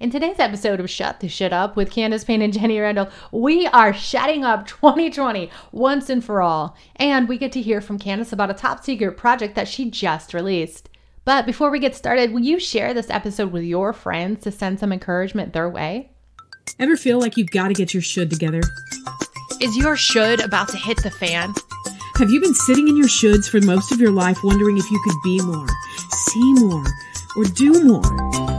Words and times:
In 0.00 0.10
today's 0.10 0.38
episode 0.38 0.80
of 0.80 0.90
Shut 0.90 1.20
the 1.20 1.28
Should 1.28 1.52
Up 1.52 1.76
with 1.76 1.90
Candace 1.90 2.24
Payne 2.24 2.42
and 2.42 2.52
Jenny 2.52 2.80
Randle, 2.80 3.08
we 3.30 3.66
are 3.68 3.92
shutting 3.92 4.44
up 4.44 4.66
2020 4.66 5.50
once 5.70 6.08
and 6.08 6.24
for 6.24 6.42
all. 6.42 6.76
And 6.96 7.28
we 7.28 7.38
get 7.38 7.52
to 7.52 7.62
hear 7.62 7.80
from 7.80 7.98
Candace 7.98 8.32
about 8.32 8.50
a 8.50 8.54
top 8.54 8.82
secret 8.82 9.16
project 9.16 9.54
that 9.54 9.68
she 9.68 9.90
just 9.90 10.34
released. 10.34 10.88
But 11.24 11.46
before 11.46 11.70
we 11.70 11.78
get 11.78 11.94
started, 11.94 12.32
will 12.32 12.40
you 12.40 12.58
share 12.58 12.94
this 12.94 13.10
episode 13.10 13.52
with 13.52 13.62
your 13.62 13.92
friends 13.92 14.42
to 14.42 14.50
send 14.50 14.80
some 14.80 14.92
encouragement 14.92 15.52
their 15.52 15.68
way? 15.68 16.10
Ever 16.80 16.96
feel 16.96 17.20
like 17.20 17.36
you've 17.36 17.50
got 17.50 17.68
to 17.68 17.74
get 17.74 17.94
your 17.94 18.02
should 18.02 18.30
together? 18.30 18.62
Is 19.60 19.76
your 19.76 19.96
should 19.96 20.40
about 20.40 20.68
to 20.70 20.78
hit 20.78 21.00
the 21.02 21.10
fan? 21.10 21.54
Have 22.16 22.30
you 22.30 22.40
been 22.40 22.54
sitting 22.54 22.88
in 22.88 22.96
your 22.96 23.06
shoulds 23.06 23.48
for 23.48 23.60
most 23.60 23.92
of 23.92 24.00
your 24.00 24.10
life 24.10 24.38
wondering 24.42 24.78
if 24.78 24.90
you 24.90 25.00
could 25.04 25.16
be 25.22 25.40
more, 25.42 25.68
see 26.10 26.54
more, 26.54 26.84
or 27.36 27.44
do 27.44 27.84
more? 27.84 28.51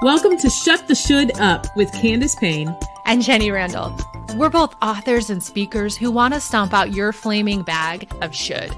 Welcome 0.00 0.36
to 0.38 0.48
Shut 0.48 0.86
the 0.86 0.94
Should 0.94 1.36
Up 1.40 1.66
with 1.74 1.92
Candace 1.92 2.36
Payne 2.36 2.72
and 3.04 3.20
Jenny 3.20 3.50
Randle. 3.50 3.92
We're 4.36 4.48
both 4.48 4.76
authors 4.80 5.28
and 5.28 5.42
speakers 5.42 5.96
who 5.96 6.12
want 6.12 6.34
to 6.34 6.40
stomp 6.40 6.72
out 6.72 6.94
your 6.94 7.12
flaming 7.12 7.64
bag 7.64 8.08
of 8.22 8.32
should. 8.32 8.70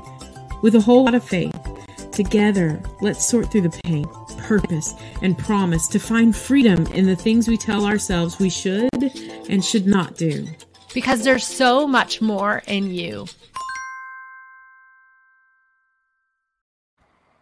With 0.62 0.76
a 0.76 0.80
whole 0.80 1.04
lot 1.04 1.14
of 1.14 1.22
faith, 1.22 1.54
together, 2.10 2.82
let's 3.02 3.28
sort 3.28 3.52
through 3.52 3.68
the 3.68 3.80
pain, 3.84 4.08
purpose, 4.38 4.94
and 5.20 5.36
promise 5.36 5.88
to 5.88 5.98
find 5.98 6.34
freedom 6.34 6.86
in 6.86 7.04
the 7.04 7.16
things 7.16 7.48
we 7.48 7.58
tell 7.58 7.84
ourselves 7.84 8.38
we 8.38 8.48
should 8.48 8.88
and 9.50 9.62
should 9.62 9.86
not 9.86 10.16
do. 10.16 10.46
Because 10.94 11.22
there's 11.22 11.46
so 11.46 11.86
much 11.86 12.22
more 12.22 12.62
in 12.66 12.86
you. 12.90 13.26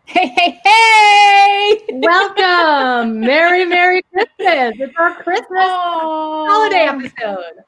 Hey, 0.08 0.28
hey, 0.28 0.58
hey! 0.64 1.80
Welcome! 1.90 3.20
Merry, 3.26 3.66
Merry 3.66 4.00
Christmas! 4.10 4.72
It's 4.78 4.94
our 4.98 5.14
Christmas 5.22 5.66
oh, 5.66 6.46
holiday 6.48 6.86
episode. 6.86 7.62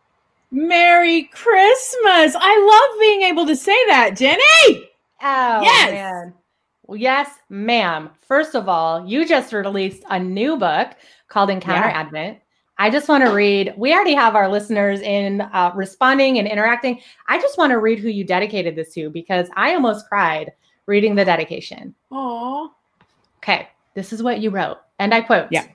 Merry 0.50 1.24
Christmas! 1.24 2.34
I 2.40 2.88
love 2.90 2.98
being 2.98 3.22
able 3.28 3.46
to 3.46 3.54
say 3.54 3.76
that, 3.88 4.16
Jenny. 4.16 4.88
Oh 5.22 5.60
yes. 5.60 5.90
man. 5.90 6.34
Well, 6.86 6.96
yes, 6.96 7.28
ma'am. 7.50 8.08
First 8.22 8.54
of 8.54 8.70
all, 8.70 9.06
you 9.06 9.28
just 9.28 9.52
released 9.52 10.02
a 10.08 10.18
new 10.18 10.56
book 10.56 10.92
called 11.28 11.50
Encounter 11.50 11.88
yeah. 11.88 12.00
Advent. 12.00 12.38
I 12.78 12.88
just 12.88 13.10
want 13.10 13.22
to 13.22 13.32
read. 13.32 13.74
We 13.76 13.92
already 13.92 14.14
have 14.14 14.34
our 14.34 14.48
listeners 14.48 15.02
in 15.02 15.42
uh, 15.42 15.72
responding 15.74 16.38
and 16.38 16.48
interacting. 16.48 17.02
I 17.28 17.38
just 17.38 17.58
want 17.58 17.72
to 17.72 17.78
read 17.78 17.98
who 17.98 18.08
you 18.08 18.24
dedicated 18.24 18.76
this 18.76 18.94
to 18.94 19.10
because 19.10 19.50
I 19.56 19.74
almost 19.74 20.08
cried 20.08 20.52
reading 20.90 21.14
the 21.14 21.24
dedication. 21.24 21.94
Oh. 22.10 22.74
Okay, 23.38 23.68
this 23.94 24.12
is 24.12 24.22
what 24.22 24.40
you 24.40 24.50
wrote. 24.50 24.78
And 24.98 25.14
I 25.14 25.22
quote 25.22 25.46
Yeah. 25.50 25.66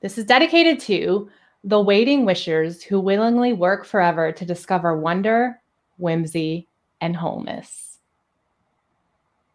This 0.00 0.16
is 0.16 0.24
dedicated 0.24 0.80
to 0.80 1.28
the 1.64 1.78
waiting 1.78 2.24
wishers 2.24 2.82
who 2.82 3.00
willingly 3.00 3.52
work 3.52 3.84
forever 3.84 4.32
to 4.32 4.44
discover 4.46 4.96
wonder, 4.96 5.60
whimsy, 5.98 6.66
and 7.02 7.14
wholeness. 7.14 7.98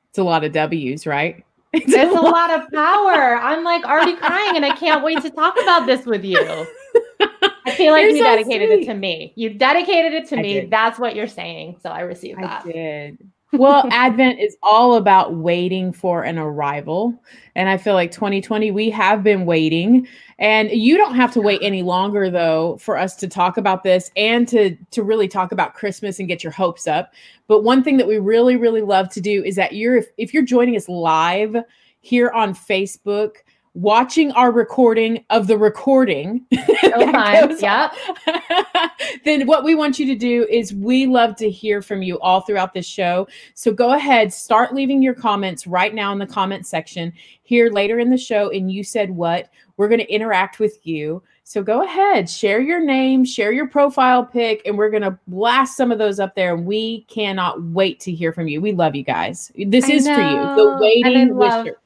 It's 0.10 0.20
a 0.20 0.24
lot 0.24 0.44
of 0.44 0.52
W's, 0.52 1.08
right? 1.08 1.44
It's, 1.74 1.92
it's 1.92 2.12
a, 2.16 2.22
lot. 2.22 2.32
lot 2.32 2.52
of 2.52 2.72
power. 2.72 3.38
I'm 3.38 3.64
like 3.64 3.84
already 3.86 4.16
crying 4.16 4.56
and 4.56 4.66
I 4.66 4.76
can't 4.76 5.04
wait 5.04 5.22
to 5.24 5.30
talk 5.30 5.56
about 5.62 5.88
this 5.88 6.06
with 6.06 6.24
you. 6.24 6.40
I 6.40 7.72
feel 7.72 7.92
like 7.92 8.04
you're 8.04 8.12
you 8.12 8.18
so 8.20 8.24
dedicated 8.24 8.70
sweet. 8.70 8.84
it 8.84 8.86
to 8.86 8.94
me. 8.94 9.34
You 9.36 9.50
dedicated 9.56 10.14
it 10.14 10.30
to 10.30 10.38
I 10.38 10.42
me. 10.42 10.54
Did. 10.54 10.70
That's 10.70 11.00
what 11.00 11.16
you're 11.16 11.28
saying. 11.28 11.78
So 11.82 11.90
I 11.90 12.02
received 12.02 12.42
that. 12.42 12.66
I 12.66 12.72
did 12.72 13.18
well, 13.58 13.88
Advent 13.92 14.40
is 14.40 14.58
all 14.64 14.96
about 14.96 15.36
waiting 15.36 15.92
for 15.92 16.24
an 16.24 16.38
arrival. 16.38 17.14
And 17.56 17.70
I 17.70 17.78
feel 17.78 17.94
like 17.94 18.12
2020, 18.12 18.72
we 18.72 18.90
have 18.90 19.24
been 19.24 19.46
waiting. 19.46 20.08
And 20.40 20.70
you 20.72 20.98
don't 20.98 21.16
have 21.16 21.32
to 21.34 21.42
wait 21.42 21.62
any 21.64 21.82
longer, 21.82 22.30
though, 22.30 22.78
for 22.78 22.98
us 22.98 23.16
to 23.18 23.28
talk 23.28 23.58
about 23.58 23.84
this 23.84 24.12
and 24.18 24.48
to, 24.50 24.76
to 24.92 25.04
really 25.04 25.28
talk 25.28 25.52
about 25.52 25.74
Christmas 25.74 26.20
and 26.20 26.28
get 26.28 26.44
your 26.44 26.52
hopes 26.52 26.88
up. 26.88 27.14
But 27.48 27.64
one 27.64 27.84
thing 27.84 27.98
that 27.98 28.08
we 28.08 28.18
really, 28.18 28.58
really 28.58 28.82
love 28.82 29.10
to 29.10 29.22
do 29.22 29.44
is 29.44 29.56
that 29.56 29.74
you're, 29.74 29.96
if, 29.96 30.08
if 30.18 30.34
you're 30.34 30.44
joining 30.44 30.76
us 30.76 30.90
live 30.90 31.56
here 32.02 32.30
on 32.32 32.54
Facebook, 32.54 33.38
watching 33.76 34.32
our 34.32 34.52
recording 34.52 35.24
of 35.30 35.48
the 35.48 35.58
recording, 35.58 36.46
oh 36.84 37.58
yeah. 37.60 37.92
then 39.26 39.46
what 39.46 39.64
we 39.66 39.76
want 39.76 40.00
you 40.00 40.06
to 40.08 40.16
do 40.16 40.48
is 40.50 40.74
we 40.74 41.06
love 41.06 41.36
to 41.36 41.50
hear 41.50 41.82
from 41.82 42.02
you 42.02 42.18
all 42.22 42.42
throughout 42.42 42.74
this 42.74 42.86
show. 42.86 43.28
So 43.54 43.74
go 43.74 43.94
ahead, 43.94 44.34
start 44.34 44.74
leaving 44.74 45.02
your 45.02 45.14
comments 45.14 45.68
right 45.68 45.94
now 45.94 46.14
in 46.14 46.20
the 46.20 46.26
comment 46.26 46.66
section 46.66 47.14
here 47.44 47.70
later 47.70 48.00
in 48.00 48.10
the 48.10 48.18
show. 48.18 48.50
And 48.50 48.72
you 48.72 48.84
said 48.84 49.12
what? 49.12 49.50
We're 49.78 49.90
going 49.90 50.00
to 50.00 50.12
interact 50.12 50.60
with 50.60 50.80
you. 50.88 51.22
So 51.44 51.62
go 51.62 51.84
ahead, 51.84 52.30
share 52.30 52.62
your 52.62 52.80
name, 52.80 53.24
share 53.26 53.52
your 53.52 53.68
profile 53.68 54.26
pic, 54.26 54.62
and 54.66 54.78
we're 54.78 54.90
going 54.90 55.04
to 55.04 55.20
blast 55.28 55.78
some 55.78 55.92
of 55.92 56.00
those 56.00 56.20
up 56.20 56.34
there. 56.34 56.56
And 56.56 56.66
we 56.66 57.02
cannot 57.04 57.62
wait 57.62 58.00
to 58.00 58.12
hear 58.12 58.32
from 58.32 58.48
you. 58.48 58.62
We 58.62 58.72
love 58.72 58.96
you 58.96 59.04
guys. 59.04 59.52
This 59.56 59.86
I 59.86 59.94
is 59.94 60.06
know. 60.06 60.16
for 60.16 60.22
you. 60.22 60.56
The 60.56 60.78
waiting 60.80 61.36
wisher 61.36 61.78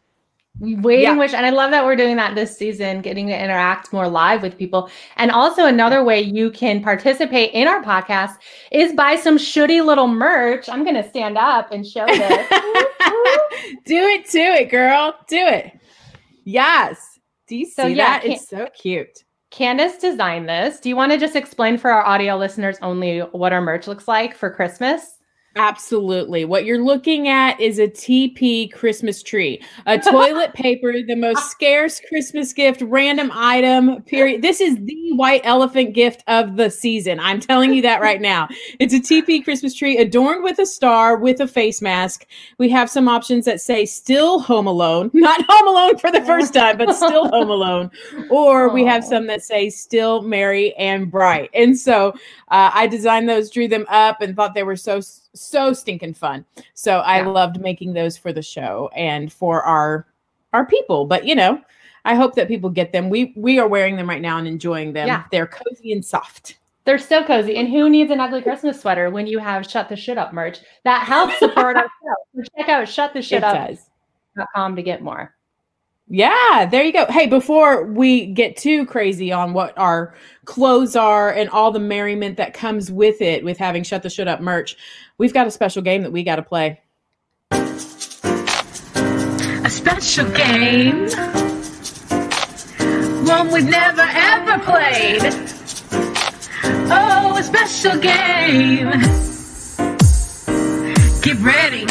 waiting 0.59 1.03
yeah. 1.03 1.15
wish 1.15 1.33
and 1.33 1.45
i 1.45 1.49
love 1.49 1.71
that 1.71 1.85
we're 1.85 1.95
doing 1.95 2.17
that 2.17 2.35
this 2.35 2.57
season 2.57 3.01
getting 3.01 3.27
to 3.27 3.43
interact 3.43 3.91
more 3.93 4.07
live 4.07 4.41
with 4.41 4.57
people. 4.57 4.89
And 5.17 5.31
also 5.31 5.65
another 5.65 6.03
way 6.03 6.21
you 6.21 6.51
can 6.51 6.83
participate 6.83 7.51
in 7.53 7.67
our 7.67 7.83
podcast 7.83 8.35
is 8.71 8.93
buy 8.93 9.15
some 9.15 9.37
shitty 9.37 9.85
little 9.85 10.07
merch. 10.07 10.67
I'm 10.69 10.83
gonna 10.83 11.07
stand 11.07 11.37
up 11.37 11.71
and 11.71 11.85
show 11.85 12.05
this. 12.07 12.49
Do 13.85 13.95
it 13.95 14.29
to 14.29 14.39
it 14.39 14.69
girl. 14.69 15.15
Do 15.27 15.37
it. 15.37 15.79
Yes. 16.43 17.19
Do 17.47 17.55
you 17.55 17.65
see 17.65 17.71
so, 17.71 17.87
yeah, 17.87 18.19
that? 18.19 18.25
It's 18.25 18.47
so 18.47 18.67
cute. 18.75 19.23
Candace 19.51 19.97
designed 19.97 20.47
this. 20.47 20.79
Do 20.79 20.89
you 20.89 20.95
want 20.95 21.11
to 21.11 21.17
just 21.17 21.35
explain 21.35 21.77
for 21.77 21.89
our 21.89 22.05
audio 22.05 22.37
listeners 22.37 22.77
only 22.81 23.19
what 23.19 23.51
our 23.51 23.61
merch 23.61 23.87
looks 23.87 24.07
like 24.07 24.35
for 24.35 24.51
christmas 24.51 25.18
Absolutely. 25.55 26.45
What 26.45 26.63
you're 26.63 26.83
looking 26.83 27.27
at 27.27 27.59
is 27.59 27.79
a 27.79 27.87
TP 27.87 28.71
Christmas 28.71 29.23
tree, 29.23 29.61
a 29.87 29.97
toilet 30.11 30.53
paper, 30.53 30.93
the 31.01 31.15
most 31.15 31.49
scarce 31.49 31.99
Christmas 32.07 32.53
gift, 32.53 32.81
random 32.81 33.31
item, 33.33 34.03
period. 34.03 34.43
This 34.43 34.61
is 34.61 34.77
the 34.77 35.13
white 35.13 35.41
elephant 35.43 35.93
gift 35.93 36.23
of 36.27 36.55
the 36.55 36.69
season. 36.69 37.19
I'm 37.19 37.39
telling 37.39 37.73
you 37.73 37.81
that 37.81 37.99
right 37.99 38.21
now. 38.21 38.47
It's 38.79 38.93
a 38.93 38.99
TP 38.99 39.43
Christmas 39.43 39.73
tree 39.73 39.97
adorned 39.97 40.43
with 40.43 40.59
a 40.59 40.65
star 40.67 41.17
with 41.17 41.39
a 41.39 41.47
face 41.47 41.81
mask. 41.81 42.27
We 42.59 42.69
have 42.69 42.89
some 42.89 43.07
options 43.07 43.45
that 43.45 43.59
say 43.59 43.85
still 43.85 44.39
home 44.39 44.67
alone, 44.67 45.09
not 45.13 45.43
home 45.49 45.67
alone 45.67 45.97
for 45.97 46.11
the 46.11 46.21
first 46.21 46.53
time, 46.53 46.77
but 46.77 46.93
still 46.95 47.27
home 47.31 47.49
alone. 47.49 47.89
Or 48.29 48.69
we 48.69 48.85
have 48.85 49.03
some 49.03 49.25
that 49.27 49.43
say 49.43 49.69
still 49.71 50.21
merry 50.21 50.75
and 50.75 51.09
bright. 51.09 51.49
And 51.55 51.77
so 51.77 52.09
uh, 52.49 52.71
I 52.73 52.85
designed 52.85 53.27
those, 53.27 53.49
drew 53.49 53.67
them 53.67 53.85
up, 53.89 54.21
and 54.21 54.35
thought 54.35 54.53
they 54.53 54.63
were 54.63 54.75
so 54.75 55.01
so 55.33 55.73
stinking 55.73 56.13
fun. 56.13 56.45
So 56.73 56.99
I 56.99 57.21
yeah. 57.21 57.27
loved 57.27 57.59
making 57.59 57.93
those 57.93 58.17
for 58.17 58.33
the 58.33 58.41
show 58.41 58.89
and 58.95 59.31
for 59.31 59.63
our 59.63 60.05
our 60.53 60.65
people. 60.65 61.05
But 61.05 61.25
you 61.25 61.35
know, 61.35 61.61
I 62.05 62.15
hope 62.15 62.35
that 62.35 62.47
people 62.47 62.69
get 62.69 62.91
them. 62.91 63.09
We 63.09 63.33
we 63.35 63.59
are 63.59 63.67
wearing 63.67 63.95
them 63.95 64.09
right 64.09 64.21
now 64.21 64.37
and 64.37 64.47
enjoying 64.47 64.93
them. 64.93 65.07
Yeah. 65.07 65.23
They're 65.31 65.47
cozy 65.47 65.91
and 65.93 66.03
soft. 66.03 66.57
They're 66.85 66.97
so 66.97 67.23
cozy. 67.23 67.57
And 67.57 67.67
who 67.67 67.89
needs 67.89 68.09
an 68.09 68.19
ugly 68.19 68.41
Christmas 68.41 68.81
sweater 68.81 69.09
when 69.09 69.27
you 69.27 69.37
have 69.37 69.69
Shut 69.69 69.89
the 69.89 69.95
Should 69.95 70.17
Up 70.17 70.33
merch? 70.33 70.59
That 70.85 71.05
helps 71.05 71.37
support 71.37 71.77
our 71.77 71.83
show. 71.83 72.15
So 72.35 72.43
check 72.57 72.69
out 72.69 72.87
Shut 72.87 73.13
the 73.13 73.21
Should 73.21 73.43
Up.com 73.43 74.75
to 74.75 74.81
get 74.81 75.01
more. 75.01 75.35
Yeah, 76.07 76.65
there 76.65 76.83
you 76.83 76.91
go. 76.91 77.05
Hey, 77.07 77.27
before 77.27 77.85
we 77.85 78.27
get 78.27 78.57
too 78.57 78.85
crazy 78.85 79.31
on 79.31 79.53
what 79.53 79.77
our 79.77 80.15
clothes 80.45 80.95
are 80.95 81.31
and 81.31 81.49
all 81.49 81.71
the 81.71 81.79
merriment 81.79 82.37
that 82.37 82.55
comes 82.55 82.91
with 82.91 83.21
it, 83.21 83.43
with 83.43 83.57
having 83.57 83.83
Shut 83.83 84.01
the 84.01 84.09
Should 84.09 84.27
Up 84.27 84.41
merch, 84.41 84.75
we've 85.19 85.33
got 85.33 85.45
a 85.45 85.51
special 85.51 85.83
game 85.83 86.01
that 86.01 86.11
we 86.11 86.23
got 86.23 86.37
to 86.37 86.41
play. 86.41 86.81
A 89.61 89.69
special 89.69 90.27
game, 90.31 91.07
one 93.27 93.51
we've 93.51 93.69
never 93.69 94.01
ever 94.01 94.57
played. 94.63 95.21
Oh, 96.91 97.37
a 97.37 97.43
special 97.43 97.99
game. 97.99 98.89
Get 101.21 101.37
ready 101.41 101.85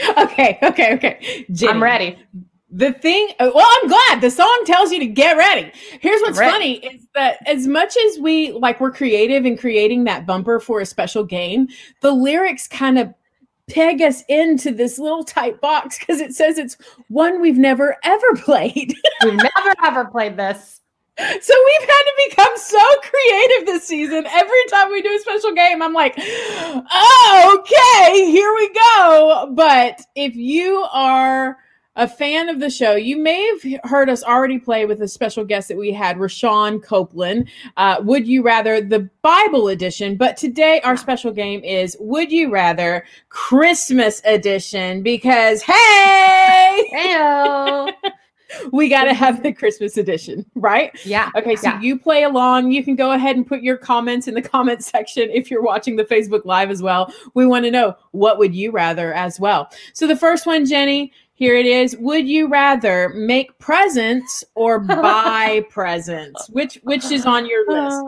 okay, 0.18 0.58
okay, 0.62 0.94
okay. 0.94 1.46
Jenny, 1.50 1.72
I'm 1.72 1.82
ready. 1.82 2.18
The 2.72 2.92
thing, 2.92 3.30
uh, 3.40 3.50
well, 3.52 3.66
I'm 3.68 3.88
glad 3.88 4.20
the 4.20 4.30
song 4.30 4.62
tells 4.64 4.92
you 4.92 5.00
to 5.00 5.06
get 5.06 5.36
ready. 5.36 5.72
Here's 6.00 6.20
what's 6.20 6.38
funny 6.38 6.74
is 6.76 7.06
that 7.14 7.38
as 7.46 7.66
much 7.66 7.96
as 7.96 8.18
we 8.20 8.52
like, 8.52 8.80
we're 8.80 8.92
creative 8.92 9.44
in 9.44 9.56
creating 9.56 10.04
that 10.04 10.24
bumper 10.24 10.60
for 10.60 10.80
a 10.80 10.86
special 10.86 11.24
game, 11.24 11.68
the 12.00 12.12
lyrics 12.12 12.68
kind 12.68 12.98
of 12.98 13.12
peg 13.68 14.02
us 14.02 14.22
into 14.28 14.72
this 14.72 14.98
little 14.98 15.24
tight 15.24 15.60
box 15.60 15.98
because 16.00 16.20
it 16.20 16.34
says 16.34 16.58
it's 16.58 16.76
one 17.08 17.40
we've 17.40 17.58
never 17.58 17.96
ever 18.04 18.34
played. 18.36 18.94
we've 19.24 19.34
never 19.34 19.74
ever 19.84 20.04
played 20.04 20.36
this. 20.36 20.80
So 21.18 21.24
we've 21.26 21.88
had 21.88 22.02
to 22.02 22.12
become 22.30 22.56
so 22.56 22.82
creative 23.02 23.66
this 23.66 23.84
season. 23.86 24.24
Every 24.26 24.64
time 24.70 24.90
we 24.90 25.02
do 25.02 25.14
a 25.14 25.18
special 25.18 25.52
game, 25.52 25.82
I'm 25.82 25.92
like, 25.92 26.14
oh, 26.16 27.58
okay, 27.58 28.30
here 28.30 28.54
we 28.54 28.72
go. 28.72 29.52
But 29.54 30.00
if 30.14 30.34
you 30.34 30.86
are 30.92 31.58
a 31.96 32.06
fan 32.08 32.48
of 32.48 32.60
the 32.60 32.70
show. 32.70 32.94
You 32.94 33.16
may 33.18 33.44
have 33.46 33.80
heard 33.90 34.08
us 34.08 34.22
already 34.22 34.58
play 34.58 34.86
with 34.86 35.02
a 35.02 35.08
special 35.08 35.44
guest 35.44 35.68
that 35.68 35.76
we 35.76 35.92
had, 35.92 36.16
Rashawn 36.18 36.82
Copeland. 36.82 37.48
Uh, 37.76 38.00
would 38.04 38.26
you 38.28 38.42
rather 38.42 38.80
the 38.80 39.10
Bible 39.22 39.68
edition? 39.68 40.16
But 40.16 40.36
today 40.36 40.80
our 40.82 40.96
special 40.96 41.32
game 41.32 41.62
is 41.64 41.96
Would 42.00 42.30
you 42.30 42.50
rather 42.50 43.04
Christmas 43.28 44.22
edition? 44.24 45.02
Because 45.02 45.62
hey, 45.62 46.90
Heyo. 46.94 47.92
we 48.72 48.88
got 48.88 49.04
to 49.04 49.14
have 49.14 49.42
the 49.42 49.52
Christmas 49.52 49.96
edition, 49.96 50.44
right? 50.56 50.90
yeah. 51.04 51.30
Okay, 51.36 51.54
so 51.56 51.68
Yeah. 51.68 51.80
you 51.80 51.98
play 51.98 52.22
along. 52.24 52.72
You 52.72 52.82
can 52.84 52.96
go 52.96 53.12
ahead 53.12 53.36
and 53.36 53.46
put 53.46 53.62
your 53.62 53.76
comments 53.76 54.26
in 54.28 54.34
the 54.34 54.42
comment 54.54 54.82
section 54.84 55.28
if 55.30 55.50
you're 55.50 55.62
watching 55.62 55.96
the 55.96 56.04
Facebook 56.04 56.44
Live 56.44 56.70
as 56.70 56.82
well. 56.82 57.12
We 57.34 57.46
want 57.46 57.64
to 57.64 57.70
know 57.70 57.96
what 58.12 58.38
would 58.38 58.54
you 58.54 58.70
rather 58.70 59.12
as 59.12 59.38
well. 59.40 59.68
So 59.92 60.06
the 60.06 60.16
first 60.16 60.46
one, 60.46 60.66
Jenny, 60.66 61.12
here 61.40 61.56
it 61.56 61.64
is. 61.64 61.96
Would 61.96 62.28
you 62.28 62.48
rather 62.48 63.08
make 63.08 63.58
presents 63.58 64.44
or 64.54 64.78
buy 64.78 65.64
presents? 65.70 66.50
Which 66.50 66.78
which 66.82 67.10
is 67.10 67.24
on 67.24 67.46
your 67.46 67.66
list? 67.66 68.04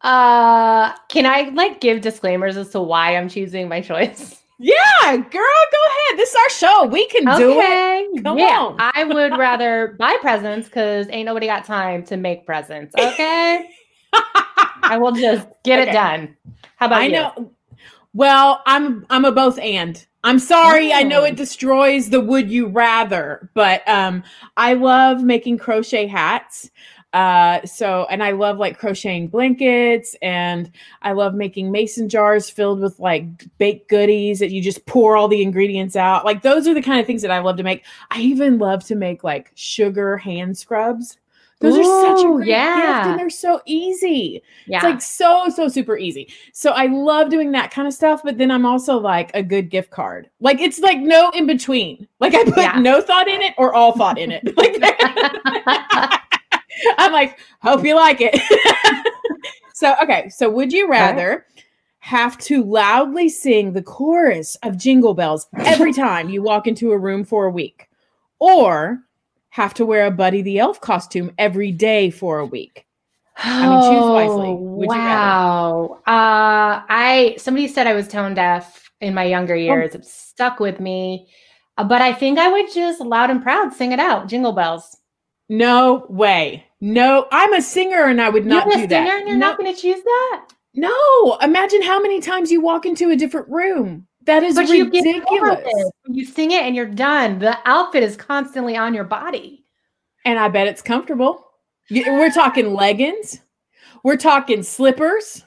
Uh, 0.00 0.94
can 1.10 1.26
I 1.26 1.50
like 1.52 1.82
give 1.82 2.00
disclaimers 2.00 2.56
as 2.56 2.70
to 2.70 2.80
why 2.80 3.16
I'm 3.16 3.28
choosing 3.28 3.68
my 3.68 3.82
choice? 3.82 4.38
Yeah, 4.58 4.72
girl, 5.10 5.20
go 5.30 5.78
ahead. 5.88 6.18
This 6.18 6.30
is 6.30 6.36
our 6.36 6.50
show. 6.50 6.86
We 6.86 7.06
can 7.08 7.24
do 7.36 7.60
it. 7.60 8.24
Come 8.24 8.38
yeah, 8.38 8.58
on. 8.60 8.76
I 8.78 9.04
would 9.04 9.36
rather 9.36 9.96
buy 9.98 10.16
presents 10.22 10.66
because 10.68 11.06
ain't 11.10 11.26
nobody 11.26 11.46
got 11.46 11.66
time 11.66 12.02
to 12.04 12.16
make 12.16 12.46
presents. 12.46 12.94
Okay. 12.94 13.68
I 14.14 14.98
will 14.98 15.12
just 15.12 15.46
get 15.64 15.80
Okay. 15.80 15.90
it 15.90 15.92
done. 15.92 16.36
How 16.76 16.86
about 16.86 17.02
I 17.02 17.06
you? 17.06 17.12
know. 17.12 17.52
Well, 18.14 18.62
I'm 18.66 19.04
I'm 19.10 19.26
a 19.26 19.32
both 19.32 19.58
and. 19.58 20.04
I'm 20.22 20.38
sorry. 20.38 20.92
I 20.92 21.02
know 21.02 21.22
Oh. 21.22 21.24
it 21.24 21.36
destroys 21.36 22.10
the 22.10 22.20
would 22.20 22.50
you 22.50 22.66
rather, 22.66 23.50
but 23.54 23.86
um 23.88 24.22
I 24.56 24.74
love 24.74 25.22
making 25.22 25.58
crochet 25.58 26.06
hats. 26.06 26.70
Uh 27.12 27.64
so 27.64 28.06
and 28.10 28.22
I 28.22 28.32
love 28.32 28.58
like 28.58 28.78
crocheting 28.78 29.28
blankets 29.28 30.14
and 30.22 30.70
I 31.02 31.12
love 31.12 31.34
making 31.34 31.72
mason 31.72 32.08
jars 32.08 32.48
filled 32.50 32.80
with 32.80 33.00
like 33.00 33.24
baked 33.58 33.88
goodies 33.88 34.38
that 34.40 34.50
you 34.52 34.62
just 34.62 34.86
pour 34.86 35.16
all 35.16 35.26
the 35.26 35.42
ingredients 35.42 35.96
out. 35.96 36.24
Like 36.24 36.42
those 36.42 36.68
are 36.68 36.74
the 36.74 36.82
kind 36.82 37.00
of 37.00 37.06
things 37.06 37.22
that 37.22 37.30
I 37.32 37.40
love 37.40 37.56
to 37.56 37.62
make. 37.64 37.84
I 38.10 38.20
even 38.20 38.58
love 38.58 38.84
to 38.84 38.94
make 38.94 39.24
like 39.24 39.50
sugar 39.54 40.18
hand 40.18 40.56
scrubs. 40.58 41.16
Those 41.60 41.76
are 41.76 41.84
such 42.16 42.24
a 42.24 42.28
great 42.28 42.48
yeah. 42.48 42.76
gift 42.76 43.10
and 43.10 43.18
they're 43.18 43.28
so 43.28 43.60
easy. 43.66 44.42
Yeah. 44.66 44.78
It's 44.78 44.84
like 44.84 45.02
so, 45.02 45.48
so 45.54 45.68
super 45.68 45.98
easy. 45.98 46.32
So 46.54 46.70
I 46.70 46.86
love 46.86 47.28
doing 47.28 47.52
that 47.52 47.70
kind 47.70 47.86
of 47.86 47.92
stuff, 47.92 48.22
but 48.24 48.38
then 48.38 48.50
I'm 48.50 48.64
also 48.64 48.96
like 48.96 49.30
a 49.34 49.42
good 49.42 49.68
gift 49.68 49.90
card. 49.90 50.30
Like 50.40 50.58
it's 50.58 50.78
like 50.80 50.98
no 50.98 51.30
in 51.34 51.46
between. 51.46 52.08
Like 52.18 52.34
I 52.34 52.44
put 52.44 52.56
Yeah. 52.56 52.78
no 52.80 53.02
thought 53.02 53.28
in 53.28 53.42
it 53.42 53.52
or 53.58 53.74
all 53.74 53.92
thought 53.96 54.18
in 54.18 54.32
it. 54.32 54.42
Like 54.56 54.76
I'm 56.98 57.12
like, 57.12 57.38
hope 57.62 57.84
you 57.84 57.94
like 57.94 58.18
it. 58.20 58.40
so 59.74 59.94
okay, 60.02 60.30
so 60.30 60.48
would 60.48 60.72
you 60.72 60.88
rather 60.88 61.44
have 61.98 62.38
to 62.38 62.64
loudly 62.64 63.28
sing 63.28 63.72
the 63.72 63.82
chorus 63.82 64.56
of 64.62 64.78
Jingle 64.78 65.12
Bells 65.12 65.46
every 65.58 65.92
time 65.92 66.30
you 66.30 66.42
walk 66.42 66.66
into 66.66 66.92
a 66.92 66.98
room 66.98 67.24
for 67.24 67.44
a 67.46 67.50
week, 67.50 67.88
or 68.38 69.00
have 69.50 69.74
to 69.74 69.86
wear 69.86 70.06
a 70.06 70.10
Buddy 70.10 70.42
the 70.42 70.58
Elf 70.58 70.80
costume 70.80 71.32
every 71.38 71.72
day 71.72 72.10
for 72.10 72.38
a 72.38 72.46
week? 72.46 72.86
I 73.36 73.68
mean, 73.68 73.82
choose 73.90 74.10
wisely. 74.10 74.48
Oh, 74.48 74.54
Would 74.54 74.84
you 74.84 74.88
wow. 74.98 75.98
Uh, 76.06 76.82
I 76.88 77.36
somebody 77.38 77.68
said 77.68 77.86
I 77.86 77.94
was 77.94 78.06
tone 78.08 78.34
deaf 78.34 78.90
in 79.00 79.14
my 79.14 79.24
Oh. 79.24 79.28
younger 79.28 79.56
years. 79.56 79.94
It 79.94 80.04
stuck 80.04 80.60
with 80.60 80.78
me. 80.80 81.28
Uh, 81.78 81.84
but 81.84 82.02
I 82.02 82.12
think 82.12 82.38
I 82.38 82.48
would 82.48 82.72
just 82.72 83.00
loud 83.00 83.30
and 83.30 83.42
proud 83.42 83.72
sing 83.72 83.92
it 83.92 83.98
out. 84.00 84.28
Jingle 84.28 84.52
bells. 84.52 84.96
No 85.48 86.06
way. 86.10 86.66
No, 86.80 87.26
I'm 87.32 87.52
a 87.54 87.62
singer 87.62 88.04
and 88.04 88.20
I 88.20 88.28
would 88.28 88.46
not 88.46 88.66
you're 88.66 88.76
do 88.76 88.84
a 88.84 88.86
that. 88.88 89.06
singer 89.06 89.16
and 89.18 89.28
you're 89.28 89.36
no, 89.38 89.48
not 89.48 89.58
going 89.58 89.74
to 89.74 89.80
choose 89.80 90.02
that. 90.02 90.46
no, 90.74 91.38
imagine 91.42 91.82
how 91.82 92.00
many 92.00 92.20
times 92.20 92.50
you 92.52 92.60
walk 92.60 92.84
into 92.86 93.10
a 93.10 93.16
different 93.16 93.48
room. 93.48 94.06
That 94.26 94.42
is 94.42 94.54
But 94.54 94.68
you 94.68 94.84
ridiculous. 94.84 95.58
it. 95.64 95.92
You 96.10 96.24
sing 96.26 96.50
it 96.50 96.62
and 96.62 96.76
you're 96.76 96.86
done. 96.86 97.38
The 97.38 97.56
outfit 97.64 98.02
is 98.02 98.16
constantly 98.16 98.76
on 98.76 98.92
your 98.94 99.04
body. 99.04 99.64
And 100.24 100.38
I 100.38 100.48
bet 100.48 100.66
it's 100.66 100.82
comfortable. 100.82 101.46
We're 101.90 102.30
talking 102.30 102.74
leggings. 102.74 103.40
We're 104.04 104.16
talking 104.18 104.62
slippers. 104.62 105.44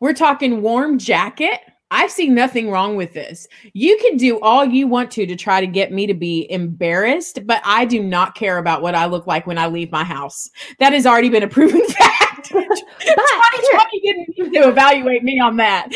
We're 0.00 0.12
talking 0.12 0.62
warm 0.62 0.98
jacket. 0.98 1.60
I 1.90 2.06
see 2.06 2.28
nothing 2.28 2.70
wrong 2.70 2.96
with 2.96 3.12
this. 3.12 3.46
You 3.74 3.98
can 3.98 4.16
do 4.16 4.40
all 4.40 4.64
you 4.64 4.86
want 4.88 5.10
to 5.12 5.26
to 5.26 5.36
try 5.36 5.60
to 5.60 5.66
get 5.66 5.92
me 5.92 6.06
to 6.06 6.14
be 6.14 6.50
embarrassed, 6.50 7.40
but 7.46 7.60
I 7.64 7.84
do 7.84 8.02
not 8.02 8.34
care 8.34 8.56
about 8.58 8.80
what 8.80 8.94
I 8.94 9.04
look 9.06 9.26
like 9.26 9.46
when 9.46 9.58
I 9.58 9.66
leave 9.66 9.92
my 9.92 10.02
house. 10.04 10.48
That 10.78 10.94
has 10.94 11.04
already 11.06 11.28
been 11.28 11.42
a 11.42 11.48
proven 11.48 11.84
fact. 11.88 12.48
2020 12.48 14.00
didn't 14.00 14.28
need 14.38 14.52
to 14.60 14.68
evaluate 14.68 15.22
me 15.22 15.38
on 15.38 15.56
that. 15.58 15.88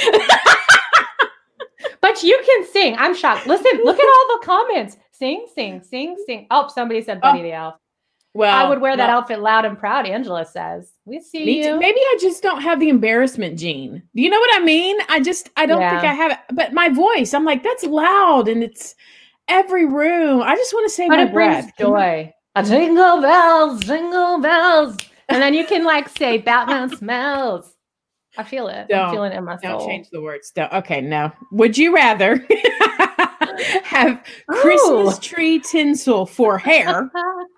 But 2.01 2.23
you 2.23 2.41
can 2.45 2.67
sing. 2.67 2.97
I'm 2.99 3.15
shocked. 3.15 3.47
Listen, 3.47 3.81
look 3.85 3.99
at 3.99 4.05
all 4.07 4.39
the 4.39 4.47
comments. 4.47 4.97
Sing, 5.13 5.47
sing, 5.55 5.83
sing, 5.83 6.17
sing. 6.27 6.47
Oh, 6.51 6.69
somebody 6.69 7.03
said 7.03 7.21
Buddy 7.21 7.41
Oh, 7.41 7.43
the 7.43 7.53
Elf. 7.53 7.75
Well, 8.35 8.55
I 8.55 8.69
would 8.69 8.83
wear 8.83 8.95
that 8.99 9.09
well, 9.09 9.19
outfit 9.19 9.41
loud 9.41 9.65
and 9.65 9.79
proud, 9.79 10.05
Angela 10.07 10.45
says. 10.45 10.93
We 11.07 11.21
see 11.21 11.59
you. 11.59 11.65
too. 11.65 11.79
Maybe 11.79 11.99
I 11.99 12.19
just 12.21 12.43
don't 12.43 12.61
have 12.61 12.79
the 12.81 12.91
embarrassment 12.91 13.59
gene. 13.59 14.03
Do 14.15 14.23
you 14.23 14.29
know 14.29 14.39
what 14.39 14.55
I 14.61 14.63
mean? 14.63 14.99
I 15.09 15.21
just 15.21 15.49
I 15.57 15.65
don't 15.65 15.81
think 15.81 16.03
I 16.05 16.13
have 16.13 16.33
it. 16.33 16.39
But 16.53 16.75
my 16.75 16.91
voice, 16.91 17.33
I'm 17.33 17.47
like, 17.47 17.63
that's 17.63 17.85
loud 17.85 18.49
and 18.49 18.63
it's 18.63 18.95
every 19.49 19.87
room. 19.87 20.43
I 20.43 20.55
just 20.55 20.75
want 20.75 20.85
to 20.87 20.95
say 20.95 21.09
but 21.09 21.17
my 21.17 21.23
it 21.23 21.33
brings 21.33 21.65
breath. 21.65 21.73
We- 21.79 21.85
joy. 21.85 22.33
A 22.57 22.63
jingle 22.63 23.21
bells, 23.23 23.85
jingle 23.85 24.41
bells. 24.41 24.97
And 25.29 25.43
then 25.43 25.53
you 25.55 25.67
can 25.67 25.85
like 25.85 26.09
say 26.09 26.39
Batman 26.39 26.95
smells. 26.97 27.76
I 28.39 28.43
feel 28.45 28.69
it. 28.69 28.89
Don't- 28.89 29.01
I'm 29.07 29.11
feeling 29.15 29.33
it 29.33 29.37
in 29.37 29.45
my 29.45 29.57
soul. 29.59 29.79
Don't 29.79 29.89
change 29.89 30.11
the 30.11 30.21
words. 30.21 30.51
Don't. 30.55 30.73
Okay, 30.73 31.01
no. 31.01 31.33
Would 31.53 31.77
you 31.79 31.95
rather 31.95 32.37
have 33.83 34.23
Christmas 34.49 35.17
Ooh. 35.17 35.21
tree 35.21 35.59
tinsel 35.61 36.27
for 36.27 36.59
hair 36.59 37.11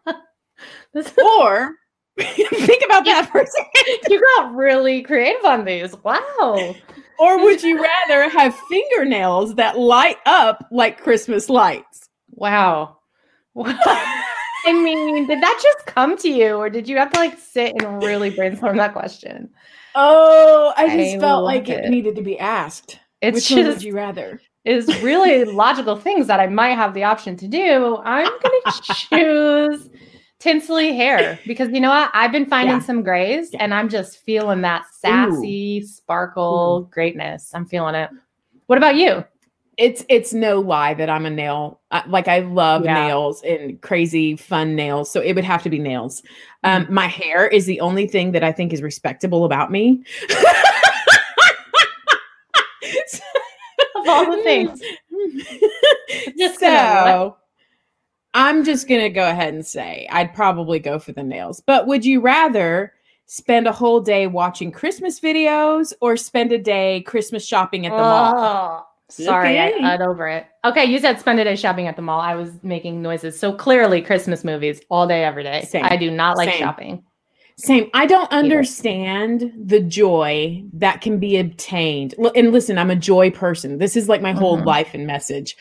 This- 0.94 1.12
or 1.40 1.74
think 2.18 2.82
about 2.84 3.04
that 3.04 3.28
for 3.30 3.40
a 3.40 3.46
second. 3.46 3.98
you 4.08 4.20
got 4.36 4.54
really 4.54 5.02
creative 5.02 5.44
on 5.44 5.64
these. 5.64 5.94
Wow. 6.02 6.74
Or 7.20 7.38
would 7.44 7.62
you 7.62 7.80
rather 7.80 8.28
have 8.28 8.54
fingernails 8.68 9.54
that 9.56 9.78
light 9.78 10.16
up 10.26 10.66
like 10.72 11.00
Christmas 11.00 11.48
lights? 11.48 12.08
Wow. 12.32 12.96
I 13.56 14.72
mean, 14.72 15.26
did 15.26 15.40
that 15.40 15.60
just 15.62 15.86
come 15.86 16.16
to 16.18 16.28
you, 16.28 16.54
or 16.56 16.68
did 16.70 16.88
you 16.88 16.96
have 16.96 17.10
to 17.12 17.18
like 17.20 17.38
sit 17.38 17.74
and 17.80 18.02
really 18.02 18.30
brainstorm 18.30 18.76
that 18.76 18.92
question? 18.92 19.50
Oh, 19.94 20.72
I 20.76 20.86
just 20.96 21.16
I 21.16 21.18
felt 21.18 21.44
like 21.44 21.68
it. 21.68 21.84
it. 21.84 21.90
needed 21.90 22.16
to 22.16 22.22
be 22.22 22.38
asked. 22.38 22.98
It's 23.20 23.34
Which 23.50 23.50
one 23.58 23.66
would 23.68 23.82
you 23.82 23.94
rather? 23.94 24.40
is 24.64 24.86
really 25.02 25.44
logical 25.64 25.96
things 25.96 26.26
that 26.26 26.40
I 26.40 26.46
might 26.46 26.74
have 26.76 26.94
the 26.94 27.04
option 27.04 27.36
to 27.36 27.48
do. 27.48 27.96
I'm 28.04 28.26
gonna 28.42 28.76
choose 28.82 29.88
tinsely 30.38 30.94
hair 30.94 31.38
because 31.46 31.68
you 31.70 31.80
know 31.80 31.90
what? 31.90 32.10
I've 32.14 32.30
been 32.32 32.46
finding 32.46 32.76
Yeah. 32.76 32.82
some 32.82 33.02
grays, 33.02 33.50
Yeah. 33.52 33.64
and 33.64 33.74
I'm 33.74 33.88
just 33.88 34.18
feeling 34.18 34.60
that 34.62 34.84
sassy 34.92 35.82
sparkle 35.82 36.82
greatness. 36.92 37.50
I'm 37.54 37.66
feeling 37.66 37.94
it. 37.94 38.10
What 38.66 38.76
about 38.78 38.96
you? 38.96 39.24
It's 39.78 40.04
it's 40.08 40.32
no 40.34 40.58
lie 40.60 40.92
that 40.94 41.08
I'm 41.08 41.24
a 41.24 41.30
nail. 41.30 41.80
Like 42.08 42.26
I 42.28 42.40
love 42.40 42.84
Yeah. 42.84 43.06
nails 43.06 43.42
and 43.44 43.80
crazy 43.80 44.34
fun 44.36 44.74
nails, 44.74 45.08
so 45.10 45.20
it 45.20 45.34
would 45.34 45.44
have 45.44 45.62
to 45.62 45.70
be 45.70 45.78
nails. 45.78 46.22
Um, 46.64 46.82
Mm-hmm. 46.84 46.94
my 46.94 47.06
hair 47.06 47.46
is 47.46 47.64
the 47.66 47.80
only 47.80 48.06
thing 48.08 48.32
that 48.32 48.42
I 48.42 48.50
think 48.52 48.72
is 48.72 48.82
respectable 48.82 49.44
about 49.44 49.70
me. 49.70 50.02
Of 53.96 54.08
all 54.08 54.30
the 54.30 54.38
things, 54.42 54.80
Just 56.38 56.58
so 56.60 57.36
I'm 58.34 58.64
just 58.64 58.88
gonna 58.88 59.10
go 59.10 59.28
ahead 59.28 59.54
and 59.54 59.64
say 59.66 60.08
I'd 60.10 60.34
probably 60.34 60.78
go 60.78 60.98
for 60.98 61.12
the 61.12 61.22
nails. 61.22 61.60
But 61.64 61.86
would 61.86 62.04
you 62.04 62.20
rather 62.20 62.92
spend 63.26 63.66
a 63.68 63.72
whole 63.72 64.00
day 64.00 64.26
watching 64.26 64.72
Christmas 64.72 65.20
videos 65.20 65.92
or 66.00 66.16
spend 66.16 66.50
a 66.52 66.58
day 66.58 67.02
Christmas 67.02 67.46
shopping 67.46 67.86
at 67.86 67.96
the 67.96 68.02
mall? 68.02 68.87
Sorry, 69.10 69.58
Okay. 69.58 69.84
I 69.84 69.96
got 69.96 70.06
over 70.06 70.28
it. 70.28 70.46
Okay, 70.64 70.84
you 70.84 70.98
said 70.98 71.18
spend 71.18 71.40
a 71.40 71.44
day 71.44 71.56
shopping 71.56 71.86
at 71.86 71.96
the 71.96 72.02
mall. 72.02 72.20
I 72.20 72.34
was 72.34 72.50
making 72.62 73.00
noises. 73.00 73.38
So 73.38 73.52
clearly, 73.52 74.02
Christmas 74.02 74.44
movies 74.44 74.80
all 74.90 75.06
day, 75.06 75.24
every 75.24 75.42
day. 75.42 75.64
Same. 75.68 75.84
I 75.84 75.96
do 75.96 76.10
not 76.10 76.36
like 76.36 76.50
Same. 76.50 76.58
shopping. 76.58 77.04
Same. 77.56 77.90
I 77.94 78.06
don't 78.06 78.30
understand 78.30 79.52
the 79.64 79.80
joy 79.80 80.62
that 80.74 81.00
can 81.00 81.18
be 81.18 81.38
obtained. 81.38 82.14
And 82.36 82.52
listen, 82.52 82.78
I'm 82.78 82.90
a 82.90 82.96
joy 82.96 83.30
person. 83.30 83.78
This 83.78 83.96
is 83.96 84.08
like 84.08 84.20
my 84.22 84.32
whole 84.32 84.58
Mhm. 84.58 84.66
life 84.66 84.94
and 84.94 85.06
message. 85.06 85.56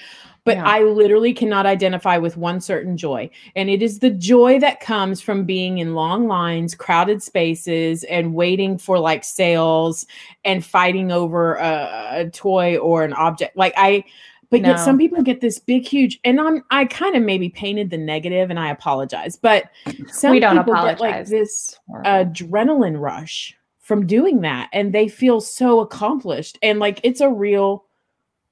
But 0.47 0.55
Yeah. 0.55 0.65
I 0.65 0.83
literally 0.83 1.33
cannot 1.33 1.65
identify 1.65 2.17
with 2.17 2.37
one 2.37 2.61
certain 2.61 2.95
joy. 2.95 3.29
And 3.57 3.69
it 3.69 3.81
is 3.81 3.99
the 3.99 4.11
joy 4.11 4.61
that 4.61 4.79
comes 4.79 5.19
from 5.19 5.43
being 5.43 5.79
in 5.79 5.93
long 5.93 6.29
lines, 6.29 6.73
crowded 6.73 7.21
spaces, 7.21 8.05
and 8.05 8.33
waiting 8.33 8.77
for 8.77 8.97
like 8.97 9.25
sales 9.25 10.05
and 10.45 10.65
fighting 10.65 11.11
over 11.11 11.55
a, 11.55 12.07
a 12.11 12.29
toy 12.29 12.77
or 12.77 13.03
an 13.03 13.11
object. 13.11 13.57
Like 13.57 13.73
I 13.75 14.05
but 14.49 14.61
yet 14.61 14.77
some 14.79 14.97
people 14.97 15.21
get 15.23 15.41
this 15.41 15.59
big, 15.59 15.85
huge, 15.85 16.21
and 16.23 16.39
I'm 16.39 16.63
I 16.71 16.85
kind 16.85 17.17
of 17.17 17.23
maybe 17.23 17.49
painted 17.49 17.89
the 17.89 17.97
negative, 17.97 18.49
and 18.49 18.57
I 18.57 18.69
apologize, 18.69 19.35
but 19.35 19.65
some 20.07 20.31
We 20.31 20.39
don't 20.39 20.57
people 20.57 20.73
get 20.75 21.01
like 21.01 21.25
this 21.25 21.77
adrenaline 22.05 22.97
rush 22.97 23.53
from 23.81 24.07
doing 24.07 24.39
that, 24.41 24.69
and 24.71 24.93
they 24.93 25.09
feel 25.09 25.41
so 25.41 25.81
accomplished, 25.81 26.57
and 26.61 26.79
like 26.79 27.01
it's 27.03 27.19
a 27.19 27.29
real, 27.29 27.86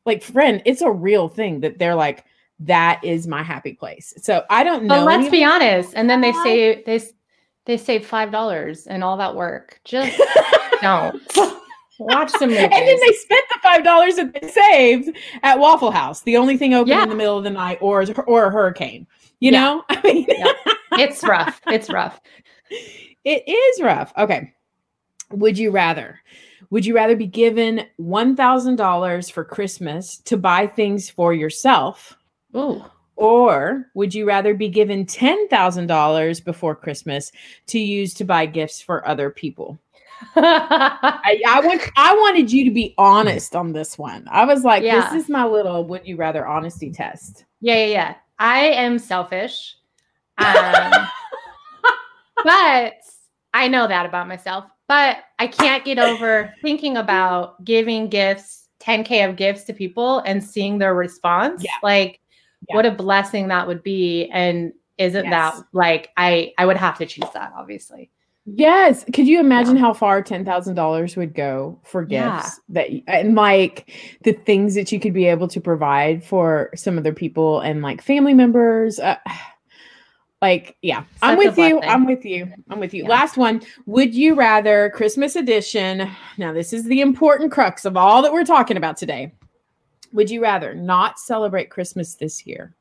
like 0.06 0.24
friend, 0.24 0.62
it's 0.66 0.82
a 0.82 0.92
real 0.92 1.28
thing 1.28 1.62
that 1.62 1.80
they're 1.80 1.96
like 1.96 2.26
that 2.60 3.04
is 3.04 3.28
my 3.28 3.44
happy 3.44 3.74
place. 3.74 4.14
So 4.18 4.44
I 4.50 4.64
don't 4.64 4.84
know. 4.86 4.96
But 4.96 5.06
let's 5.06 5.30
be 5.30 5.44
honest. 5.44 5.94
And 5.96 6.10
then 6.10 6.22
they 6.22 6.32
say 6.44 6.84
they 6.84 7.02
they 7.66 7.78
save 7.78 8.06
five 8.06 8.32
dollars 8.32 8.88
and 8.88 9.04
all 9.04 9.18
that 9.18 9.36
work. 9.36 9.80
Just 9.84 10.18
don't 10.82 11.22
watch 12.00 12.30
some 12.32 12.50
movies. 12.50 12.64
And 12.64 12.72
then 12.72 13.00
they 13.00 13.14
spent 13.14 13.46
the 13.54 13.60
five 13.62 13.84
dollars 13.84 14.16
that 14.16 14.34
they 14.40 14.48
saved 14.48 15.18
at 15.44 15.60
Waffle 15.60 15.92
House, 15.92 16.22
the 16.22 16.38
only 16.38 16.58
thing 16.58 16.74
open 16.74 16.90
Yeah. 16.90 17.04
in 17.04 17.10
the 17.10 17.16
middle 17.16 17.38
of 17.38 17.44
the 17.44 17.50
night, 17.50 17.80
or 17.82 18.06
or 18.28 18.46
a 18.46 18.52
hurricane. 18.52 19.08
You 19.40 19.52
Yeah. 19.52 19.60
know, 19.62 19.84
I 19.90 20.02
mean, 20.04 20.26
Yeah. 20.30 20.54
it's 20.94 21.24
rough. 21.24 21.60
It's 21.68 21.90
rough. 21.90 22.22
it 23.26 23.44
is 23.50 23.82
rough. 23.82 24.14
Okay, 24.18 24.54
would 25.32 25.58
you 25.58 25.72
rather? 25.72 26.22
Would 26.70 26.86
you 26.86 26.96
rather 26.96 27.16
be 27.16 27.28
given 27.28 27.86
one 27.98 28.36
thousand 28.36 28.76
dollars 28.78 29.30
for 29.30 29.44
Christmas 29.44 30.18
to 30.20 30.38
buy 30.38 30.68
things 30.68 31.10
for 31.10 31.34
yourself, 31.34 32.18
Ooh. 32.56 32.84
or 33.16 33.88
would 33.94 34.14
you 34.14 34.26
rather 34.26 34.54
be 34.54 34.70
given 34.70 35.06
ten 35.06 35.48
thousand 35.48 35.88
dollars 35.88 36.40
before 36.40 36.76
Christmas 36.76 37.32
to 37.68 37.80
use 37.80 38.14
to 38.16 38.26
buy 38.26 38.46
gifts 38.46 38.82
for 38.82 39.08
other 39.08 39.30
people? 39.30 39.80
I, 40.36 41.42
I 41.48 41.60
want 41.62 41.82
I 41.98 42.14
wanted 42.16 42.52
you 42.52 42.64
to 42.66 42.72
be 42.72 42.94
honest 42.98 43.56
on 43.56 43.74
this 43.74 43.98
one. 43.98 44.26
I 44.32 44.46
was 44.46 44.64
like, 44.64 44.84
Yeah. 44.84 45.12
this 45.12 45.24
is 45.24 45.30
my 45.30 45.46
little 45.46 45.84
would 45.86 46.08
you 46.08 46.16
rather 46.16 46.48
honesty 46.48 46.90
test. 46.92 47.46
Yeah, 47.62 47.76
yeah, 47.78 47.86
yeah. 47.86 48.16
I 48.40 48.60
am 48.60 49.00
selfish. 49.00 49.76
Um, 50.38 50.46
but 52.44 52.94
I 53.54 53.68
know 53.68 53.88
that 53.88 54.06
about 54.06 54.28
myself. 54.28 54.66
But 54.88 55.18
I 55.40 55.48
can't 55.48 55.84
get 55.84 55.98
over 56.00 56.54
thinking 56.62 56.98
about 56.98 57.64
giving 57.66 58.08
gifts, 58.08 58.68
10K 58.80 59.28
of 59.28 59.36
gifts 59.36 59.64
to 59.66 59.74
people 59.74 60.20
and 60.20 60.44
seeing 60.44 60.78
their 60.78 60.94
response. 60.94 61.64
Yeah. 61.64 61.72
Like, 61.82 62.20
Yeah. 62.70 62.76
what 62.76 62.86
a 62.86 62.92
blessing 62.92 63.48
that 63.50 63.68
would 63.68 63.84
be. 63.84 64.30
And 64.32 64.74
isn't 64.98 65.26
Yes. 65.26 65.32
that 65.58 65.64
like 65.74 66.10
I 66.18 66.54
I 66.58 66.66
would 66.66 66.78
have 66.78 66.98
to 67.00 67.06
choose 67.06 67.30
that, 67.34 67.52
obviously. 67.58 68.12
Yes. 68.46 69.04
Could 69.12 69.28
you 69.28 69.40
imagine 69.40 69.76
how 69.76 69.92
far 69.94 70.22
ten 70.22 70.46
thousand 70.46 70.76
dollars 70.76 71.16
would 71.18 71.34
go 71.34 71.80
for 71.84 72.04
gifts 72.06 72.12
Yeah. 72.14 72.42
that 72.70 72.90
and 73.08 73.34
like 73.36 73.90
the 74.24 74.34
things 74.34 74.76
that 74.76 74.92
you 74.92 75.00
could 75.00 75.14
be 75.14 75.26
able 75.26 75.48
to 75.48 75.60
provide 75.60 76.24
for 76.24 76.70
some 76.76 76.98
other 77.00 77.12
people 77.14 77.60
and 77.60 77.82
like 77.82 78.02
family 78.04 78.34
members? 78.36 79.00
Uh, 79.00 79.18
like, 80.46 80.78
yeah, 80.84 81.06
I'm 81.24 81.40
with 81.40 81.58
you. 81.58 81.80
blessing. 81.80 81.90
I'm 81.90 82.06
with 82.06 82.24
you. 82.24 82.54
I'm 82.70 82.80
with 82.80 82.94
you. 82.94 83.02
Yeah. 83.02 83.10
Last 83.10 83.36
one. 83.36 83.64
Would 83.88 84.14
you 84.14 84.36
rather 84.36 84.92
Christmas 84.92 85.36
edition? 85.36 86.08
Now, 86.38 86.54
this 86.54 86.72
is 86.72 86.84
the 86.84 87.02
important 87.02 87.52
crux 87.52 87.84
of 87.84 87.98
all 87.98 88.22
that 88.22 88.32
we're 88.32 88.46
talking 88.46 88.78
about 88.78 88.96
today. 88.96 89.34
Would 90.14 90.30
you 90.30 90.44
rather 90.44 90.76
not 90.76 91.18
celebrate 91.18 91.72
Christmas 91.72 92.14
this 92.14 92.46
year? 92.46 92.76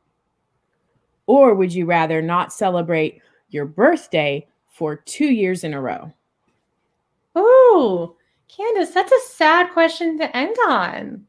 Or 1.27 1.55
would 1.55 1.73
you 1.73 1.87
rather 1.87 2.21
not 2.21 2.53
celebrate 2.53 3.23
your 3.49 3.65
birthday 3.65 4.47
for 4.69 4.97
two 4.97 5.33
years 5.33 5.65
in 5.65 5.73
a 5.73 5.81
row? 5.81 6.13
Oh, 7.35 8.15
Candace, 8.55 8.91
that's 8.91 9.11
a 9.11 9.33
sad 9.33 9.73
question 9.73 10.19
to 10.19 10.37
end 10.37 10.55
on. 10.69 11.25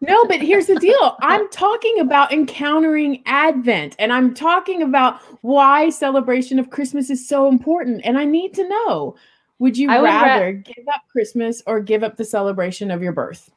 No, 0.00 0.24
but 0.26 0.40
here's 0.40 0.66
the 0.66 0.76
deal. 0.76 1.16
I'm 1.20 1.48
talking 1.50 1.98
about 2.00 2.32
encountering 2.32 3.22
Advent 3.26 3.94
and 3.98 4.12
I'm 4.12 4.34
talking 4.34 4.82
about 4.82 5.20
why 5.42 5.90
celebration 5.90 6.58
of 6.58 6.70
Christmas 6.70 7.10
is 7.10 7.26
so 7.28 7.48
important. 7.48 8.00
And 8.04 8.18
I 8.18 8.24
need 8.24 8.54
to 8.54 8.68
know 8.68 9.16
would 9.58 9.76
you 9.78 9.88
would 9.88 9.94
ra- 10.02 10.22
rather 10.22 10.52
give 10.52 10.84
up 10.92 11.02
Christmas 11.10 11.62
or 11.66 11.80
give 11.80 12.02
up 12.02 12.16
the 12.16 12.24
celebration 12.24 12.90
of 12.90 13.02
your 13.02 13.12
birth? 13.12 13.48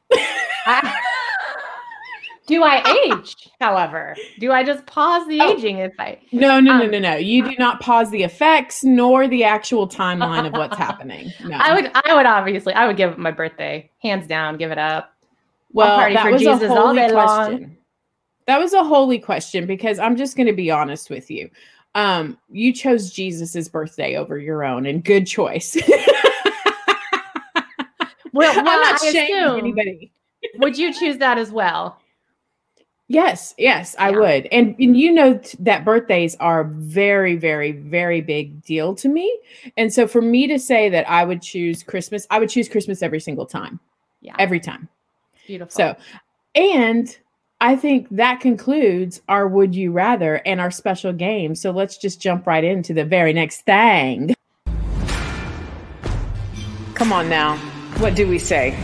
I- 0.66 0.94
do 2.46 2.62
I 2.62 3.08
age, 3.08 3.50
however? 3.60 4.14
Do 4.38 4.52
I 4.52 4.62
just 4.62 4.86
pause 4.86 5.26
the 5.26 5.40
Oh. 5.40 5.56
aging 5.56 5.78
if 5.78 5.92
I 5.98 6.18
No, 6.30 6.60
no, 6.60 6.78
no, 6.78 6.84
Um, 6.84 6.90
no, 6.92 6.98
no. 7.00 7.16
You 7.16 7.42
do 7.44 7.56
not 7.58 7.80
pause 7.80 8.10
the 8.10 8.22
effects 8.22 8.84
nor 8.84 9.26
the 9.26 9.42
actual 9.42 9.88
timeline 9.88 10.46
of 10.46 10.52
what's 10.52 10.76
happening. 10.86 11.32
No. 11.44 11.56
I 11.56 11.74
would 11.74 11.90
I 12.04 12.14
would 12.14 12.26
obviously 12.26 12.72
I 12.74 12.86
would 12.86 12.96
give 12.96 13.10
it 13.10 13.18
my 13.18 13.32
birthday. 13.32 13.90
Hands 14.00 14.24
down, 14.28 14.58
give 14.58 14.70
it 14.70 14.78
up. 14.78 15.12
Well, 15.76 15.96
party 15.96 16.14
that 16.14 16.22
for 16.24 16.32
was 16.32 16.42
Jesus 16.42 16.62
a 16.62 16.68
all 16.70 16.86
holy 16.88 16.96
day 16.98 17.12
long. 17.12 17.46
question. 17.48 17.76
That 18.46 18.58
was 18.60 18.72
a 18.72 18.84
holy 18.84 19.18
question 19.18 19.66
because 19.66 19.98
I'm 19.98 20.16
just 20.16 20.36
going 20.36 20.46
to 20.46 20.52
be 20.52 20.70
honest 20.70 21.10
with 21.10 21.30
you. 21.30 21.50
Um, 21.94 22.38
you 22.50 22.72
chose 22.72 23.10
Jesus's 23.10 23.68
birthday 23.68 24.16
over 24.16 24.38
your 24.38 24.64
own, 24.64 24.86
and 24.86 25.02
good 25.04 25.26
choice. 25.26 25.76
Well, 28.32 28.52
I'm 28.58 28.64
not 28.66 29.02
I 29.02 29.12
shaming 29.12 29.34
assume- 29.34 29.58
anybody. 29.60 30.12
Would 30.58 30.76
you 30.76 30.92
choose 30.92 31.16
that 31.18 31.38
as 31.38 31.50
well? 31.50 31.98
Yes, 33.08 33.54
yes, 33.56 33.96
I 33.98 34.10
Yeah. 34.10 34.18
would. 34.18 34.46
And, 34.52 34.76
and 34.78 34.94
you 34.94 35.10
know 35.10 35.38
t- 35.38 35.56
that 35.60 35.86
birthdays 35.86 36.36
are 36.36 36.64
very, 36.64 37.36
very, 37.36 37.72
very 37.72 38.20
big 38.20 38.62
deal 38.62 38.94
to 38.96 39.08
me. 39.08 39.34
And 39.78 39.90
so 39.90 40.06
for 40.06 40.20
me 40.20 40.46
to 40.48 40.58
say 40.58 40.90
that 40.90 41.08
I 41.08 41.24
would 41.24 41.40
choose 41.40 41.82
Christmas, 41.82 42.26
I 42.30 42.38
would 42.38 42.50
choose 42.50 42.68
Christmas 42.68 43.02
every 43.02 43.20
single 43.20 43.46
time. 43.46 43.80
Yeah. 44.20 44.34
Every 44.38 44.60
time. 44.60 44.86
Beautiful. 45.46 45.70
So, 45.70 45.96
and 46.54 47.16
I 47.60 47.76
think 47.76 48.08
that 48.10 48.40
concludes 48.40 49.22
our 49.28 49.48
Would 49.48 49.74
You 49.74 49.92
Rather 49.92 50.36
and 50.46 50.60
our 50.60 50.70
special 50.70 51.12
game. 51.12 51.54
So 51.54 51.70
let's 51.70 51.96
just 51.96 52.20
jump 52.20 52.46
right 52.46 52.64
into 52.64 52.92
the 52.92 53.04
very 53.04 53.32
next 53.32 53.62
thing. 53.62 54.34
Come 56.94 57.12
on 57.12 57.28
now. 57.28 57.56
What 57.98 58.14
do 58.14 58.26
we 58.26 58.38
say? 58.38 58.76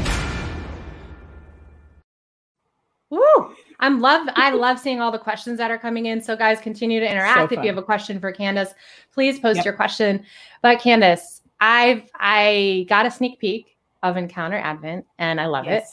Woo! 3.10 3.54
I'm 3.80 4.00
love 4.00 4.28
I 4.36 4.50
love 4.50 4.78
seeing 4.78 5.00
all 5.00 5.10
the 5.10 5.18
questions 5.18 5.58
that 5.58 5.70
are 5.70 5.78
coming 5.78 6.06
in. 6.06 6.22
So 6.22 6.36
guys, 6.36 6.60
continue 6.60 7.00
to 7.00 7.10
interact. 7.10 7.52
if 7.52 7.58
you 7.58 7.66
have 7.66 7.78
a 7.78 7.82
question 7.82 8.20
for 8.20 8.32
Candace, 8.32 8.72
please 9.12 9.38
post 9.38 9.56
Yep. 9.56 9.64
your 9.64 9.74
question. 9.74 10.24
But 10.62 10.80
Candace, 10.80 11.42
I've 11.60 12.08
I 12.14 12.86
got 12.88 13.04
a 13.04 13.10
sneak 13.10 13.38
peek 13.38 13.76
of 14.02 14.16
Encounter 14.16 14.56
Advent 14.56 15.04
and 15.18 15.40
I 15.40 15.46
love 15.46 15.66
it. 15.66 15.84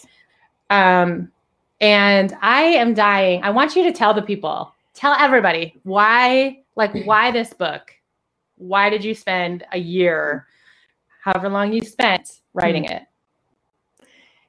Um, 0.69 1.31
and 1.81 2.35
I 2.41 2.61
am 2.63 2.93
dying. 2.93 3.41
I 3.43 3.49
want 3.49 3.75
you 3.75 3.83
to 3.83 3.91
tell 3.91 4.13
the 4.13 4.21
people, 4.21 4.73
tell 4.93 5.13
everybody 5.13 5.79
why, 5.83 6.59
like, 6.75 6.93
why 7.05 7.31
this 7.31 7.53
book? 7.53 7.93
Why 8.57 8.89
did 8.89 9.03
you 9.03 9.15
spend 9.15 9.65
a 9.71 9.77
year, 9.79 10.47
however 11.23 11.49
long 11.49 11.71
you 11.71 11.81
spent 11.81 12.41
writing 12.53 12.85
Hmm. 12.85 12.93
it? 12.93 13.03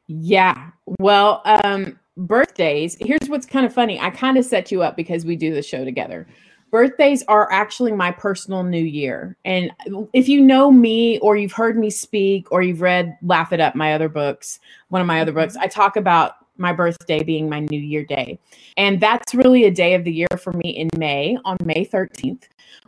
Yeah. 0.09 0.71
Well, 0.99 1.43
um, 1.45 1.99
birthdays. 2.17 2.97
Here's 3.01 3.29
what's 3.29 3.47
kind 3.47 3.65
of 3.65 3.73
funny. 3.73 4.01
I 4.01 4.11
kind 4.11 4.37
of 4.37 4.45
set 4.45 4.73
you 4.73 4.83
up 4.83 4.97
because 4.97 5.25
we 5.25 5.37
do 5.37 5.55
the 5.55 5.63
show 5.63 5.85
together. 5.85 6.27
Birthdays 6.71 7.25
are 7.29 7.51
actually 7.51 7.93
my 7.93 8.13
personal 8.13 8.63
new 8.63 8.83
year. 8.83 9.37
And 9.45 9.71
if 10.13 10.29
you 10.29 10.41
know 10.41 10.71
me 10.71 11.19
or 11.19 11.37
you've 11.37 11.53
heard 11.53 11.77
me 11.77 11.91
speak 11.91 12.51
or 12.53 12.63
you've 12.63 12.81
read 12.81 13.17
Laugh 13.23 13.53
It 13.53 13.61
Up, 13.61 13.75
my 13.75 13.95
other 13.95 14.09
books, 14.09 14.61
one 14.89 15.01
of 15.01 15.07
my 15.07 15.21
other 15.21 15.33
books, 15.33 15.55
mm-hmm. 15.55 15.65
I 15.65 15.69
talk 15.69 15.97
about 15.97 16.37
my 16.61 16.73
birthday 16.73 17.23
being 17.25 17.49
my 17.49 17.61
new 17.61 17.81
year 17.81 18.05
day. 18.05 18.39
And 18.77 19.01
that's 19.01 19.35
really 19.35 19.65
a 19.65 19.71
day 19.71 19.95
of 19.95 20.05
the 20.05 20.13
year 20.13 20.29
for 20.39 20.53
me 20.53 20.71
in 20.71 20.91
May, 20.99 21.39
on 21.45 21.57
May 21.65 21.85
13th, 21.87 22.45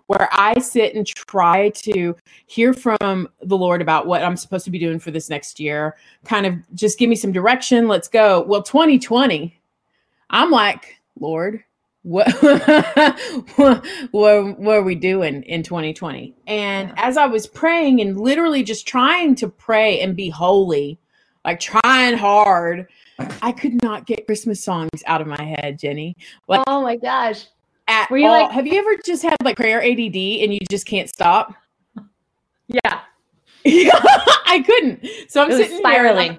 where 0.07 0.29
I 0.31 0.59
sit 0.61 0.95
and 0.95 1.07
try 1.07 1.71
to 1.71 2.15
hear 2.47 2.75
from 2.75 3.29
the 3.41 3.57
Lord 3.57 3.81
about 3.81 4.07
what 4.07 4.23
I'm 4.23 4.37
supposed 4.37 4.67
to 4.67 4.71
be 4.71 4.79
doing 4.79 4.99
for 4.99 5.11
this 5.11 5.31
next 5.31 5.59
year 5.59 5.97
kind 6.25 6.47
of 6.47 6.55
just 6.75 6.99
give 6.99 7.09
me 7.09 7.17
some 7.17 7.33
direction. 7.33 7.89
Let's 7.89 8.09
go. 8.09 8.43
Well, 8.43 8.63
2020, 8.63 9.59
I'm 10.31 10.51
like, 10.51 11.01
Lord, 11.19 11.65
what 12.03 12.27
what, 13.57 13.87
what, 14.11 14.59
what 14.59 14.77
are 14.77 14.83
we 14.83 14.95
doing 14.95 15.43
in 15.45 15.63
2020? 15.63 16.35
And 16.47 16.89
Yeah. 16.89 16.95
as 16.97 17.17
I 17.17 17.27
was 17.27 17.47
praying 17.47 18.01
and 18.01 18.21
literally 18.21 18.63
just 18.63 18.87
trying 18.87 19.35
to 19.37 19.49
pray 19.49 20.01
and 20.01 20.17
be 20.17 20.29
holy, 20.29 20.99
like 21.45 21.61
trying 21.61 22.17
hard, 22.17 22.89
I 23.41 23.53
could 23.53 23.83
not 23.83 24.07
get 24.07 24.27
Christmas 24.27 24.63
songs 24.63 24.91
out 25.07 25.21
of 25.21 25.27
my 25.27 25.43
head, 25.43 25.79
Jenny. 25.79 26.17
Like 26.49 26.63
Oh 26.67 26.83
my 26.83 26.97
gosh. 26.97 27.47
at 27.89 28.11
Were 28.11 28.19
you 28.19 28.27
all. 28.27 28.43
like- 28.43 28.51
have 28.53 28.67
you 28.67 28.79
ever 28.79 28.97
just 29.05 29.23
had 29.23 29.37
like 29.45 29.57
prayer 29.57 29.81
ADD 29.83 30.17
and 30.43 30.53
you 30.53 30.59
just 30.71 30.87
can't 30.87 31.09
stop? 31.09 31.55
Yeah. 32.69 33.01
I 33.67 34.63
couldn't. 34.65 35.07
So 35.29 35.43
I'm 35.43 35.51
sitting 35.53 35.77
here 35.77 35.77
and 35.77 35.87
I'm- 35.87 35.93
spiraling. 35.93 36.39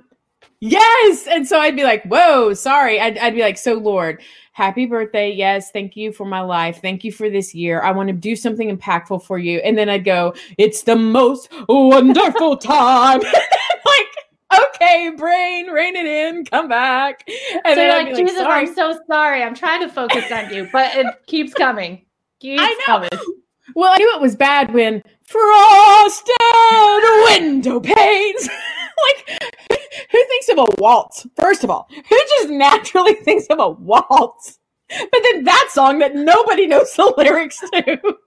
Yes. 0.65 1.27
And 1.27 1.45
so 1.45 1.59
I'd 1.59 1.75
be 1.75 1.83
like, 1.83 2.05
whoa, 2.05 2.53
sorry. 2.53 2.97
I'd, 2.97 3.17
I'd 3.17 3.35
be 3.35 3.41
like, 3.41 3.57
so 3.57 3.73
Lord, 3.73 4.21
happy 4.53 4.85
birthday. 4.85 5.29
Yes. 5.29 5.71
Thank 5.71 5.97
you 5.97 6.13
for 6.13 6.25
my 6.25 6.39
life. 6.39 6.79
Thank 6.81 7.03
you 7.03 7.11
for 7.11 7.29
this 7.29 7.53
year. 7.53 7.81
I 7.81 7.91
want 7.91 8.07
to 8.07 8.13
do 8.13 8.33
something 8.33 8.73
impactful 8.75 9.25
for 9.25 9.37
you. 9.37 9.59
And 9.59 9.77
then 9.77 9.89
I'd 9.89 10.05
go, 10.05 10.33
it's 10.57 10.83
the 10.83 10.95
most 10.95 11.49
wonderful 11.67 12.55
time. 12.57 13.19
like, 13.85 14.57
okay, 14.75 15.11
brain, 15.17 15.67
rein 15.67 15.97
it 15.97 16.05
in, 16.05 16.45
come 16.45 16.69
back. 16.69 17.27
so 17.27 17.59
then 17.65 18.05
like, 18.05 18.15
be 18.15 18.23
Jesus, 18.23 18.37
sorry. 18.37 18.67
I'm 18.67 18.73
so 18.73 18.97
sorry. 19.05 19.43
I'm 19.43 19.55
trying 19.55 19.81
to 19.81 19.89
focus 19.89 20.31
on 20.31 20.53
you, 20.53 20.69
but 20.71 20.95
it 20.95 21.07
keeps 21.27 21.53
coming. 21.53 22.05
Keeps 22.39 22.61
I 22.61 22.69
know. 22.69 22.85
coming. 22.85 23.09
Well, 23.75 23.91
I 23.91 23.97
knew 23.97 24.15
it 24.15 24.21
was 24.21 24.37
bad 24.37 24.73
when 24.73 25.03
frosted 25.25 26.35
window 27.25 27.81
panes. 27.81 28.47
Like, 29.07 29.79
who 30.11 30.25
thinks 30.25 30.49
of 30.49 30.57
a 30.59 30.65
waltz? 30.77 31.27
First 31.35 31.63
of 31.63 31.69
all, 31.69 31.87
who 31.89 32.19
just 32.37 32.49
naturally 32.49 33.13
thinks 33.23 33.47
of 33.47 33.59
a 33.59 33.69
waltz? 33.69 34.59
But 34.89 35.21
then 35.23 35.43
that 35.45 35.69
song 35.71 35.99
that 35.99 36.15
nobody 36.15 36.67
knows 36.67 36.93
the 36.93 37.13
lyrics 37.17 37.59
to. 37.59 38.17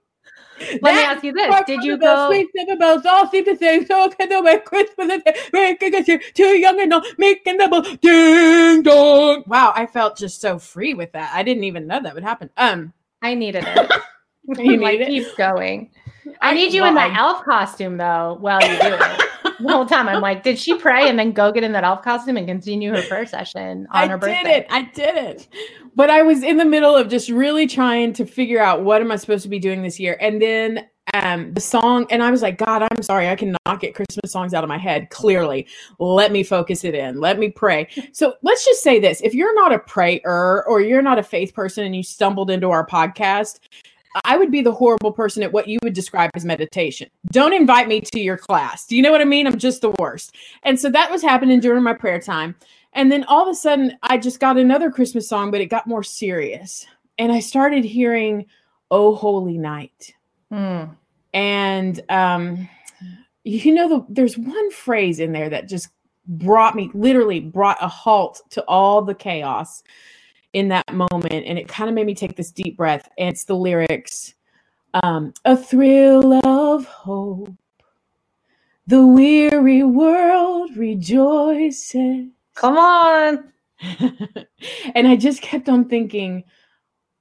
Let 0.81 0.95
me 0.95 1.03
ask 1.03 1.23
you 1.23 1.33
this: 1.33 1.55
Did 1.65 1.83
you 1.83 1.97
go? 1.97 2.29
Sweet 2.29 2.47
bells 2.79 3.05
all 3.05 3.29
seem 3.29 3.45
to 3.45 3.55
say 3.55 3.85
so 3.85 4.09
can 4.09 4.29
the 4.29 4.41
way 4.41 4.59
Christmas 4.59 5.21
is 5.25 5.49
making 5.53 5.95
us 5.95 6.05
here 6.05 6.19
too 6.33 6.57
young 6.57 6.81
and 6.81 6.93
old 6.93 7.05
making 7.17 7.57
the 7.57 7.67
bell 7.67 7.81
ding 8.01 8.81
dong. 8.81 9.43
Wow, 9.45 9.71
I 9.75 9.85
felt 9.85 10.17
just 10.17 10.41
so 10.41 10.57
free 10.57 10.93
with 10.93 11.11
that. 11.11 11.31
I 11.33 11.43
didn't 11.43 11.63
even 11.63 11.87
know 11.87 12.01
that 12.01 12.15
would 12.15 12.23
happen. 12.23 12.49
Um, 12.57 12.93
I 13.21 13.33
needed 13.33 13.65
it. 13.67 13.91
You 14.49 14.79
like, 14.79 14.99
need 14.99 15.01
it? 15.01 15.07
Keep 15.09 15.35
going. 15.35 15.91
I 16.39 16.53
need 16.53 16.71
you 16.71 16.85
in 16.85 16.95
well, 16.95 17.09
that 17.09 17.17
elf 17.19 17.43
costume 17.43 17.97
though. 17.97 18.37
While 18.39 18.61
you 18.61 18.81
do 18.81 18.95
it, 18.97 19.21
the 19.59 19.71
whole 19.71 19.85
time 19.85 20.07
I'm 20.07 20.21
like, 20.21 20.43
did 20.43 20.59
she 20.59 20.77
pray 20.77 21.09
and 21.09 21.17
then 21.17 21.31
go 21.31 21.51
get 21.51 21.63
in 21.63 21.71
that 21.73 21.83
elf 21.83 22.03
costume 22.03 22.37
and 22.37 22.47
continue 22.47 22.93
her 22.93 23.01
prayer 23.03 23.25
session 23.25 23.87
on 23.91 24.03
I 24.03 24.07
her 24.07 24.17
birthday? 24.17 24.39
I 24.39 24.43
did 24.43 24.55
it. 24.55 24.67
I 24.69 24.81
did 24.83 25.17
it. 25.17 25.47
But 25.95 26.09
I 26.09 26.21
was 26.21 26.43
in 26.43 26.57
the 26.57 26.65
middle 26.65 26.95
of 26.95 27.07
just 27.07 27.29
really 27.29 27.67
trying 27.67 28.13
to 28.13 28.25
figure 28.25 28.61
out 28.61 28.83
what 28.83 29.01
am 29.01 29.11
I 29.11 29.15
supposed 29.15 29.43
to 29.43 29.49
be 29.49 29.59
doing 29.59 29.81
this 29.81 29.99
year. 29.99 30.17
And 30.21 30.41
then 30.41 30.87
um 31.13 31.53
the 31.53 31.61
song 31.61 32.05
and 32.09 32.21
I 32.21 32.31
was 32.31 32.41
like, 32.41 32.57
God, 32.57 32.83
I'm 32.83 33.01
sorry. 33.01 33.29
I 33.29 33.35
cannot 33.35 33.79
get 33.79 33.95
Christmas 33.95 34.31
songs 34.31 34.53
out 34.53 34.63
of 34.63 34.67
my 34.67 34.77
head. 34.77 35.09
Clearly. 35.09 35.65
Let 35.99 36.31
me 36.31 36.43
focus 36.43 36.83
it 36.83 36.93
in. 36.93 37.19
Let 37.19 37.39
me 37.39 37.49
pray. 37.49 37.87
So 38.11 38.33
let's 38.43 38.65
just 38.65 38.83
say 38.83 38.99
this. 38.99 39.21
If 39.21 39.33
you're 39.33 39.55
not 39.55 39.73
a 39.73 39.79
prayer 39.79 40.65
or 40.67 40.81
you're 40.81 41.01
not 41.01 41.17
a 41.17 41.23
faith 41.23 41.53
person 41.53 41.85
and 41.85 41.95
you 41.95 42.03
stumbled 42.03 42.51
into 42.51 42.69
our 42.69 42.85
podcast, 42.85 43.59
I 44.23 44.37
would 44.37 44.51
be 44.51 44.61
the 44.61 44.71
horrible 44.71 45.11
person 45.11 45.43
at 45.43 45.51
what 45.51 45.67
you 45.67 45.79
would 45.83 45.93
describe 45.93 46.31
as 46.33 46.45
meditation. 46.45 47.09
Don't 47.31 47.53
invite 47.53 47.87
me 47.87 48.01
to 48.01 48.19
your 48.19 48.37
class. 48.37 48.85
Do 48.85 48.95
you 48.95 49.01
know 49.01 49.11
what 49.11 49.21
I 49.21 49.25
mean? 49.25 49.47
I'm 49.47 49.57
just 49.57 49.81
the 49.81 49.91
worst. 49.99 50.35
And 50.63 50.79
so 50.79 50.89
that 50.89 51.11
was 51.11 51.21
happening 51.21 51.59
during 51.59 51.83
my 51.83 51.93
prayer 51.93 52.19
time. 52.19 52.55
And 52.93 53.11
then 53.11 53.23
all 53.25 53.43
of 53.43 53.47
a 53.49 53.55
sudden, 53.55 53.97
I 54.03 54.17
just 54.17 54.39
got 54.39 54.57
another 54.57 54.89
Christmas 54.89 55.27
song, 55.27 55.51
but 55.51 55.61
it 55.61 55.67
got 55.67 55.87
more 55.87 56.03
serious. 56.03 56.85
And 57.17 57.31
I 57.31 57.39
started 57.39 57.83
hearing 57.83 58.45
Oh 58.89 59.15
Holy 59.15 59.57
Night. 59.57 60.13
Hmm. 60.51 60.85
And 61.33 62.01
um, 62.09 62.69
you 63.43 63.73
know, 63.73 63.87
the, 63.87 64.05
there's 64.09 64.37
one 64.37 64.71
phrase 64.71 65.19
in 65.19 65.31
there 65.31 65.49
that 65.49 65.69
just 65.69 65.89
brought 66.27 66.75
me, 66.75 66.89
literally 66.93 67.39
brought 67.39 67.77
a 67.81 67.87
halt 67.87 68.41
to 68.51 68.61
all 68.63 69.01
the 69.01 69.15
chaos 69.15 69.83
in 70.53 70.69
that 70.69 70.93
moment. 70.93 71.45
And 71.45 71.57
it 71.57 71.67
kind 71.67 71.89
of 71.89 71.95
made 71.95 72.05
me 72.05 72.15
take 72.15 72.35
this 72.35 72.51
deep 72.51 72.77
breath. 72.77 73.09
And 73.17 73.29
it's 73.29 73.45
the 73.45 73.55
lyrics 73.55 74.33
um, 75.03 75.33
A 75.45 75.55
thrill 75.55 76.33
of 76.45 76.85
hope, 76.85 77.53
the 78.87 79.05
weary 79.05 79.83
world 79.83 80.75
rejoices. 80.75 82.27
Come 82.55 82.77
on. 82.77 83.53
and 84.95 85.07
I 85.07 85.15
just 85.15 85.41
kept 85.41 85.69
on 85.69 85.85
thinking, 85.85 86.43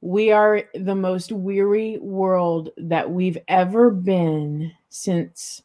we 0.00 0.30
are 0.30 0.62
the 0.74 0.94
most 0.94 1.32
weary 1.32 1.98
world 1.98 2.70
that 2.76 3.10
we've 3.10 3.38
ever 3.48 3.90
been 3.90 4.72
since 4.88 5.62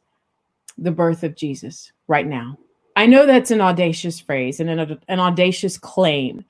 the 0.77 0.91
birth 0.91 1.23
of 1.23 1.35
Jesus 1.35 1.91
right 2.07 2.25
now. 2.25 2.57
I 2.95 3.05
know 3.05 3.25
that's 3.25 3.51
an 3.51 3.61
audacious 3.61 4.19
phrase 4.19 4.59
and 4.59 4.69
an, 4.69 4.99
an 5.07 5.19
audacious 5.19 5.77
claim, 5.77 6.43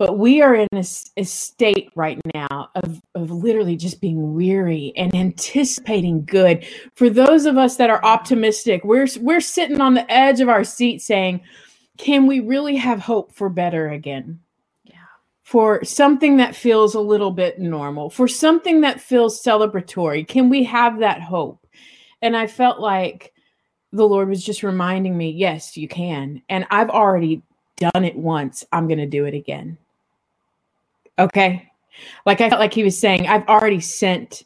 but 0.00 0.16
we 0.16 0.40
are 0.40 0.54
in 0.54 0.66
a 0.72 1.24
state 1.24 1.90
right 1.94 2.18
now 2.34 2.70
of, 2.74 3.02
of 3.14 3.30
literally 3.30 3.76
just 3.76 4.00
being 4.00 4.34
weary 4.34 4.94
and 4.96 5.14
anticipating 5.14 6.24
good. 6.24 6.66
For 6.94 7.10
those 7.10 7.44
of 7.44 7.58
us 7.58 7.76
that 7.76 7.90
are 7.90 8.02
optimistic, 8.02 8.82
we're, 8.82 9.08
we're 9.20 9.42
sitting 9.42 9.78
on 9.82 9.92
the 9.92 10.10
edge 10.10 10.40
of 10.40 10.48
our 10.48 10.64
seat 10.64 11.02
saying, 11.02 11.42
can 11.98 12.26
we 12.26 12.40
really 12.40 12.76
have 12.76 12.98
hope 12.98 13.34
for 13.34 13.50
better 13.50 13.90
again? 13.90 14.40
Yeah. 14.84 14.94
For 15.42 15.84
something 15.84 16.38
that 16.38 16.56
feels 16.56 16.94
a 16.94 17.00
little 17.00 17.30
bit 17.30 17.58
normal, 17.58 18.08
for 18.08 18.26
something 18.26 18.80
that 18.80 19.02
feels 19.02 19.44
celebratory, 19.44 20.26
can 20.26 20.48
we 20.48 20.64
have 20.64 21.00
that 21.00 21.20
hope? 21.20 21.66
And 22.22 22.34
I 22.34 22.46
felt 22.46 22.80
like 22.80 23.34
the 23.92 24.08
Lord 24.08 24.30
was 24.30 24.42
just 24.42 24.62
reminding 24.62 25.14
me, 25.14 25.28
yes, 25.28 25.76
you 25.76 25.88
can. 25.88 26.40
And 26.48 26.66
I've 26.70 26.88
already 26.88 27.42
done 27.76 28.06
it 28.06 28.16
once. 28.16 28.64
I'm 28.72 28.88
going 28.88 28.96
to 28.96 29.06
do 29.06 29.26
it 29.26 29.34
again. 29.34 29.76
Okay. 31.20 31.70
Like 32.24 32.40
I 32.40 32.48
felt 32.48 32.60
like 32.60 32.74
he 32.74 32.82
was 32.82 32.98
saying, 32.98 33.26
I've 33.26 33.46
already 33.46 33.80
sent 33.80 34.42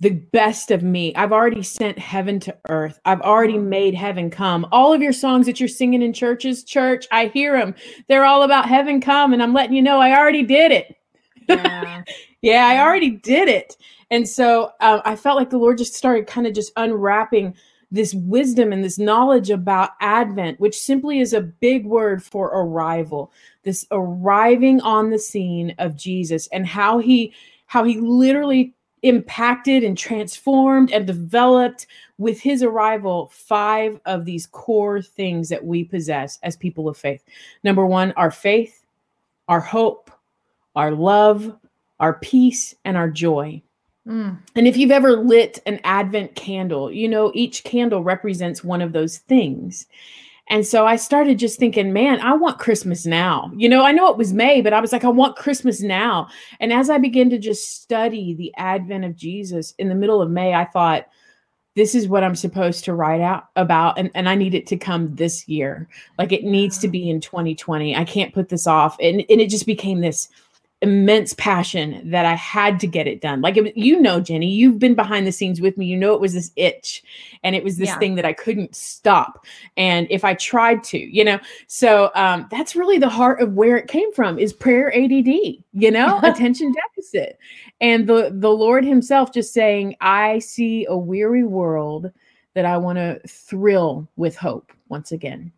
the 0.00 0.10
best 0.10 0.70
of 0.70 0.82
me. 0.82 1.14
I've 1.14 1.32
already 1.32 1.62
sent 1.62 1.98
heaven 1.98 2.40
to 2.40 2.56
earth. 2.68 2.98
I've 3.04 3.20
already 3.20 3.58
made 3.58 3.94
heaven 3.94 4.30
come. 4.30 4.66
All 4.72 4.92
of 4.92 5.00
your 5.00 5.12
songs 5.12 5.46
that 5.46 5.60
you're 5.60 5.68
singing 5.68 6.02
in 6.02 6.12
churches, 6.12 6.64
church, 6.64 7.06
I 7.12 7.26
hear 7.26 7.58
them. 7.58 7.74
They're 8.08 8.24
all 8.24 8.42
about 8.42 8.68
heaven 8.68 9.00
come. 9.00 9.32
And 9.32 9.42
I'm 9.42 9.54
letting 9.54 9.76
you 9.76 9.82
know 9.82 10.00
I 10.00 10.18
already 10.18 10.42
did 10.42 10.72
it. 10.72 10.96
Yeah. 11.48 12.02
Yeah, 12.44 12.66
I 12.66 12.82
already 12.82 13.08
did 13.08 13.48
it. 13.48 13.74
And 14.10 14.28
so 14.28 14.72
uh, 14.78 15.00
I 15.02 15.16
felt 15.16 15.38
like 15.38 15.48
the 15.48 15.56
Lord 15.56 15.78
just 15.78 15.94
started 15.94 16.26
kind 16.26 16.46
of 16.46 16.52
just 16.52 16.72
unwrapping 16.76 17.54
this 17.94 18.12
wisdom 18.12 18.72
and 18.72 18.82
this 18.82 18.98
knowledge 18.98 19.50
about 19.50 19.90
Advent, 20.00 20.58
which 20.58 20.78
simply 20.78 21.20
is 21.20 21.32
a 21.32 21.40
big 21.40 21.86
word 21.86 22.22
for 22.22 22.48
arrival. 22.48 23.30
This 23.62 23.86
arriving 23.92 24.80
on 24.80 25.10
the 25.10 25.18
scene 25.18 25.74
of 25.78 25.96
Jesus 25.96 26.48
and 26.48 26.66
how 26.66 26.98
he 26.98 27.32
how 27.66 27.84
he 27.84 27.98
literally 28.00 28.74
impacted 29.02 29.84
and 29.84 29.96
transformed 29.96 30.90
and 30.90 31.06
developed 31.06 31.86
with 32.18 32.40
his 32.40 32.62
arrival 32.62 33.30
five 33.32 34.00
of 34.06 34.24
these 34.24 34.46
core 34.46 35.00
things 35.00 35.48
that 35.48 35.64
we 35.64 35.84
possess 35.84 36.38
as 36.42 36.56
people 36.56 36.88
of 36.88 36.96
faith. 36.96 37.22
Number 37.62 37.86
1, 37.86 38.12
our 38.12 38.30
faith, 38.30 38.84
our 39.46 39.60
hope, 39.60 40.10
our 40.74 40.90
love, 40.90 41.56
our 42.00 42.14
peace, 42.14 42.74
and 42.84 42.96
our 42.96 43.10
joy. 43.10 43.62
Mm. 44.06 44.38
And 44.54 44.68
if 44.68 44.76
you've 44.76 44.90
ever 44.90 45.16
lit 45.16 45.60
an 45.66 45.80
Advent 45.84 46.34
candle, 46.34 46.92
you 46.92 47.08
know, 47.08 47.32
each 47.34 47.64
candle 47.64 48.02
represents 48.02 48.62
one 48.62 48.82
of 48.82 48.92
those 48.92 49.18
things. 49.18 49.86
And 50.48 50.66
so 50.66 50.86
I 50.86 50.96
started 50.96 51.38
just 51.38 51.58
thinking, 51.58 51.92
man, 51.92 52.20
I 52.20 52.34
want 52.34 52.58
Christmas 52.58 53.06
now. 53.06 53.50
You 53.56 53.68
know, 53.68 53.82
I 53.82 53.92
know 53.92 54.10
it 54.10 54.18
was 54.18 54.34
May, 54.34 54.60
but 54.60 54.74
I 54.74 54.80
was 54.80 54.92
like, 54.92 55.04
I 55.04 55.08
want 55.08 55.36
Christmas 55.36 55.80
now. 55.80 56.28
And 56.60 56.70
as 56.70 56.90
I 56.90 56.98
began 56.98 57.30
to 57.30 57.38
just 57.38 57.82
study 57.82 58.34
the 58.34 58.52
advent 58.56 59.06
of 59.06 59.16
Jesus 59.16 59.72
in 59.78 59.88
the 59.88 59.94
middle 59.94 60.20
of 60.20 60.30
May, 60.30 60.52
I 60.52 60.66
thought, 60.66 61.06
this 61.76 61.94
is 61.94 62.06
what 62.06 62.22
I'm 62.22 62.36
supposed 62.36 62.84
to 62.84 62.94
write 62.94 63.20
out 63.20 63.48
about. 63.56 63.98
And, 63.98 64.10
and 64.14 64.28
I 64.28 64.34
need 64.36 64.54
it 64.54 64.66
to 64.68 64.76
come 64.76 65.14
this 65.16 65.48
year. 65.48 65.88
Like 66.18 66.30
it 66.30 66.44
needs 66.44 66.78
to 66.78 66.88
be 66.88 67.10
in 67.10 67.20
2020. 67.20 67.96
I 67.96 68.04
can't 68.04 68.34
put 68.34 68.48
this 68.48 68.66
off. 68.66 68.96
And, 69.00 69.24
and 69.28 69.40
it 69.40 69.50
just 69.50 69.66
became 69.66 70.00
this 70.00 70.28
immense 70.84 71.34
passion 71.34 72.08
that 72.10 72.24
I 72.24 72.34
had 72.34 72.78
to 72.80 72.86
get 72.86 73.06
it 73.06 73.20
done. 73.20 73.40
Like 73.40 73.56
it, 73.56 73.62
was- 73.64 73.72
you 73.74 74.00
know, 74.00 74.20
Jenny, 74.20 74.48
you've 74.50 74.78
been 74.78 74.94
behind 74.94 75.26
the 75.26 75.32
scenes 75.32 75.60
with 75.60 75.76
me. 75.76 75.86
You 75.86 75.96
know, 75.96 76.14
it 76.14 76.20
was 76.20 76.32
this 76.34 76.52
itch, 76.56 77.02
and 77.42 77.56
it 77.56 77.64
was 77.64 77.76
this 77.76 77.88
Yeah. 77.88 77.98
thing 77.98 78.14
that 78.14 78.24
I 78.24 78.32
couldn't 78.32 78.74
stop. 78.76 79.44
And 79.76 80.06
if 80.10 80.24
I 80.24 80.34
tried 80.34 80.84
to, 80.84 80.98
you 80.98 81.24
know, 81.24 81.38
so 81.66 82.10
um, 82.14 82.46
that's 82.50 82.76
really 82.76 82.98
the 82.98 83.08
heart 83.08 83.40
of 83.42 83.54
where 83.54 83.76
it 83.76 83.88
came 83.88 84.12
from 84.12 84.38
is 84.38 84.52
prayer 84.52 84.94
ADD. 84.94 85.62
You 85.72 85.90
know, 85.90 86.20
attention 86.22 86.72
deficit, 86.72 87.38
and 87.80 88.06
the 88.06 88.30
the 88.32 88.50
Lord 88.50 88.84
Himself 88.84 89.32
just 89.32 89.52
saying, 89.52 89.96
"I 90.00 90.38
see 90.38 90.86
a 90.88 90.96
weary 90.96 91.44
world 91.44 92.10
that 92.54 92.64
I 92.64 92.76
want 92.76 92.98
to 92.98 93.20
thrill 93.26 94.08
with 94.16 94.36
hope 94.36 94.72
once 94.88 95.10
again." 95.12 95.52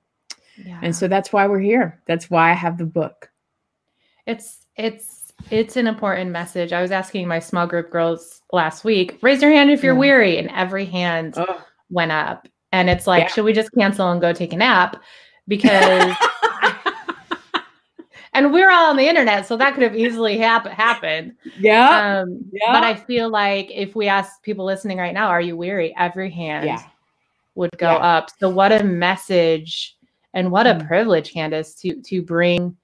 Yeah. 0.65 0.79
And 0.83 0.97
so 0.97 1.07
that's 1.07 1.35
why 1.35 1.47
we're 1.47 1.59
here. 1.61 2.01
That's 2.07 2.31
why 2.31 2.51
I 2.51 2.55
have 2.55 2.79
the 2.79 2.87
book. 2.87 3.31
it's 4.27 4.67
it's 4.77 5.16
it's 5.51 5.77
an 5.77 5.87
important 5.87 6.31
message. 6.31 6.73
I 6.73 6.83
was 6.83 6.91
asking 6.91 7.29
my 7.29 7.39
small 7.39 7.67
group 7.67 7.91
girls 7.91 8.43
last 8.53 8.85
week, 8.85 9.19
raise 9.23 9.43
your 9.43 9.51
hand 9.51 9.71
if 9.71 9.83
you're 9.83 9.95
Yeah. 9.95 10.01
weary, 10.01 10.39
and 10.39 10.51
every 10.51 10.85
hand 10.85 11.35
Oh. 11.37 11.65
went 11.91 12.13
up. 12.13 12.49
And 12.73 12.91
it's 12.91 13.07
like, 13.07 13.25
Yeah. 13.25 13.29
should 13.29 13.45
we 13.45 13.53
just 13.53 13.73
cancel 13.73 14.11
and 14.11 14.21
go 14.21 14.33
take 14.33 14.53
a 14.53 14.57
nap? 14.57 14.97
Because 15.49 16.15
and 18.35 18.53
we're 18.53 18.71
all 18.71 18.91
on 18.91 18.97
the 18.97 19.09
internet, 19.09 19.47
so 19.47 19.57
that 19.57 19.75
could 19.75 19.83
have 19.83 19.97
easily 19.97 20.39
hap- 20.39 20.67
happened. 20.67 21.33
yeah. 21.59 22.21
Um, 22.23 22.41
yeah. 22.53 22.73
But 22.73 22.85
I 22.85 22.95
feel 22.95 23.29
like 23.31 23.71
if 23.73 23.95
we 23.95 24.09
ask 24.09 24.43
people 24.43 24.65
listening 24.65 24.99
right 24.99 25.15
now, 25.15 25.29
are 25.29 25.41
you 25.41 25.57
weary? 25.57 25.95
Every 25.97 26.31
hand 26.31 26.67
Yeah. 26.67 26.83
would 27.55 27.71
go 27.79 27.93
Yeah. 27.93 27.97
up. 27.99 28.31
So 28.39 28.51
what 28.51 28.73
a 28.73 28.85
message 28.85 29.97
and 30.35 30.51
what 30.51 30.67
a 30.67 30.75
Mm. 30.75 30.87
privilege, 30.87 31.33
Candace, 31.33 31.75
to 31.77 32.01
to 32.03 32.23
bring 32.23 32.77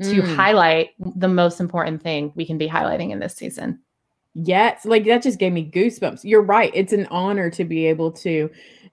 to 0.00 0.22
Mm. 0.22 0.34
highlight 0.36 0.90
the 1.16 1.28
most 1.28 1.60
important 1.60 2.02
thing 2.02 2.32
we 2.34 2.46
can 2.46 2.58
be 2.58 2.68
highlighting 2.68 3.10
in 3.10 3.18
this 3.18 3.34
season. 3.34 3.78
Yes, 4.34 4.86
like 4.86 5.04
that 5.04 5.22
just 5.22 5.38
gave 5.38 5.52
me 5.52 5.70
goosebumps. 5.70 6.20
You're 6.24 6.42
right. 6.42 6.70
It's 6.74 6.94
an 6.94 7.06
honor 7.10 7.50
to 7.50 7.64
be 7.64 7.84
able 7.86 8.10
to 8.12 8.48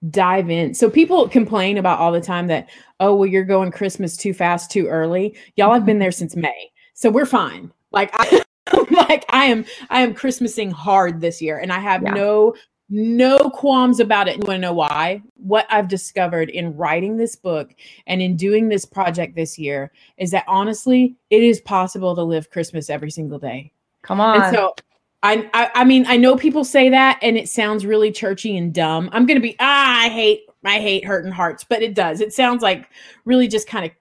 dive 0.09 0.49
in. 0.49 0.73
So 0.73 0.89
people 0.89 1.29
complain 1.29 1.77
about 1.77 1.99
all 1.99 2.12
the 2.12 2.19
time 2.19 2.47
that, 2.47 2.69
oh, 2.99 3.15
well, 3.15 3.25
you're 3.25 3.45
going 3.45 3.71
Christmas 3.71 4.17
too 4.17 4.33
fast, 4.33 4.69
too 4.69 4.88
early. 4.88 5.38
Y'all 5.55 5.73
have 5.73 5.85
been 5.85 5.99
there 5.99 6.12
since 6.12 6.35
May. 6.35 6.71
So 6.93 7.09
we're 7.09 7.25
fine. 7.25 7.71
Like 7.91 8.12
I 8.19 8.43
like 8.91 9.25
I 9.29 9.45
am 9.45 9.65
I 9.89 10.01
am 10.01 10.13
Christmasing 10.13 10.71
hard 10.73 11.21
this 11.21 11.41
year 11.41 11.57
and 11.57 11.71
I 11.71 11.79
have 11.79 12.03
Yeah. 12.03 12.12
no 12.12 12.53
no 12.89 13.49
qualms 13.52 13.99
about 13.99 14.28
it. 14.28 14.36
You 14.38 14.43
want 14.47 14.58
to 14.58 14.62
know 14.62 14.73
why? 14.73 15.21
What 15.36 15.67
I've 15.69 15.88
discovered 15.88 16.49
in 16.49 16.75
writing 16.75 17.17
this 17.17 17.36
book 17.36 17.75
and 18.08 18.21
in 18.21 18.36
doing 18.36 18.67
this 18.67 18.86
project 18.86 19.36
this 19.36 19.60
year 19.60 19.91
is 20.17 20.32
that 20.32 20.45
honestly, 20.47 21.15
it 21.30 21.43
is 21.43 21.62
possible 21.62 22.15
to 22.15 22.23
live 22.23 22.49
Christmas 22.49 22.89
every 22.89 23.12
single 23.12 23.39
day. 23.39 23.71
Come 24.02 24.19
on. 24.19 24.41
And 24.41 24.56
so 24.56 24.73
I, 25.21 25.49
I 25.54 25.71
I 25.75 25.84
mean 25.84 26.06
I 26.08 26.17
know 26.17 26.36
people 26.36 26.63
say 26.63 26.89
that 26.89 27.19
and 27.21 27.38
it 27.38 27.49
sounds 27.49 27.86
really 27.86 28.12
churchy 28.12 28.58
and 28.58 28.73
dumb. 28.73 29.10
I'm 29.12 29.25
gonna 29.25 29.39
be 29.39 29.56
ah 29.60 30.06
I 30.06 30.10
hate 30.10 30.41
I 30.65 30.80
hate 30.80 31.06
hurting 31.06 31.32
hearts, 31.32 31.63
but 31.63 31.82
it 31.82 31.93
does. 31.93 32.21
It 32.21 32.34
sounds 32.34 32.63
like 32.63 32.89
really 33.25 33.47
just 33.47 33.67
kind 33.67 33.86
of 33.86 33.91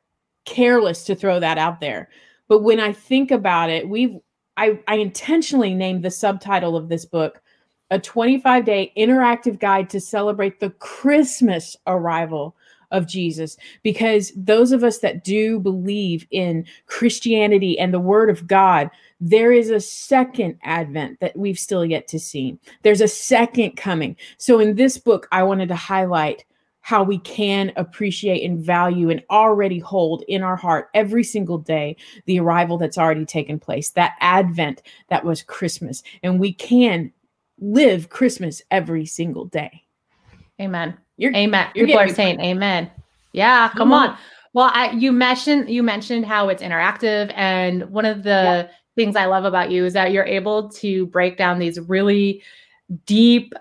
careless 0.44 1.04
to 1.04 1.14
throw 1.14 1.40
that 1.40 1.58
out 1.58 1.80
there. 1.80 2.08
But 2.48 2.62
when 2.62 2.80
I 2.80 2.92
think 2.92 3.30
about 3.30 3.68
it, 3.70 3.88
we've 3.88 4.16
I, 4.56 4.80
I 4.88 4.96
intentionally 4.96 5.74
named 5.74 6.02
the 6.02 6.10
subtitle 6.10 6.76
of 6.76 6.88
this 6.88 7.04
book 7.04 7.40
a 7.90 7.98
25 7.98 8.64
day 8.64 8.92
interactive 8.96 9.58
guide 9.58 9.90
to 9.90 10.00
celebrate 10.00 10.60
the 10.60 10.70
Christmas 10.70 11.76
arrival 11.86 12.54
of 12.90 13.06
Jesus 13.06 13.56
because 13.82 14.32
those 14.34 14.72
of 14.72 14.82
us 14.82 14.98
that 14.98 15.22
do 15.22 15.60
believe 15.60 16.26
in 16.30 16.64
Christianity 16.86 17.78
and 17.78 17.92
the 17.92 18.00
word 18.00 18.30
of 18.30 18.46
God 18.46 18.90
there 19.20 19.52
is 19.52 19.70
a 19.70 19.80
second 19.80 20.58
advent 20.62 21.18
that 21.20 21.36
we've 21.36 21.58
still 21.58 21.84
yet 21.84 22.06
to 22.06 22.20
see. 22.20 22.56
There's 22.82 23.00
a 23.00 23.08
second 23.08 23.72
coming. 23.72 24.16
So 24.36 24.60
in 24.60 24.76
this 24.76 24.96
book 24.96 25.26
I 25.32 25.42
wanted 25.42 25.68
to 25.68 25.74
highlight 25.74 26.44
how 26.80 27.02
we 27.02 27.18
can 27.18 27.72
appreciate 27.76 28.48
and 28.48 28.60
value 28.60 29.10
and 29.10 29.22
already 29.28 29.78
hold 29.78 30.22
in 30.28 30.42
our 30.42 30.56
heart 30.56 30.88
every 30.94 31.22
single 31.22 31.58
day 31.58 31.96
the 32.24 32.40
arrival 32.40 32.78
that's 32.78 32.96
already 32.96 33.26
taken 33.26 33.58
place, 33.58 33.90
that 33.90 34.14
advent 34.20 34.82
that 35.08 35.24
was 35.24 35.42
Christmas. 35.42 36.02
And 36.22 36.40
we 36.40 36.52
can 36.52 37.12
live 37.58 38.08
Christmas 38.08 38.62
every 38.70 39.06
single 39.06 39.46
day. 39.46 39.84
Amen. 40.60 40.96
You're, 41.16 41.34
Amen. 41.34 41.68
you're 41.74 41.86
People 41.86 42.00
are 42.00 42.08
saying 42.08 42.40
amen. 42.40 42.90
Yeah, 43.32 43.68
come 43.70 43.90
Mhm. 43.90 43.92
on. 44.10 44.18
Well, 44.54 44.70
I, 44.72 44.90
you 44.92 45.12
mentioned 45.12 45.68
you 45.68 45.82
mentioned 45.82 46.26
how 46.26 46.48
it's 46.48 46.62
interactive, 46.62 47.32
and 47.36 47.88
one 47.90 48.04
of 48.04 48.22
the 48.22 48.68
things 48.96 49.14
I 49.14 49.26
love 49.26 49.44
about 49.44 49.70
you 49.70 49.84
is 49.84 49.92
that 49.92 50.10
you're 50.12 50.24
able 50.24 50.68
to 50.70 51.06
break 51.06 51.36
down 51.36 51.58
these 51.58 51.78
really 51.78 52.42
deep, 53.06 53.52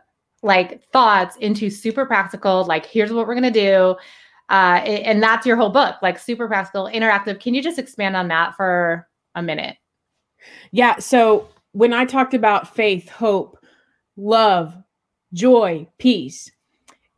like 0.41 0.81
thoughts 0.91 1.35
into 1.37 1.69
super 1.69 2.05
practical. 2.05 2.63
Like, 2.63 2.85
here's 2.85 3.11
what 3.11 3.27
we're 3.27 3.35
gonna 3.35 3.51
do, 3.51 3.95
uh, 4.49 4.79
and 4.85 5.21
that's 5.21 5.45
your 5.45 5.57
whole 5.57 5.69
book, 5.69 5.95
like 6.01 6.17
super 6.17 6.47
practical, 6.47 6.85
interactive. 6.85 7.39
Can 7.39 7.53
you 7.53 7.61
just 7.61 7.77
expand 7.77 8.15
on 8.15 8.29
that 8.29 8.55
for 8.55 9.07
a 9.35 9.41
minute? 9.41 9.77
Yeah. 10.71 10.97
So 10.99 11.49
when 11.73 11.93
I 11.93 12.05
talked 12.05 12.33
about 12.33 12.73
faith, 12.75 13.09
hope, 13.09 13.57
love, 14.17 14.75
joy, 15.33 15.87
peace, 15.97 16.51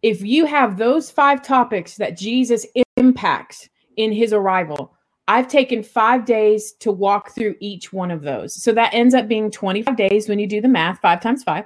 if 0.02 0.22
you 0.22 0.46
have 0.46 0.78
those 0.78 1.10
five 1.10 1.42
topics 1.42 1.96
that 1.96 2.18
Jesus 2.18 2.66
impacts 2.96 3.70
in 3.98 4.12
his 4.12 4.32
arrival, 4.32 4.94
I've 5.28 5.48
taken 5.48 5.84
five 5.84 6.26
days 6.26 6.74
to 6.80 6.92
walk 6.92 7.32
through 7.36 7.56
each 7.60 7.92
one 7.92 8.12
of 8.12 8.22
those. 8.22 8.62
So 8.62 8.72
that 8.74 8.94
ends 8.94 9.14
up 9.14 9.28
being 9.28 9.52
25 9.52 9.96
days 9.96 10.30
when 10.30 10.40
you 10.40 10.48
do 10.48 10.62
the 10.62 10.68
math, 10.68 11.00
five 11.00 11.22
times 11.22 11.44
five. 11.44 11.66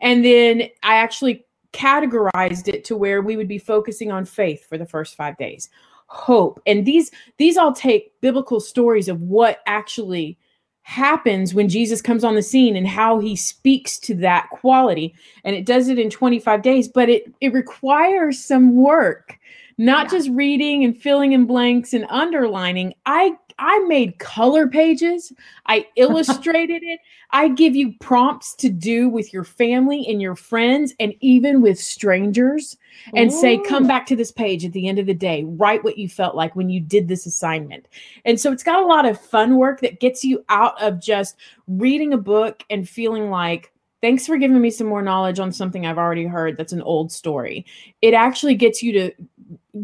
And 0.00 0.24
then 0.24 0.62
I 0.82 0.96
actually 0.96 1.44
categorized 1.72 2.68
it 2.68 2.84
to 2.84 2.96
where 2.96 3.22
we 3.22 3.36
would 3.36 3.48
be 3.48 3.58
focusing 3.58 4.10
on 4.10 4.24
faith 4.24 4.66
for 4.68 4.76
the 4.76 4.86
first 4.86 5.16
five 5.16 5.36
days 5.38 5.70
hope 6.10 6.60
and 6.66 6.84
these 6.84 7.12
these 7.36 7.56
all 7.56 7.72
take 7.72 8.20
biblical 8.20 8.58
stories 8.58 9.08
of 9.08 9.20
what 9.20 9.60
actually 9.66 10.36
happens 10.82 11.54
when 11.54 11.68
Jesus 11.68 12.02
comes 12.02 12.24
on 12.24 12.34
the 12.34 12.42
scene 12.42 12.74
and 12.76 12.86
how 12.86 13.18
he 13.18 13.36
speaks 13.36 13.98
to 14.00 14.14
that 14.16 14.48
quality 14.50 15.14
and 15.44 15.54
it 15.54 15.66
does 15.66 15.88
it 15.88 15.98
in 15.98 16.10
25 16.10 16.62
days 16.62 16.88
but 16.88 17.08
it 17.08 17.32
it 17.40 17.52
requires 17.52 18.42
some 18.42 18.74
work 18.76 19.38
not 19.78 20.06
Yeah. 20.06 20.18
just 20.18 20.30
reading 20.30 20.84
and 20.84 20.96
filling 21.00 21.32
in 21.32 21.44
blanks 21.46 21.92
and 21.92 22.06
underlining 22.08 22.94
i 23.06 23.32
i 23.60 23.78
made 23.80 24.18
color 24.18 24.66
pages. 24.66 25.32
I 25.66 25.86
illustrated 25.96 26.82
it. 26.82 26.98
I 27.30 27.48
give 27.48 27.76
you 27.76 27.92
prompts 28.00 28.54
to 28.56 28.70
do 28.70 29.08
with 29.08 29.32
your 29.32 29.44
family 29.44 30.04
and 30.08 30.20
your 30.20 30.34
friends 30.34 30.94
and 30.98 31.14
even 31.20 31.60
with 31.60 31.78
strangers 31.78 32.76
and 33.14 33.32
say 33.32 33.58
come 33.58 33.86
back 33.86 34.06
to 34.06 34.16
this 34.16 34.32
page 34.32 34.64
at 34.64 34.72
the 34.72 34.88
end 34.88 34.98
of 34.98 35.06
the 35.06 35.14
day. 35.14 35.44
Write 35.44 35.84
what 35.84 35.98
you 35.98 36.08
felt 36.08 36.34
like 36.34 36.56
when 36.56 36.70
you 36.70 36.80
did 36.80 37.06
this 37.06 37.26
assignment. 37.26 37.86
And 38.24 38.40
so 38.40 38.50
it's 38.50 38.64
got 38.64 38.82
a 38.82 38.86
lot 38.86 39.04
of 39.04 39.20
fun 39.20 39.56
work 39.56 39.80
that 39.82 40.00
gets 40.00 40.24
you 40.24 40.44
out 40.48 40.80
of 40.82 41.00
just 41.00 41.36
reading 41.68 42.12
a 42.12 42.18
book 42.18 42.64
and 42.70 42.88
feeling 42.88 43.30
like 43.30 43.72
thanks 44.00 44.26
for 44.26 44.38
giving 44.38 44.60
me 44.60 44.70
some 44.70 44.86
more 44.86 45.02
knowledge 45.02 45.38
on 45.38 45.52
something 45.52 45.84
i've 45.84 45.98
already 45.98 46.24
heard 46.24 46.56
that's 46.56 46.72
an 46.72 46.82
old 46.82 47.12
story. 47.12 47.66
It 48.00 48.14
actually 48.14 48.54
gets 48.54 48.82
you 48.82 48.92
to 48.92 49.12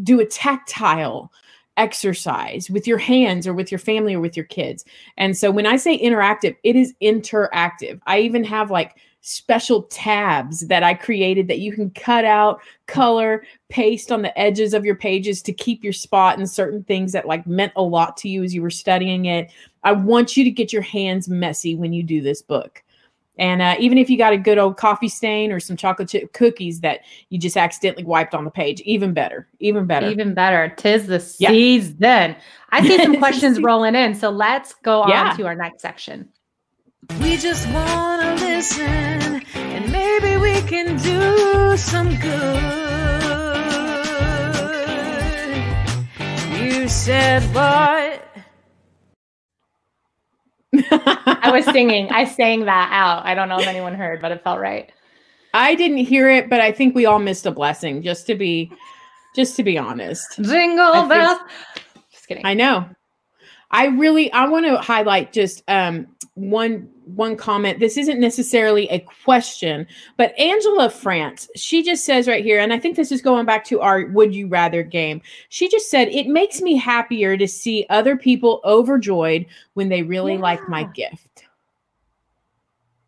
do 0.03 0.19
a 0.19 0.25
tactile 0.25 1.31
exercise 1.77 2.69
with 2.69 2.87
your 2.87 2.97
hands 2.97 3.47
or 3.47 3.53
with 3.53 3.71
your 3.71 3.79
family 3.79 4.15
or 4.15 4.19
with 4.19 4.35
your 4.35 4.45
kids. 4.45 4.83
And 5.17 5.37
so 5.37 5.51
when 5.51 5.65
i 5.65 5.77
say 5.77 5.97
interactive 5.97 6.55
it 6.63 6.75
is 6.75 6.93
interactive. 7.01 7.99
I 8.05 8.19
even 8.19 8.43
have 8.43 8.71
like 8.71 8.97
special 9.21 9.83
tabs 9.83 10.61
that 10.67 10.83
i 10.83 10.93
created 10.93 11.47
that 11.47 11.59
you 11.59 11.73
can 11.73 11.89
cut 11.89 12.23
out 12.23 12.61
color 12.85 13.43
paste 13.67 14.11
on 14.11 14.21
the 14.21 14.39
edges 14.39 14.73
of 14.73 14.85
your 14.85 14.95
pages 14.95 15.41
to 15.41 15.51
keep 15.51 15.83
your 15.83 15.91
spot 15.93 16.37
and 16.37 16.49
certain 16.49 16.83
things 16.83 17.11
that 17.11 17.27
like 17.27 17.45
meant 17.45 17.73
a 17.75 17.81
lot 17.81 18.15
to 18.15 18.29
you 18.29 18.43
as 18.43 18.53
you 18.53 18.61
were 18.61 18.69
studying 18.69 19.25
it. 19.25 19.51
I 19.83 19.91
want 19.91 20.37
you 20.37 20.43
to 20.43 20.51
get 20.51 20.71
your 20.71 20.81
hands 20.81 21.27
messy 21.27 21.75
when 21.75 21.93
you 21.93 22.03
do 22.03 22.21
this 22.21 22.41
book 22.41 22.83
and 23.39 23.61
uh, 23.61 23.75
even 23.79 23.97
if 23.97 24.09
you 24.09 24.17
got 24.17 24.33
a 24.33 24.37
good 24.37 24.57
old 24.57 24.77
coffee 24.77 25.07
stain 25.09 25.51
or 25.51 25.59
some 25.59 25.77
chocolate 25.77 26.09
chip 26.09 26.33
cookies 26.33 26.81
that 26.81 27.01
you 27.29 27.37
just 27.37 27.57
accidentally 27.57 28.03
wiped 28.03 28.33
on 28.35 28.43
the 28.45 28.51
page 28.51 28.81
even 28.81 29.13
better 29.13 29.47
even 29.59 29.85
better 29.85 30.07
Even 30.07 30.33
better. 30.33 30.73
Tis 30.77 31.07
the 31.07 31.19
Yeah. 31.39 31.49
season. 31.49 32.35
I 32.71 32.81
see 32.81 32.97
some 33.01 33.15
questions 33.19 33.59
rolling 33.61 33.95
in. 33.95 34.13
So 34.15 34.29
let's 34.29 34.73
go 34.83 35.03
Yeah. 35.07 35.29
on 35.31 35.37
to 35.37 35.45
our 35.47 35.55
next 35.55 35.81
section. 35.81 36.29
We 37.21 37.37
just 37.37 37.67
wanna 37.69 38.35
listen, 38.35 39.41
and 39.55 39.91
maybe 39.91 40.35
we 40.37 40.61
can 40.61 40.97
do 40.97 41.77
some 41.77 42.09
good. 42.19 42.61
You 46.59 46.87
said 46.89 47.43
what? 47.55 48.23
I 51.43 51.49
was 51.51 51.56
singing. 51.71 52.09
I 52.09 52.25
sang 52.25 52.65
that 52.65 52.89
out. 52.91 53.25
I 53.25 53.33
don't 53.33 53.49
know 53.49 53.59
if 53.59 53.67
anyone 53.67 53.93
heard, 53.93 54.21
but 54.21 54.31
it 54.31 54.43
felt 54.43 54.59
right. 54.59 54.91
I 55.53 55.75
didn't 55.75 55.97
hear 55.97 56.29
it, 56.29 56.49
but 56.49 56.61
I 56.61 56.71
think 56.71 56.95
we 56.95 57.05
all 57.05 57.19
missed 57.19 57.45
a 57.45 57.51
blessing. 57.51 58.01
Just 58.01 58.27
to 58.27 58.35
be, 58.35 58.71
just 59.35 59.55
to 59.55 59.63
be 59.63 59.77
honest, 59.77 60.37
Jingle 60.41 60.93
I 60.93 61.07
bells. 61.07 61.39
Just 62.11 62.27
kidding. 62.27 62.45
I 62.45 62.53
know. 62.53 62.89
I 63.71 63.87
really, 63.87 64.31
I 64.31 64.47
want 64.47 64.65
to 64.65 64.77
highlight 64.77 65.33
just 65.33 65.63
um, 65.67 66.07
one 66.35 66.89
one 67.03 67.35
comment. 67.35 67.79
This 67.79 67.97
isn't 67.97 68.19
necessarily 68.19 68.87
a 68.89 68.99
question, 68.99 69.87
but 70.17 70.37
Angela 70.37 70.89
France, 70.89 71.49
she 71.55 71.83
just 71.83 72.05
says 72.05 72.27
right 72.27 72.43
here, 72.43 72.59
and 72.59 72.71
I 72.71 72.79
think 72.79 72.95
this 72.95 73.11
is 73.11 73.21
going 73.21 73.45
back 73.45 73.65
to 73.65 73.81
our 73.81 74.05
"Would 74.07 74.33
you 74.33 74.47
rather" 74.47 74.83
game. 74.83 75.21
She 75.49 75.67
just 75.67 75.89
said, 75.89 76.07
"It 76.09 76.27
makes 76.27 76.61
me 76.61 76.77
happier 76.77 77.35
to 77.35 77.47
see 77.47 77.85
other 77.89 78.15
people 78.15 78.61
overjoyed 78.63 79.45
when 79.73 79.89
they 79.89 80.03
really 80.03 80.37
like 80.37 80.69
my 80.69 80.83
gift." 80.83 81.46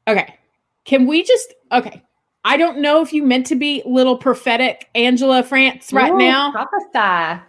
Okay, 0.10 0.36
can 0.86 1.08
we 1.08 1.24
just? 1.24 1.54
Okay, 1.72 2.04
I 2.44 2.58
don't 2.58 2.80
know 2.80 3.02
if 3.02 3.14
you 3.14 3.24
meant 3.24 3.48
to 3.48 3.56
be 3.56 3.84
little 3.86 4.18
prophetic, 4.18 4.90
Angela 4.96 5.44
France, 5.44 5.94
right 5.94 6.12
Ooh, 6.12 6.18
now. 6.18 6.52
Prophesy. 6.52 7.44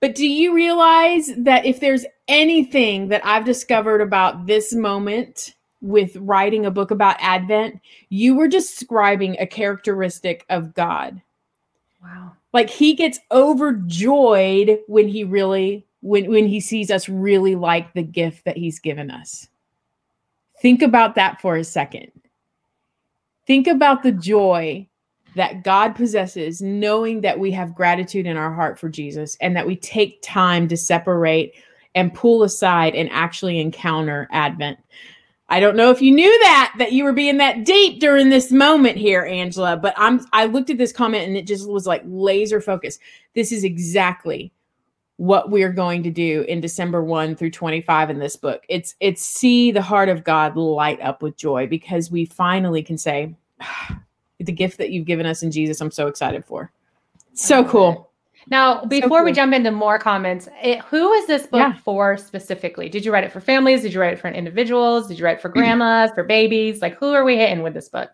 But 0.00 0.16
do 0.16 0.26
you 0.26 0.52
realize 0.52 1.30
that 1.36 1.64
if 1.64 1.78
there's 1.78 2.04
anything 2.26 3.08
that 3.08 3.24
I've 3.24 3.44
discovered 3.44 4.00
about 4.00 4.46
this 4.46 4.74
moment 4.74 5.54
with 5.82 6.16
writing 6.16 6.64
a 6.64 6.70
book 6.70 6.90
about 6.90 7.16
Advent, 7.20 7.80
you 8.08 8.34
were 8.34 8.48
describing 8.48 9.36
a 9.38 9.46
characteristic 9.46 10.46
of 10.48 10.74
God. 10.74 11.20
Wow. 12.02 12.32
Like 12.52 12.70
he 12.70 12.94
gets 12.94 13.18
overjoyed 13.30 14.78
when 14.86 15.08
he 15.08 15.24
really 15.24 15.86
when 16.00 16.30
when 16.30 16.46
he 16.46 16.60
sees 16.60 16.90
us 16.90 17.08
really 17.08 17.54
like 17.54 17.92
the 17.92 18.02
gift 18.02 18.44
that 18.44 18.56
he's 18.56 18.78
given 18.78 19.10
us. 19.10 19.48
Think 20.62 20.80
about 20.80 21.16
that 21.16 21.40
for 21.40 21.56
a 21.56 21.64
second. 21.64 22.12
Think 23.48 23.66
about 23.66 24.04
the 24.04 24.12
joy 24.12 24.86
that 25.34 25.64
God 25.64 25.96
possesses, 25.96 26.62
knowing 26.62 27.22
that 27.22 27.40
we 27.40 27.50
have 27.50 27.74
gratitude 27.74 28.26
in 28.26 28.36
our 28.36 28.54
heart 28.54 28.78
for 28.78 28.88
Jesus 28.88 29.36
and 29.40 29.56
that 29.56 29.66
we 29.66 29.74
take 29.74 30.22
time 30.22 30.68
to 30.68 30.76
separate 30.76 31.54
and 31.96 32.14
pull 32.14 32.44
aside 32.44 32.94
and 32.94 33.10
actually 33.10 33.58
encounter 33.58 34.28
Advent. 34.30 34.78
I 35.48 35.58
don't 35.58 35.76
know 35.76 35.90
if 35.90 36.00
you 36.00 36.12
knew 36.12 36.38
that 36.42 36.72
that 36.78 36.92
you 36.92 37.02
were 37.02 37.12
being 37.12 37.38
that 37.38 37.64
deep 37.64 37.98
during 37.98 38.30
this 38.30 38.52
moment 38.52 38.96
here, 38.96 39.24
Angela, 39.24 39.76
but 39.76 39.94
I'm 39.96 40.24
I 40.32 40.46
looked 40.46 40.70
at 40.70 40.78
this 40.78 40.92
comment 40.92 41.26
and 41.26 41.36
it 41.36 41.46
just 41.46 41.68
was 41.68 41.88
like 41.88 42.02
laser 42.06 42.60
focus. 42.60 43.00
This 43.34 43.50
is 43.50 43.64
exactly 43.64 44.52
what 45.16 45.50
we're 45.50 45.72
going 45.72 46.02
to 46.02 46.10
do 46.10 46.42
in 46.48 46.60
December 46.60 47.02
1 47.02 47.36
through 47.36 47.50
25 47.50 48.10
in 48.10 48.18
this 48.18 48.36
book. 48.36 48.64
It's 48.68 48.94
it's 49.00 49.22
see 49.22 49.70
the 49.70 49.82
heart 49.82 50.08
of 50.08 50.24
God 50.24 50.56
light 50.56 51.00
up 51.00 51.22
with 51.22 51.36
joy 51.36 51.66
because 51.66 52.10
we 52.10 52.24
finally 52.24 52.82
can 52.82 52.98
say 52.98 53.34
ah, 53.60 54.00
the 54.40 54.52
gift 54.52 54.78
that 54.78 54.90
you've 54.90 55.06
given 55.06 55.26
us 55.26 55.42
in 55.42 55.50
Jesus 55.50 55.80
I'm 55.80 55.90
so 55.90 56.06
excited 56.06 56.44
for. 56.44 56.72
So 57.34 57.64
cool. 57.64 58.10
Now, 58.50 58.84
before 58.84 59.08
so 59.08 59.16
cool. 59.18 59.24
we 59.24 59.32
jump 59.32 59.54
into 59.54 59.70
more 59.70 59.98
comments, 59.98 60.48
it, 60.62 60.80
who 60.80 61.12
is 61.12 61.26
this 61.26 61.42
book 61.46 61.60
yeah. 61.60 61.78
for 61.84 62.16
specifically? 62.16 62.88
Did 62.88 63.04
you 63.04 63.12
write 63.12 63.24
it 63.24 63.30
for 63.30 63.40
families? 63.40 63.82
Did 63.82 63.94
you 63.94 64.00
write 64.00 64.14
it 64.14 64.18
for 64.18 64.28
individuals? 64.28 65.06
Did 65.08 65.18
you 65.18 65.24
write 65.24 65.38
it 65.38 65.42
for 65.42 65.48
grandmas, 65.48 66.10
for 66.12 66.24
babies? 66.24 66.82
Like, 66.82 66.96
who 66.96 67.12
are 67.12 67.24
we 67.24 67.36
hitting 67.36 67.62
with 67.62 67.74
this 67.74 67.88
book? 67.88 68.10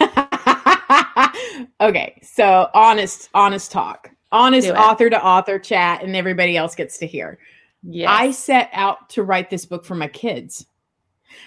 okay, 1.80 2.20
so 2.22 2.68
honest, 2.74 3.28
honest 3.32 3.70
talk, 3.70 4.10
honest 4.32 4.70
author 4.70 5.10
to 5.10 5.24
author 5.24 5.58
chat, 5.58 6.02
and 6.02 6.14
everybody 6.16 6.56
else 6.56 6.74
gets 6.74 6.98
to 6.98 7.06
hear. 7.06 7.38
Yes. 7.82 8.08
I 8.10 8.30
set 8.30 8.70
out 8.72 9.08
to 9.10 9.22
write 9.22 9.50
this 9.50 9.64
book 9.64 9.84
for 9.84 9.94
my 9.94 10.08
kids 10.08 10.66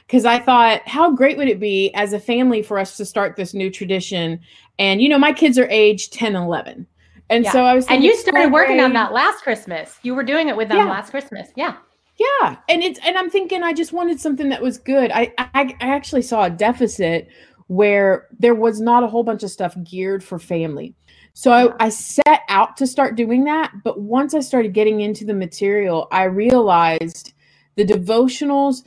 because 0.07 0.25
I 0.25 0.39
thought, 0.39 0.81
how 0.87 1.11
great 1.11 1.37
would 1.37 1.47
it 1.47 1.59
be 1.59 1.93
as 1.93 2.13
a 2.13 2.19
family 2.19 2.61
for 2.61 2.79
us 2.79 2.97
to 2.97 3.05
start 3.05 3.35
this 3.35 3.53
new 3.53 3.69
tradition? 3.69 4.39
And, 4.79 5.01
you 5.01 5.09
know, 5.09 5.19
my 5.19 5.33
kids 5.33 5.57
are 5.57 5.67
age 5.69 6.09
10 6.09 6.35
and 6.35 6.45
11. 6.45 6.87
And 7.29 7.43
yeah. 7.45 7.51
so 7.51 7.63
I 7.63 7.73
was 7.73 7.87
And 7.87 8.03
you 8.03 8.15
started 8.17 8.51
working 8.51 8.77
grade. 8.77 8.85
on 8.85 8.93
that 8.93 9.13
last 9.13 9.43
Christmas. 9.43 9.97
You 10.03 10.15
were 10.15 10.23
doing 10.23 10.49
it 10.49 10.57
with 10.57 10.69
them 10.69 10.77
yeah. 10.77 10.85
last 10.85 11.11
Christmas. 11.11 11.49
Yeah. 11.55 11.75
Yeah. 12.17 12.57
And 12.69 12.83
it's 12.83 12.99
and 13.03 13.17
I'm 13.17 13.29
thinking 13.29 13.63
I 13.63 13.73
just 13.73 13.91
wanted 13.91 14.19
something 14.19 14.49
that 14.49 14.61
was 14.61 14.77
good. 14.77 15.09
I, 15.11 15.33
I 15.39 15.75
I 15.81 15.87
actually 15.87 16.21
saw 16.21 16.43
a 16.43 16.49
deficit 16.49 17.27
where 17.67 18.27
there 18.37 18.53
was 18.53 18.79
not 18.79 19.03
a 19.03 19.07
whole 19.07 19.23
bunch 19.23 19.41
of 19.41 19.49
stuff 19.49 19.75
geared 19.83 20.23
for 20.23 20.37
family. 20.37 20.93
So 21.33 21.51
I, 21.51 21.85
I 21.85 21.89
set 21.89 22.41
out 22.47 22.77
to 22.77 22.87
start 22.87 23.15
doing 23.15 23.43
that. 23.45 23.71
But 23.83 23.99
once 23.99 24.33
I 24.33 24.39
started 24.39 24.73
getting 24.73 25.01
into 25.01 25.25
the 25.25 25.33
material, 25.33 26.07
I 26.11 26.23
realized 26.23 27.33
the 27.75 27.85
devotionals, 27.85 28.83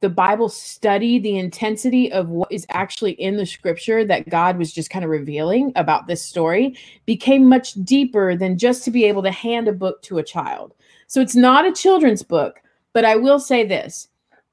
the 0.00 0.08
Bible 0.08 0.48
study, 0.48 1.18
the 1.18 1.38
intensity 1.38 2.10
of 2.10 2.30
what 2.30 2.50
is 2.50 2.66
actually 2.70 3.12
in 3.12 3.36
the 3.36 3.44
scripture 3.44 4.04
that 4.04 4.28
God 4.28 4.56
was 4.56 4.72
just 4.72 4.90
kind 4.90 5.04
of 5.04 5.10
revealing 5.10 5.72
about 5.76 6.06
this 6.06 6.22
story 6.22 6.76
became 7.04 7.48
much 7.48 7.74
deeper 7.84 8.34
than 8.34 8.56
just 8.56 8.82
to 8.84 8.90
be 8.90 9.04
able 9.04 9.22
to 9.22 9.30
hand 9.30 9.68
a 9.68 9.72
book 9.72 10.00
to 10.02 10.18
a 10.18 10.22
child. 10.22 10.74
So 11.06 11.20
it's 11.20 11.36
not 11.36 11.66
a 11.66 11.72
children's 11.72 12.22
book, 12.22 12.62
but 12.94 13.04
I 13.04 13.16
will 13.16 13.38
say 13.38 13.66
this. 13.66 14.08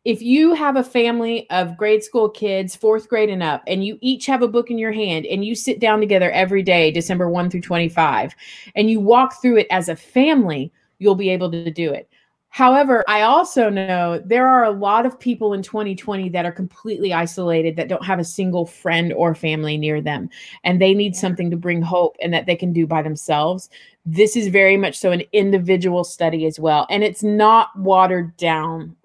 If 0.05 0.21
you 0.21 0.53
have 0.53 0.77
a 0.77 0.83
family 0.83 1.49
of 1.49 1.75
grade 1.75 2.03
school 2.03 2.29
kids, 2.29 2.75
fourth 2.75 3.09
grade 3.09 3.29
and 3.29 3.43
up, 3.43 3.61
and 3.67 3.83
you 3.83 3.97
each 4.01 4.25
have 4.27 4.41
a 4.41 4.47
book 4.47 4.71
in 4.71 4.77
your 4.77 4.93
hand 4.93 5.25
and 5.25 5.43
you 5.43 5.53
sit 5.53 5.79
down 5.79 5.99
together 5.99 6.31
every 6.31 6.63
day, 6.63 6.91
December 6.91 7.29
1 7.29 7.49
through 7.49 7.61
25, 7.61 8.33
and 8.75 8.89
you 8.89 9.01
walk 9.01 9.41
through 9.41 9.57
it 9.57 9.67
as 9.69 9.89
a 9.89 9.95
family, 9.95 10.71
you'll 10.99 11.15
be 11.15 11.29
able 11.29 11.51
to 11.51 11.69
do 11.69 11.91
it. 11.91 12.09
However, 12.49 13.03
I 13.07 13.21
also 13.21 13.69
know 13.69 14.19
there 14.25 14.47
are 14.47 14.63
a 14.63 14.71
lot 14.71 15.05
of 15.05 15.19
people 15.19 15.53
in 15.53 15.61
2020 15.61 16.29
that 16.29 16.45
are 16.45 16.51
completely 16.51 17.13
isolated 17.13 17.75
that 17.75 17.89
don't 17.89 18.05
have 18.05 18.19
a 18.19 18.23
single 18.23 18.65
friend 18.65 19.13
or 19.13 19.35
family 19.35 19.77
near 19.77 20.01
them 20.01 20.29
and 20.63 20.81
they 20.81 20.93
need 20.93 21.15
something 21.15 21.51
to 21.51 21.57
bring 21.57 21.81
hope 21.81 22.15
and 22.21 22.33
that 22.33 22.45
they 22.45 22.55
can 22.55 22.73
do 22.73 22.87
by 22.87 23.01
themselves. 23.01 23.69
This 24.05 24.35
is 24.35 24.47
very 24.47 24.77
much 24.77 24.97
so 24.97 25.11
an 25.11 25.23
individual 25.33 26.03
study 26.03 26.45
as 26.45 26.59
well 26.59 26.87
and 26.89 27.03
it's 27.03 27.21
not 27.21 27.77
watered 27.77 28.35
down 28.37 28.95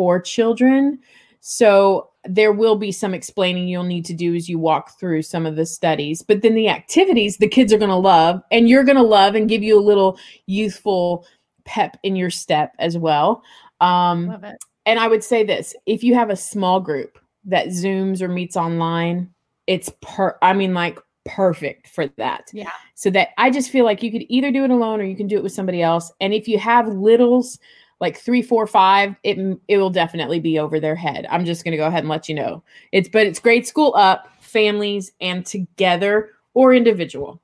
for 0.00 0.18
children. 0.18 0.98
So 1.40 2.08
there 2.24 2.54
will 2.54 2.76
be 2.76 2.90
some 2.90 3.12
explaining 3.12 3.68
you'll 3.68 3.82
need 3.82 4.06
to 4.06 4.14
do 4.14 4.34
as 4.34 4.48
you 4.48 4.58
walk 4.58 4.98
through 4.98 5.20
some 5.20 5.44
of 5.44 5.56
the 5.56 5.66
studies, 5.66 6.22
but 6.22 6.40
then 6.40 6.54
the 6.54 6.70
activities 6.70 7.36
the 7.36 7.46
kids 7.46 7.70
are 7.70 7.76
going 7.76 7.90
to 7.90 7.96
love 7.96 8.40
and 8.50 8.66
you're 8.66 8.82
going 8.82 8.96
to 8.96 9.02
love 9.02 9.34
and 9.34 9.46
give 9.46 9.62
you 9.62 9.78
a 9.78 9.84
little 9.84 10.18
youthful 10.46 11.26
pep 11.66 11.98
in 12.02 12.16
your 12.16 12.30
step 12.30 12.74
as 12.78 12.96
well. 12.96 13.42
Um, 13.82 14.42
and 14.86 14.98
I 14.98 15.06
would 15.06 15.22
say 15.22 15.44
this 15.44 15.76
if 15.84 16.02
you 16.02 16.14
have 16.14 16.30
a 16.30 16.36
small 16.36 16.80
group 16.80 17.18
that 17.44 17.66
Zooms 17.66 18.22
or 18.22 18.28
meets 18.28 18.56
online, 18.56 19.28
it's 19.66 19.90
per, 20.00 20.38
I 20.40 20.54
mean, 20.54 20.72
like 20.72 20.98
perfect 21.26 21.88
for 21.88 22.08
that. 22.16 22.48
Yeah. 22.54 22.70
So 22.94 23.10
that 23.10 23.28
I 23.36 23.50
just 23.50 23.70
feel 23.70 23.84
like 23.84 24.02
you 24.02 24.10
could 24.10 24.24
either 24.30 24.50
do 24.50 24.64
it 24.64 24.70
alone 24.70 24.98
or 24.98 25.04
you 25.04 25.14
can 25.14 25.26
do 25.26 25.36
it 25.36 25.42
with 25.42 25.52
somebody 25.52 25.82
else. 25.82 26.10
And 26.22 26.32
if 26.32 26.48
you 26.48 26.58
have 26.58 26.88
littles, 26.88 27.58
like 28.00 28.16
three, 28.18 28.42
four, 28.42 28.66
five, 28.66 29.14
it 29.22 29.38
it 29.68 29.78
will 29.78 29.90
definitely 29.90 30.40
be 30.40 30.58
over 30.58 30.80
their 30.80 30.96
head. 30.96 31.26
I'm 31.30 31.44
just 31.44 31.64
gonna 31.64 31.76
go 31.76 31.86
ahead 31.86 32.00
and 32.00 32.08
let 32.08 32.28
you 32.28 32.34
know. 32.34 32.62
It's 32.92 33.08
but 33.08 33.26
it's 33.26 33.38
grade 33.38 33.66
school 33.66 33.94
up, 33.96 34.28
families, 34.40 35.12
and 35.20 35.44
together 35.44 36.30
or 36.54 36.74
individual. 36.74 37.40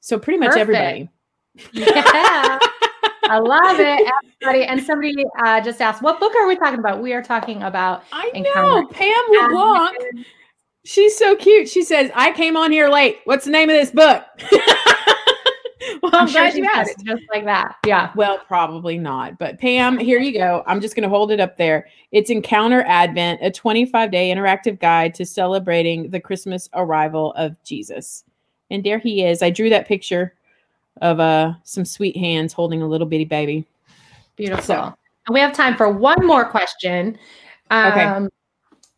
So 0.00 0.18
pretty 0.18 0.38
much 0.38 0.52
Perfect. 0.52 0.70
everybody. 0.70 1.08
Yeah. 1.72 2.58
I 3.30 3.38
love 3.40 3.78
it, 3.78 4.10
everybody. 4.40 4.64
And 4.64 4.82
somebody 4.82 5.14
uh, 5.44 5.60
just 5.60 5.82
asked, 5.82 6.02
"What 6.02 6.18
book 6.18 6.34
are 6.34 6.48
we 6.48 6.56
talking 6.56 6.78
about?" 6.78 7.02
We 7.02 7.12
are 7.12 7.22
talking 7.22 7.62
about. 7.62 8.04
I 8.10 8.30
know 8.34 8.86
Pam 8.86 9.24
LeBlanc. 9.28 10.26
She's 10.84 11.16
so 11.18 11.36
cute. 11.36 11.68
She 11.68 11.84
says, 11.84 12.10
"I 12.14 12.32
came 12.32 12.56
on 12.56 12.72
here 12.72 12.88
late. 12.88 13.18
What's 13.24 13.44
the 13.44 13.50
name 13.50 13.68
of 13.68 13.76
this 13.76 13.90
book?" 13.90 14.24
well, 16.02 16.12
I'm, 16.14 16.22
I'm 16.22 16.28
sure 16.28 16.42
glad 16.42 16.54
you 16.54 16.68
asked. 16.74 17.04
Just 17.04 17.22
like 17.32 17.44
that. 17.44 17.76
Yeah. 17.86 18.12
Well, 18.14 18.38
probably 18.46 18.98
not. 18.98 19.38
But 19.38 19.58
Pam, 19.58 19.98
here 19.98 20.20
you 20.20 20.32
go. 20.32 20.62
I'm 20.66 20.80
just 20.80 20.94
going 20.94 21.02
to 21.02 21.08
hold 21.08 21.30
it 21.30 21.40
up 21.40 21.56
there. 21.56 21.86
It's 22.12 22.30
Encounter 22.30 22.82
Advent, 22.86 23.40
a 23.42 23.50
25 23.50 24.10
day 24.10 24.32
interactive 24.32 24.80
guide 24.80 25.14
to 25.14 25.26
celebrating 25.26 26.10
the 26.10 26.20
Christmas 26.20 26.68
arrival 26.74 27.32
of 27.34 27.62
Jesus. 27.64 28.24
And 28.70 28.84
there 28.84 28.98
he 28.98 29.24
is. 29.24 29.42
I 29.42 29.50
drew 29.50 29.70
that 29.70 29.86
picture 29.88 30.34
of 31.00 31.20
uh 31.20 31.52
some 31.62 31.84
sweet 31.84 32.16
hands 32.16 32.52
holding 32.52 32.82
a 32.82 32.88
little 32.88 33.06
bitty 33.06 33.24
baby. 33.24 33.64
Beautiful. 34.36 34.64
So, 34.64 34.94
and 35.26 35.34
we 35.34 35.40
have 35.40 35.52
time 35.52 35.76
for 35.76 35.88
one 35.90 36.26
more 36.26 36.44
question. 36.44 37.16
Um, 37.70 37.92
okay. 37.92 38.28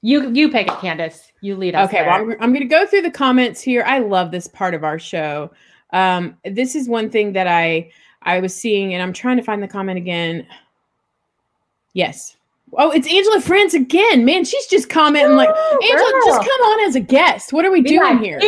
You 0.03 0.31
you 0.31 0.51
pick 0.51 0.67
it, 0.69 0.79
Candace. 0.79 1.31
You 1.43 1.57
lead 1.57 1.75
us. 1.75 1.89
Okay. 1.89 1.99
There. 1.99 2.07
Well, 2.07 2.23
I'm, 2.23 2.31
I'm 2.41 2.51
going 2.53 2.61
to 2.61 2.65
go 2.67 2.87
through 2.87 3.03
the 3.03 3.11
comments 3.11 3.61
here. 3.61 3.83
I 3.87 3.99
love 3.99 4.31
this 4.31 4.47
part 4.47 4.75
of 4.75 4.83
our 4.85 4.99
show. 4.99 5.51
Um, 5.93 6.37
this 6.45 6.75
is 6.75 6.89
one 6.89 7.11
thing 7.11 7.33
that 7.33 7.47
I 7.47 7.91
I 8.23 8.41
was 8.41 8.55
seeing, 8.55 8.95
and 8.95 9.03
I'm 9.03 9.13
trying 9.13 9.37
to 9.37 9.43
find 9.43 9.63
the 9.63 9.69
comment 9.69 9.99
again. 9.99 10.47
Yes. 11.95 12.37
Oh, 12.75 12.91
it's 12.91 13.09
Angela 13.13 13.41
France 13.41 13.75
again. 13.75 14.25
Man, 14.25 14.45
she's 14.45 14.67
just 14.67 14.89
commenting 14.89 15.37
like, 15.37 15.49
Angela, 15.49 16.11
girl. 16.13 16.27
just 16.27 16.41
come 16.41 16.61
on 16.61 16.89
as 16.89 16.95
a 16.95 17.01
guest. 17.01 17.53
What 17.53 17.65
are 17.65 17.73
we 17.73 17.81
doing 17.81 18.19
here? 18.19 18.39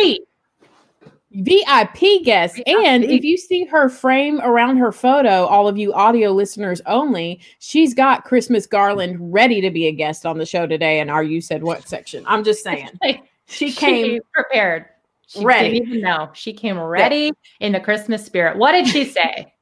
VIP 1.33 2.23
guest. 2.23 2.55
VIP. 2.55 2.67
And 2.67 3.03
if 3.03 3.23
you 3.23 3.37
see 3.37 3.65
her 3.65 3.89
frame 3.89 4.39
around 4.41 4.77
her 4.77 4.91
photo, 4.91 5.45
all 5.45 5.67
of 5.67 5.77
you 5.77 5.91
audio 5.93 6.31
listeners 6.31 6.79
only, 6.85 7.41
she's 7.59 7.93
got 7.93 8.23
Christmas 8.23 8.67
garland 8.67 9.17
ready 9.33 9.59
to 9.59 9.71
be 9.71 9.87
a 9.87 9.91
guest 9.91 10.25
on 10.25 10.37
the 10.37 10.45
show 10.45 10.67
today. 10.67 10.99
And 10.99 11.09
are 11.09 11.23
you 11.23 11.41
said 11.41 11.63
what 11.63 11.87
section? 11.87 12.23
I'm 12.27 12.43
just 12.43 12.63
saying. 12.63 12.91
she 13.47 13.71
came 13.71 14.21
prepared. 14.31 14.85
She 15.27 15.43
ready. 15.43 15.71
didn't 15.71 15.87
even 15.87 16.01
know. 16.01 16.29
She 16.33 16.53
came 16.53 16.79
ready 16.79 17.25
yeah. 17.59 17.67
in 17.67 17.71
the 17.73 17.79
Christmas 17.79 18.25
spirit. 18.25 18.57
What 18.57 18.73
did 18.73 18.87
she 18.87 19.05
say? 19.09 19.53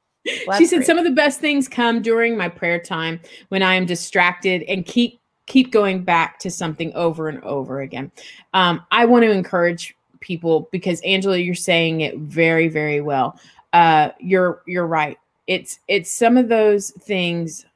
she 0.56 0.66
said 0.66 0.84
some 0.84 0.98
of 0.98 1.04
the 1.04 1.10
best 1.10 1.40
things 1.40 1.68
come 1.68 2.00
during 2.00 2.36
my 2.36 2.48
prayer 2.48 2.78
time 2.78 3.20
when 3.48 3.62
I 3.62 3.74
am 3.74 3.86
distracted 3.86 4.62
and 4.62 4.86
keep 4.86 5.20
keep 5.46 5.72
going 5.72 6.04
back 6.04 6.38
to 6.38 6.50
something 6.50 6.94
over 6.94 7.28
and 7.28 7.42
over 7.42 7.80
again. 7.80 8.12
Um, 8.54 8.84
I 8.92 9.04
want 9.04 9.24
to 9.24 9.30
encourage 9.30 9.96
people 10.20 10.68
because 10.70 11.00
Angela, 11.00 11.36
you're 11.36 11.54
saying 11.54 12.02
it 12.02 12.16
very, 12.18 12.68
very 12.68 13.00
well. 13.00 13.38
Uh, 13.72 14.10
you're 14.20 14.62
you're 14.66 14.86
right. 14.86 15.18
It's 15.46 15.80
it's 15.88 16.10
some 16.10 16.36
of 16.36 16.48
those 16.48 16.90
things 16.90 17.66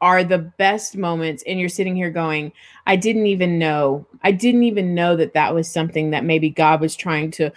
are 0.00 0.22
the 0.22 0.38
best 0.38 0.96
moments 0.96 1.42
and 1.46 1.58
you're 1.58 1.68
sitting 1.68 1.96
here 1.96 2.10
going 2.10 2.52
i 2.86 2.96
didn't 2.96 3.26
even 3.26 3.58
know 3.58 4.06
i 4.22 4.30
didn't 4.30 4.64
even 4.64 4.94
know 4.94 5.16
that 5.16 5.34
that 5.34 5.54
was 5.54 5.70
something 5.70 6.10
that 6.10 6.24
maybe 6.24 6.50
god 6.50 6.80
was 6.80 6.94
trying 6.94 7.30
to 7.30 7.50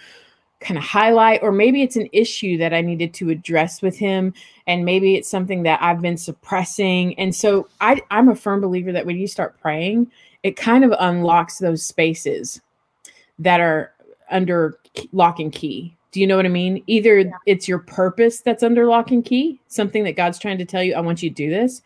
kind 0.60 0.76
of 0.76 0.84
highlight 0.84 1.42
or 1.42 1.52
maybe 1.52 1.82
it's 1.82 1.96
an 1.96 2.08
issue 2.12 2.56
that 2.58 2.74
i 2.74 2.80
needed 2.80 3.14
to 3.14 3.30
address 3.30 3.82
with 3.82 3.96
him 3.96 4.32
and 4.66 4.84
maybe 4.84 5.14
it's 5.16 5.28
something 5.28 5.62
that 5.62 5.80
i've 5.82 6.02
been 6.02 6.16
suppressing 6.16 7.18
and 7.18 7.34
so 7.34 7.68
I, 7.80 8.00
i'm 8.10 8.28
a 8.28 8.36
firm 8.36 8.60
believer 8.60 8.92
that 8.92 9.06
when 9.06 9.16
you 9.16 9.26
start 9.26 9.60
praying 9.60 10.10
it 10.42 10.56
kind 10.56 10.84
of 10.84 10.94
unlocks 10.98 11.58
those 11.58 11.82
spaces 11.82 12.60
that 13.38 13.60
are 13.60 13.92
under 14.30 14.78
lock 15.12 15.40
and 15.40 15.52
key. 15.52 15.96
Do 16.12 16.20
you 16.20 16.26
know 16.26 16.36
what 16.36 16.46
I 16.46 16.50
mean? 16.50 16.82
Either 16.86 17.20
yeah. 17.20 17.30
it's 17.46 17.68
your 17.68 17.78
purpose 17.78 18.40
that's 18.40 18.62
under 18.62 18.86
lock 18.86 19.10
and 19.10 19.24
key, 19.24 19.60
something 19.68 20.04
that 20.04 20.16
God's 20.16 20.38
trying 20.38 20.58
to 20.58 20.64
tell 20.64 20.82
you, 20.82 20.94
I 20.94 21.00
want 21.00 21.22
you 21.22 21.30
to 21.30 21.34
do 21.34 21.50
this, 21.50 21.82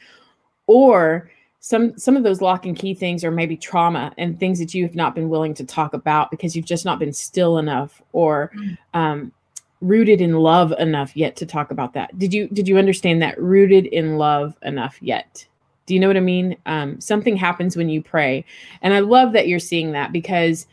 or 0.66 1.30
some 1.60 1.96
some 1.98 2.16
of 2.16 2.22
those 2.22 2.42
lock 2.42 2.66
and 2.66 2.76
key 2.76 2.92
things 2.92 3.24
are 3.24 3.30
maybe 3.30 3.56
trauma 3.56 4.12
and 4.18 4.38
things 4.38 4.58
that 4.58 4.74
you 4.74 4.84
have 4.84 4.94
not 4.94 5.14
been 5.14 5.30
willing 5.30 5.54
to 5.54 5.64
talk 5.64 5.94
about 5.94 6.30
because 6.30 6.54
you've 6.54 6.66
just 6.66 6.84
not 6.84 6.98
been 6.98 7.12
still 7.12 7.56
enough 7.56 8.02
or 8.12 8.52
mm. 8.54 8.76
um, 8.92 9.32
rooted 9.80 10.20
in 10.20 10.34
love 10.34 10.72
enough 10.78 11.16
yet 11.16 11.36
to 11.36 11.46
talk 11.46 11.70
about 11.70 11.94
that. 11.94 12.18
Did 12.18 12.34
you 12.34 12.48
did 12.48 12.68
you 12.68 12.76
understand 12.76 13.22
that 13.22 13.40
rooted 13.40 13.86
in 13.86 14.18
love 14.18 14.54
enough 14.62 14.98
yet? 15.00 15.46
Do 15.86 15.94
you 15.94 16.00
know 16.00 16.06
what 16.06 16.16
I 16.16 16.20
mean? 16.20 16.56
Um, 16.66 17.00
something 17.00 17.36
happens 17.36 17.76
when 17.76 17.88
you 17.88 18.02
pray. 18.02 18.44
And 18.82 18.94
I 18.94 19.00
love 19.00 19.32
that 19.32 19.48
you're 19.48 19.58
seeing 19.58 19.92
that 19.92 20.12
because 20.12 20.66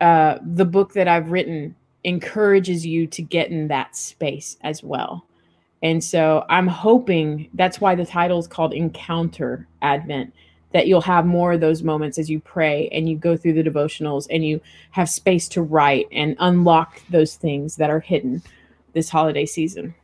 uh, 0.00 0.38
the 0.42 0.64
book 0.64 0.94
that 0.94 1.08
I've 1.08 1.30
written 1.30 1.74
encourages 2.04 2.86
you 2.86 3.06
to 3.06 3.22
get 3.22 3.50
in 3.50 3.68
that 3.68 3.96
space 3.96 4.56
as 4.62 4.82
well. 4.82 5.26
And 5.82 6.02
so 6.02 6.44
I'm 6.48 6.66
hoping 6.66 7.48
that's 7.54 7.80
why 7.80 7.94
the 7.94 8.04
title 8.04 8.38
is 8.38 8.46
called 8.46 8.74
Encounter 8.74 9.66
Advent, 9.82 10.32
that 10.72 10.86
you'll 10.86 11.00
have 11.00 11.26
more 11.26 11.52
of 11.52 11.60
those 11.60 11.82
moments 11.82 12.18
as 12.18 12.30
you 12.30 12.40
pray 12.40 12.88
and 12.92 13.08
you 13.08 13.16
go 13.16 13.36
through 13.36 13.54
the 13.54 13.62
devotionals 13.62 14.26
and 14.30 14.44
you 14.44 14.60
have 14.90 15.08
space 15.08 15.48
to 15.48 15.62
write 15.62 16.06
and 16.12 16.36
unlock 16.38 17.00
those 17.10 17.34
things 17.34 17.76
that 17.76 17.90
are 17.90 18.00
hidden 18.00 18.42
this 18.92 19.08
holiday 19.08 19.46
season. 19.46 19.94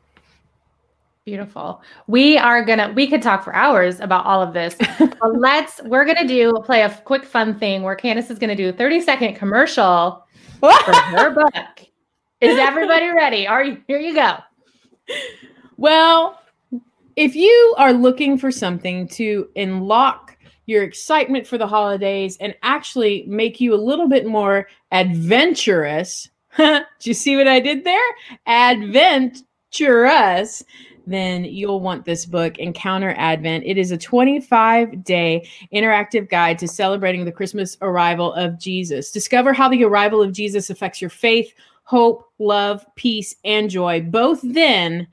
Beautiful. 1.24 1.82
We 2.06 2.38
are 2.38 2.64
gonna 2.64 2.92
we 2.94 3.08
could 3.08 3.20
talk 3.20 3.42
for 3.42 3.52
hours 3.52 3.98
about 3.98 4.24
all 4.26 4.40
of 4.40 4.54
this. 4.54 4.76
but 4.98 5.36
let's 5.36 5.82
we're 5.82 6.04
gonna 6.04 6.26
do 6.26 6.52
play 6.64 6.82
a 6.82 6.90
quick 7.04 7.24
fun 7.24 7.58
thing 7.58 7.82
where 7.82 7.96
Candace 7.96 8.30
is 8.30 8.38
gonna 8.38 8.54
do 8.54 8.68
a 8.68 8.72
30 8.72 9.00
second 9.00 9.34
commercial 9.34 10.24
for 10.60 10.70
her 10.72 11.30
book. 11.30 11.80
Is 12.40 12.56
everybody 12.58 13.08
ready? 13.08 13.46
Are 13.46 13.64
you 13.64 13.82
here 13.88 13.98
you 13.98 14.14
go. 14.14 14.36
Well, 15.76 16.40
if 17.16 17.34
you 17.34 17.74
are 17.78 17.92
looking 17.92 18.38
for 18.38 18.50
something 18.50 19.08
to 19.08 19.48
unlock 19.56 20.36
your 20.66 20.82
excitement 20.82 21.46
for 21.46 21.58
the 21.58 21.66
holidays 21.66 22.36
and 22.40 22.54
actually 22.62 23.24
make 23.26 23.60
you 23.60 23.74
a 23.74 23.76
little 23.76 24.08
bit 24.08 24.26
more 24.26 24.68
adventurous, 24.90 26.28
do 26.56 26.84
you 27.02 27.14
see 27.14 27.36
what 27.36 27.48
I 27.48 27.60
did 27.60 27.84
there? 27.84 28.00
Adventurous 28.46 29.44
then 31.06 31.44
you'll 31.44 31.80
want 31.80 32.04
this 32.04 32.26
book, 32.26 32.58
Encounter 32.58 33.14
Advent. 33.16 33.64
It 33.64 33.78
is 33.78 33.92
a 33.92 33.98
25 33.98 35.04
day 35.04 35.48
interactive 35.72 36.28
guide 36.28 36.58
to 36.58 36.68
celebrating 36.68 37.24
the 37.24 37.32
Christmas 37.32 37.76
arrival 37.80 38.32
of 38.34 38.58
Jesus. 38.58 39.12
Discover 39.12 39.52
how 39.52 39.68
the 39.68 39.84
arrival 39.84 40.20
of 40.20 40.32
Jesus 40.32 40.68
affects 40.68 41.00
your 41.00 41.10
faith, 41.10 41.54
hope, 41.84 42.28
love, 42.38 42.84
peace, 42.96 43.36
and 43.44 43.70
joy, 43.70 44.00
both 44.00 44.40
then 44.42 45.06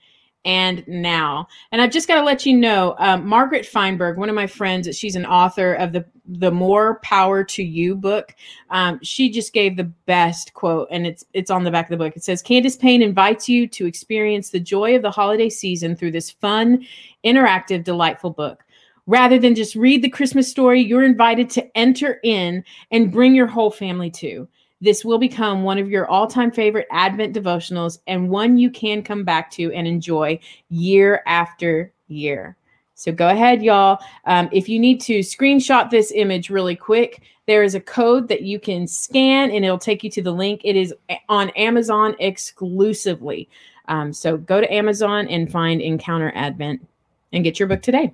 and 0.46 0.86
now. 0.88 1.48
And 1.72 1.82
I've 1.82 1.92
just 1.92 2.08
got 2.08 2.16
to 2.16 2.24
let 2.24 2.46
you 2.46 2.56
know, 2.58 2.96
um, 3.00 3.26
Margaret 3.28 3.66
Feinberg, 3.66 4.18
one 4.18 4.30
of 4.30 4.36
my 4.36 4.48
friends, 4.48 4.96
she's 4.98 5.16
an 5.16 5.26
author 5.26 5.74
of 5.74 5.94
the 5.94 6.06
the 6.26 6.52
More 6.52 7.00
Power 7.00 7.44
to 7.44 7.64
You 7.64 7.96
book. 7.96 8.34
Um, 8.70 9.00
she 9.04 9.30
just 9.30 9.52
gave 9.52 9.76
the 9.76 9.92
best 10.06 10.54
quote, 10.54 10.88
and 10.90 11.06
it's 11.06 11.26
it's 11.34 11.52
on 11.52 11.64
the 11.64 11.72
back 11.72 11.86
of 11.86 11.98
the 11.98 12.04
book. 12.04 12.16
It 12.16 12.24
says, 12.24 12.42
"Candace 12.42 12.78
Payne 12.78 13.02
invites 13.02 13.50
you 13.50 13.68
to 13.68 13.86
experience 13.86 14.50
the 14.50 14.60
joy 14.60 14.96
of 14.96 15.02
the 15.02 15.12
holiday 15.12 15.50
season 15.50 15.96
through 15.96 16.12
this 16.12 16.32
fun, 16.32 16.86
interactive, 17.26 17.84
delightful 17.84 18.30
book." 18.30 18.64
Rather 19.06 19.38
than 19.38 19.54
just 19.54 19.76
read 19.76 20.02
the 20.02 20.10
Christmas 20.10 20.50
story, 20.50 20.82
you're 20.82 21.04
invited 21.04 21.50
to 21.50 21.78
enter 21.78 22.22
in 22.24 22.64
and 22.90 23.12
bring 23.12 23.36
your 23.36 23.48
whole 23.48 23.72
family 23.72 24.10
too. 24.10 24.48
This 24.84 25.06
will 25.06 25.18
become 25.18 25.64
one 25.64 25.78
of 25.78 25.90
your 25.90 26.08
all 26.08 26.28
time 26.28 26.52
favorite 26.52 26.88
Advent 26.92 27.34
devotionals 27.34 28.00
and 28.06 28.30
one 28.30 28.58
you 28.58 28.70
can 28.70 29.02
come 29.02 29.24
back 29.24 29.50
to 29.52 29.72
and 29.72 29.88
enjoy 29.88 30.38
year 30.70 31.24
after 31.26 31.94
year. 32.10 32.58
So 32.94 33.14
go 33.14 33.30
ahead, 33.30 33.64
y'all. 33.64 34.04
Um, 34.26 34.50
if 34.52 34.68
you 34.68 34.78
need 34.78 35.00
to 35.02 35.20
screenshot 35.20 35.90
this 35.90 36.12
image 36.14 36.50
really 36.50 36.76
quick, 36.76 37.22
there 37.48 37.64
is 37.64 37.76
a 37.76 37.80
code 37.80 38.28
that 38.28 38.42
you 38.42 38.60
can 38.60 38.86
scan 38.86 39.52
and 39.52 39.64
it'll 39.64 39.78
take 39.78 40.04
you 40.04 40.10
to 40.12 40.22
the 40.22 40.34
link. 40.34 40.60
It 40.66 40.76
is 40.76 40.94
on 41.30 41.50
Amazon 41.52 42.18
exclusively. 42.20 43.48
Um, 43.88 44.12
so 44.12 44.36
go 44.36 44.60
to 44.60 44.74
Amazon 44.74 45.30
and 45.30 45.50
find 45.50 45.80
Encounter 45.80 46.34
Advent 46.36 46.86
and 47.32 47.46
get 47.46 47.58
your 47.58 47.70
book 47.70 47.82
today. 47.82 48.14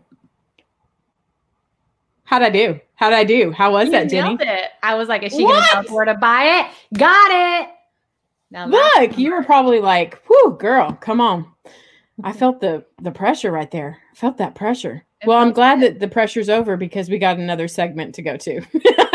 How'd 2.29 2.43
I 2.43 2.51
do? 2.51 2.79
How'd 2.93 3.13
I 3.13 3.23
do? 3.23 3.51
How 3.51 3.71
was 3.71 3.85
You 3.85 3.91
that, 3.93 4.07
Jenny? 4.11 4.37
it. 4.39 4.69
I 4.83 4.93
was 4.93 5.07
like, 5.07 5.23
is 5.23 5.33
she 5.33 5.43
What? 5.43 5.67
gonna 5.73 5.87
tell 5.87 5.95
where 5.95 6.05
to 6.05 6.13
buy 6.13 6.43
it? 6.59 6.97
Got 6.97 7.31
it. 7.63 7.69
Now 8.51 8.67
Look, 8.67 9.17
you 9.17 9.31
were 9.31 9.43
probably 9.43 9.79
like, 9.79 10.21
"Whoo, 10.29 10.55
girl, 10.59 10.91
come 10.93 11.21
on." 11.21 11.47
I 12.23 12.31
felt 12.31 12.61
the 12.61 12.85
the 13.01 13.09
pressure 13.11 13.51
right 13.51 13.71
there. 13.71 13.97
I 14.11 14.15
felt 14.15 14.37
that 14.37 14.53
pressure. 14.53 15.03
It 15.21 15.27
Well, 15.27 15.39
I'm 15.39 15.53
glad 15.53 15.81
that 15.81 15.99
the 15.99 16.07
pressure's 16.07 16.49
over 16.49 16.77
because 16.77 17.09
we 17.09 17.17
got 17.17 17.37
another 17.39 17.67
segment 17.67 18.13
to 18.15 18.21
go 18.21 18.37
to. 18.37 18.61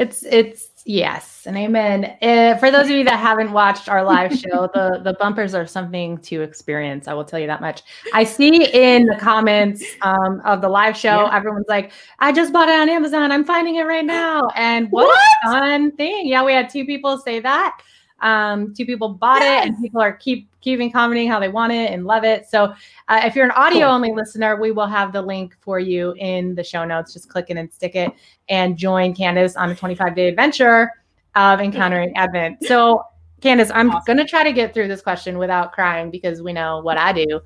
It's 0.00 0.22
it's 0.22 0.70
yes, 0.86 1.42
and 1.46 1.58
amen. 1.58 2.16
Uh, 2.22 2.56
for 2.56 2.70
those 2.70 2.86
of 2.86 2.90
you 2.92 3.04
that 3.04 3.18
haven't 3.18 3.52
watched 3.52 3.86
our 3.86 4.02
live 4.02 4.32
show, 4.38 4.66
the 4.72 4.98
the 5.04 5.12
bumpers 5.20 5.54
are 5.54 5.66
something 5.66 6.16
to 6.22 6.40
experience. 6.40 7.06
I 7.06 7.12
will 7.12 7.24
tell 7.26 7.38
you 7.38 7.46
that 7.48 7.60
much. 7.60 7.82
I 8.14 8.24
see 8.24 8.64
in 8.64 9.04
the 9.04 9.16
comments 9.16 9.84
um, 10.00 10.40
of 10.46 10.62
the 10.62 10.70
live 10.70 10.96
show, 10.96 11.26
Yeah. 11.26 11.36
everyone's 11.36 11.68
like, 11.68 11.92
"I 12.18 12.32
just 12.32 12.50
bought 12.50 12.70
it 12.70 12.80
on 12.80 12.88
Amazon. 12.88 13.30
I'm 13.30 13.44
finding 13.44 13.74
it 13.76 13.82
right 13.82 14.06
now." 14.06 14.48
And 14.56 14.90
what, 14.90 15.14
a 15.44 15.50
fun 15.50 15.92
thing! 15.92 16.26
Yeah, 16.28 16.44
we 16.46 16.54
had 16.54 16.70
two 16.70 16.86
people 16.86 17.18
say 17.18 17.38
that. 17.40 17.78
Um, 18.22 18.74
two 18.74 18.84
people 18.84 19.08
bought 19.08 19.42
it, 19.42 19.66
and 19.66 19.80
people 19.80 20.00
are 20.00 20.12
keep 20.12 20.48
keeping 20.60 20.92
commenting 20.92 21.28
how 21.28 21.40
they 21.40 21.48
want 21.48 21.72
it 21.72 21.90
and 21.90 22.04
love 22.04 22.22
it. 22.24 22.46
So, 22.46 22.74
uh, 23.08 23.20
if 23.24 23.34
you're 23.34 23.46
an 23.46 23.50
audio 23.52 23.86
only 23.86 24.12
listener, 24.12 24.60
we 24.60 24.72
will 24.72 24.86
have 24.86 25.12
the 25.12 25.22
link 25.22 25.56
for 25.60 25.78
you 25.78 26.12
in 26.18 26.54
the 26.54 26.62
show 26.64 26.84
notes. 26.84 27.12
Just 27.14 27.28
click 27.30 27.46
it 27.48 27.56
and 27.56 27.72
stick 27.72 27.94
it 27.96 28.12
and 28.48 28.76
join 28.76 29.14
Candace 29.14 29.56
on 29.56 29.70
a 29.70 29.74
25 29.74 30.14
day 30.14 30.28
adventure 30.28 30.90
of 31.34 31.60
encountering 31.60 32.12
Advent. 32.16 32.58
So, 32.64 33.04
Candace, 33.40 33.70
I'm 33.74 33.90
Awesome. 33.90 34.02
going 34.06 34.18
to 34.18 34.30
try 34.30 34.44
to 34.44 34.52
get 34.52 34.74
through 34.74 34.88
this 34.88 35.00
question 35.00 35.38
without 35.38 35.72
crying 35.72 36.10
because 36.10 36.42
we 36.42 36.52
know 36.52 36.80
what 36.80 36.98
I 36.98 37.12
do. 37.12 37.40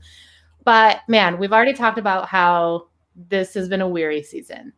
But 0.65 1.01
man, 1.09 1.39
we've 1.39 1.53
already 1.53 1.75
talked 1.75 1.99
about 1.99 2.27
how 2.27 2.89
this 3.29 3.55
has 3.55 3.69
been 3.69 3.81
a 3.81 3.89
weary 3.89 4.23
season. 4.25 4.73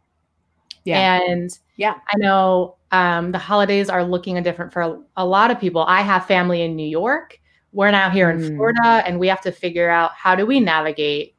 yeah. 0.85 1.21
And 1.27 1.59
Yeah. 1.77 1.95
I 2.13 2.17
know 2.19 2.77
um, 2.93 3.33
the 3.33 3.39
holidays 3.39 3.89
are 3.89 4.05
looking 4.05 4.43
different 4.43 4.73
for 4.73 4.83
a, 4.83 5.01
a 5.17 5.27
lot 5.27 5.51
of 5.51 5.61
people. 5.61 5.83
I 5.83 6.01
have 6.03 6.27
family 6.27 6.63
in 6.63 6.75
New 6.75 6.87
York. 6.87 7.39
We're 7.73 7.91
now 7.91 8.09
here 8.11 8.31
in 8.31 8.39
Mm. 8.39 8.57
Florida, 8.57 9.03
and 9.07 9.21
we 9.21 9.29
have 9.29 9.43
to 9.43 9.53
figure 9.53 9.91
out 9.91 10.13
how 10.13 10.35
do 10.35 10.47
we 10.47 10.61
navigate 10.61 11.35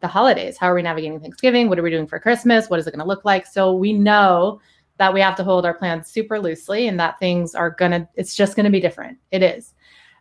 the 0.00 0.08
holidays? 0.08 0.56
How 0.58 0.70
are 0.70 0.74
we 0.74 0.82
navigating 0.82 1.18
Thanksgiving? 1.18 1.68
What 1.68 1.78
are 1.78 1.82
we 1.82 1.90
doing 1.90 2.06
for 2.06 2.20
Christmas? 2.20 2.68
What 2.68 2.78
is 2.78 2.86
it 2.86 2.92
going 2.92 3.02
to 3.02 3.08
look 3.08 3.24
like? 3.24 3.46
So 3.46 3.74
we 3.74 3.92
know 3.92 4.60
that 4.98 5.12
we 5.14 5.20
have 5.20 5.36
to 5.36 5.44
hold 5.44 5.64
our 5.64 5.74
plans 5.74 6.08
super 6.08 6.38
loosely 6.38 6.88
and 6.88 6.98
that 7.00 7.18
things 7.18 7.54
are 7.54 7.70
going 7.70 7.92
to, 7.92 8.08
it's 8.14 8.36
just 8.36 8.54
going 8.54 8.64
to 8.64 8.70
be 8.70 8.80
different. 8.80 9.18
It 9.30 9.42
is. 9.42 9.74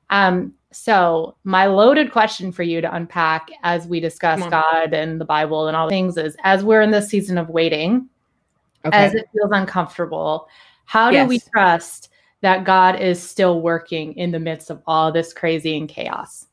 Um, 0.10 0.54
so 0.72 1.36
my 1.44 1.66
loaded 1.66 2.12
question 2.12 2.52
for 2.52 2.64
you 2.64 2.82
to 2.82 2.96
unpack 2.96 3.50
as 3.64 3.88
we 3.88 4.00
discuss 4.00 4.40
God 4.50 4.94
and 4.94 5.20
the 5.20 5.26
Bible 5.26 5.68
and 5.68 5.76
all 5.76 5.88
the 5.88 5.92
things 5.92 6.18
is 6.18 6.36
as 6.44 6.64
we're 6.64 6.82
in 6.82 6.92
this 6.92 7.10
season 7.10 7.38
of 7.38 7.50
waiting, 7.50 8.08
as 8.94 9.14
it 9.14 9.30
feels 9.34 9.52
uncomfortable, 9.52 10.48
how 10.86 11.12
do 11.12 11.26
we 11.26 11.40
trust 11.40 12.10
that 12.42 12.64
God 12.64 13.00
is 13.00 13.22
still 13.22 13.62
working 13.62 14.14
in 14.14 14.32
the 14.32 14.40
midst 14.40 14.70
of 14.70 14.82
all 14.86 15.12
this 15.12 15.34
crazy 15.34 15.78
and 15.78 15.90
chaos? 15.90 16.48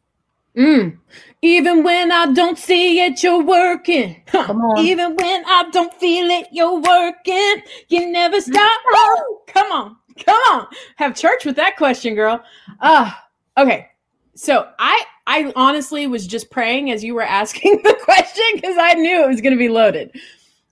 Mm. 0.56 0.98
Even 1.42 1.82
when 1.82 2.12
I 2.12 2.32
don't 2.32 2.56
see 2.56 3.00
it, 3.00 3.22
you're 3.22 3.42
working. 3.42 4.22
Come 4.26 4.60
on. 4.60 4.84
Even 4.84 5.16
when 5.16 5.44
I 5.46 5.68
don't 5.72 5.92
feel 5.94 6.30
it, 6.30 6.46
you're 6.52 6.80
working. 6.80 7.62
You 7.88 8.10
never 8.10 8.40
stop. 8.40 8.80
Come 9.48 9.72
on. 9.72 9.96
Come 10.24 10.40
on. 10.52 10.68
Have 10.96 11.16
church 11.16 11.44
with 11.44 11.56
that 11.56 11.76
question, 11.76 12.14
girl. 12.14 12.40
Ah, 12.80 13.26
okay. 13.58 13.88
So 14.36 14.68
I 14.78 15.04
I 15.26 15.52
honestly 15.56 16.06
was 16.06 16.26
just 16.26 16.50
praying 16.50 16.90
as 16.90 17.02
you 17.02 17.14
were 17.14 17.22
asking 17.22 17.80
the 17.84 17.98
question 18.02 18.44
because 18.54 18.76
I 18.78 18.94
knew 18.94 19.24
it 19.24 19.28
was 19.28 19.40
going 19.40 19.54
to 19.54 19.58
be 19.58 19.68
loaded. 19.68 20.16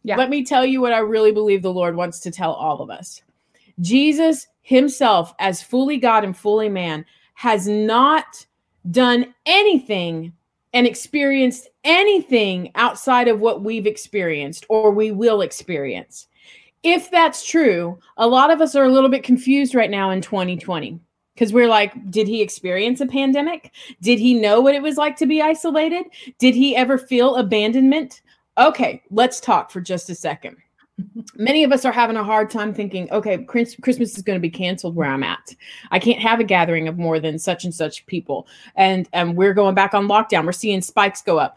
Yeah. 0.05 0.17
Let 0.17 0.31
me 0.31 0.45
tell 0.45 0.65
you 0.67 0.81
what 0.81 0.93
I 0.93 0.99
really 0.99 1.33
believe 1.33 1.63
the 1.63 1.73
Lord 1.73 1.97
wants 1.97 2.21
to 2.21 2.31
tell 2.31 2.53
all 2.53 2.81
of 2.81 2.91
us. 2.91 3.23
Jesus 3.81 4.47
himself, 4.63 5.35
as 5.39 5.63
fully 5.63 5.97
God 5.97 6.25
and 6.25 6.37
fully 6.37 6.69
man, 6.69 7.05
has 7.35 7.67
not 7.67 8.47
done 8.91 9.35
anything 9.47 10.33
and 10.73 10.87
experienced 10.87 11.69
anything 11.85 12.71
outside 12.75 13.29
of 13.29 13.41
what 13.41 13.63
we've 13.63 13.87
experienced 13.87 14.65
or 14.69 14.91
we 14.91 15.11
will 15.11 15.43
experience. 15.43 16.27
If 16.83 17.11
that's 17.11 17.47
true, 17.47 17.99
a 18.17 18.27
lot 18.27 18.51
of 18.51 18.61
us 18.61 18.75
are 18.75 18.85
a 18.85 18.91
little 18.91 19.11
bit 19.11 19.23
confused 19.23 19.75
right 19.75 19.91
now 19.91 20.11
in 20.11 20.21
2020 20.21 20.99
because 21.35 21.53
we're 21.53 21.69
like, 21.69 22.11
did 22.11 22.27
he 22.27 22.43
experience 22.43 23.01
a 23.01 23.07
pandemic? 23.07 23.73
Did 24.01 24.19
he 24.19 24.35
know 24.35 24.61
what 24.61 24.75
it 24.75 24.83
was 24.83 24.97
like 24.97 25.17
to 25.17 25.27
be 25.27 25.41
isolated? 25.41 26.07
Did 26.39 26.55
he 26.55 26.75
ever 26.75 26.99
feel 26.99 27.37
abandonment? 27.37 28.23
Okay, 28.59 29.03
let's 29.11 29.41
talk 29.41 29.71
for 29.71 29.81
just 29.81 30.11
a 30.11 30.15
second. 30.15 30.57
Many 31.37 31.65
of 31.65 31.73
us 31.73 31.85
are 31.85 31.93
having 31.93 32.17
a 32.17 32.25
hard 32.25 32.51
time 32.51 32.75
thinking, 32.75 33.11
okay, 33.11 33.39
Christmas 33.45 34.17
is 34.17 34.23
going 34.23 34.37
to 34.37 34.41
be 34.41 34.51
canceled 34.51 34.95
where 34.95 35.09
I'm 35.09 35.23
at. 35.23 35.55
I 35.91 35.99
can't 35.99 36.21
have 36.21 36.39
a 36.39 36.45
gathering 36.45 36.87
of 36.87 36.99
more 36.99 37.19
than 37.19 37.39
such 37.39 37.65
and 37.65 37.75
such 37.75 38.05
people. 38.07 38.47
And, 38.77 39.09
and 39.15 39.37
we're 39.37 39.55
going 39.55 39.75
back 39.75 39.95
on 39.95 40.07
lockdown. 40.07 40.45
We're 40.45 40.53
seeing 40.53 40.83
spikes 40.83 41.23
go 41.23 41.39
up. 41.39 41.57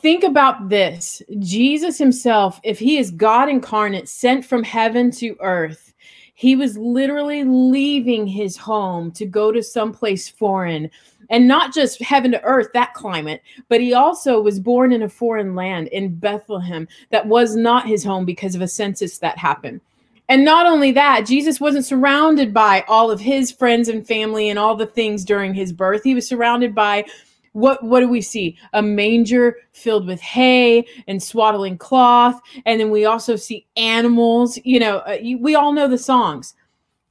Think 0.00 0.24
about 0.24 0.68
this 0.68 1.20
Jesus 1.38 1.98
himself, 1.98 2.60
if 2.62 2.78
he 2.78 2.96
is 2.96 3.10
God 3.10 3.48
incarnate, 3.48 4.08
sent 4.08 4.44
from 4.44 4.62
heaven 4.62 5.10
to 5.12 5.36
earth, 5.40 5.94
he 6.34 6.54
was 6.54 6.76
literally 6.76 7.44
leaving 7.44 8.26
his 8.26 8.56
home 8.56 9.10
to 9.12 9.24
go 9.26 9.50
to 9.52 9.62
someplace 9.62 10.28
foreign 10.28 10.90
and 11.30 11.48
not 11.48 11.74
just 11.74 12.02
heaven 12.02 12.30
to 12.32 12.42
earth, 12.42 12.68
that 12.72 12.94
climate, 12.94 13.42
but 13.68 13.80
he 13.80 13.94
also 13.94 14.40
was 14.40 14.60
born 14.60 14.92
in 14.92 15.02
a 15.02 15.08
foreign 15.08 15.54
land 15.54 15.88
in 15.88 16.14
Bethlehem 16.14 16.88
that 17.10 17.26
was 17.26 17.56
not 17.56 17.86
his 17.86 18.04
home 18.04 18.24
because 18.24 18.54
of 18.54 18.62
a 18.62 18.68
census 18.68 19.18
that 19.18 19.38
happened. 19.38 19.80
And 20.28 20.44
not 20.44 20.66
only 20.66 20.90
that, 20.92 21.24
Jesus 21.26 21.60
wasn't 21.60 21.84
surrounded 21.84 22.52
by 22.52 22.84
all 22.88 23.10
of 23.10 23.20
his 23.20 23.52
friends 23.52 23.88
and 23.88 24.06
family 24.06 24.50
and 24.50 24.58
all 24.58 24.74
the 24.74 24.86
things 24.86 25.24
during 25.24 25.54
his 25.54 25.72
birth. 25.72 26.02
He 26.02 26.14
was 26.14 26.28
surrounded 26.28 26.74
by 26.74 27.04
what 27.52 27.82
what 27.82 28.00
do 28.00 28.08
we 28.08 28.20
see? 28.20 28.58
A 28.74 28.82
manger 28.82 29.56
filled 29.72 30.06
with 30.06 30.20
hay 30.20 30.84
and 31.08 31.22
swaddling 31.22 31.78
cloth, 31.78 32.38
and 32.66 32.78
then 32.78 32.90
we 32.90 33.06
also 33.06 33.34
see 33.34 33.66
animals. 33.78 34.58
You 34.62 34.78
know, 34.78 34.98
uh, 34.98 35.16
we 35.40 35.54
all 35.54 35.72
know 35.72 35.88
the 35.88 35.96
songs 35.96 36.54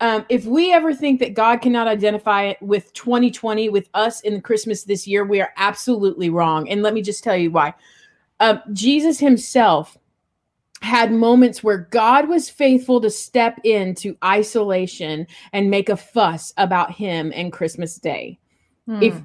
um, 0.02 0.26
if 0.28 0.46
we 0.46 0.74
ever 0.74 0.94
think 0.94 1.20
that 1.22 1.34
God 1.34 1.62
cannot 1.62 1.88
identify 1.88 2.44
it 2.44 2.62
with 2.62 2.92
2020 2.94 3.70
with 3.70 3.90
us 3.94 4.22
in 4.22 4.34
the 4.34 4.42
Christmas 4.42 4.84
this 4.84 5.08
year, 5.08 5.24
we 5.24 5.40
are 5.42 5.54
absolutely 5.58 6.30
wrong. 6.30 6.70
And 6.70 6.82
let 6.82 6.94
me 6.94 7.02
just 7.02 7.24
tell 7.24 7.38
you 7.38 7.52
why. 7.52 7.74
Uh, 8.40 8.58
Jesus 8.74 9.20
himself 9.20 9.98
had 10.82 11.12
moments 11.12 11.64
where 11.64 11.78
God 11.78 12.28
was 12.28 12.50
faithful 12.50 13.00
to 13.02 13.10
step 13.10 13.60
into 13.64 14.18
isolation 14.24 15.26
and 15.54 15.72
make 15.72 15.90
a 15.90 15.98
fuss 15.98 16.54
about 16.58 16.92
him 16.92 17.32
and 17.34 17.54
Christmas 17.54 17.96
Day. 17.96 18.38
Hmm. 18.86 19.02
If 19.02 19.22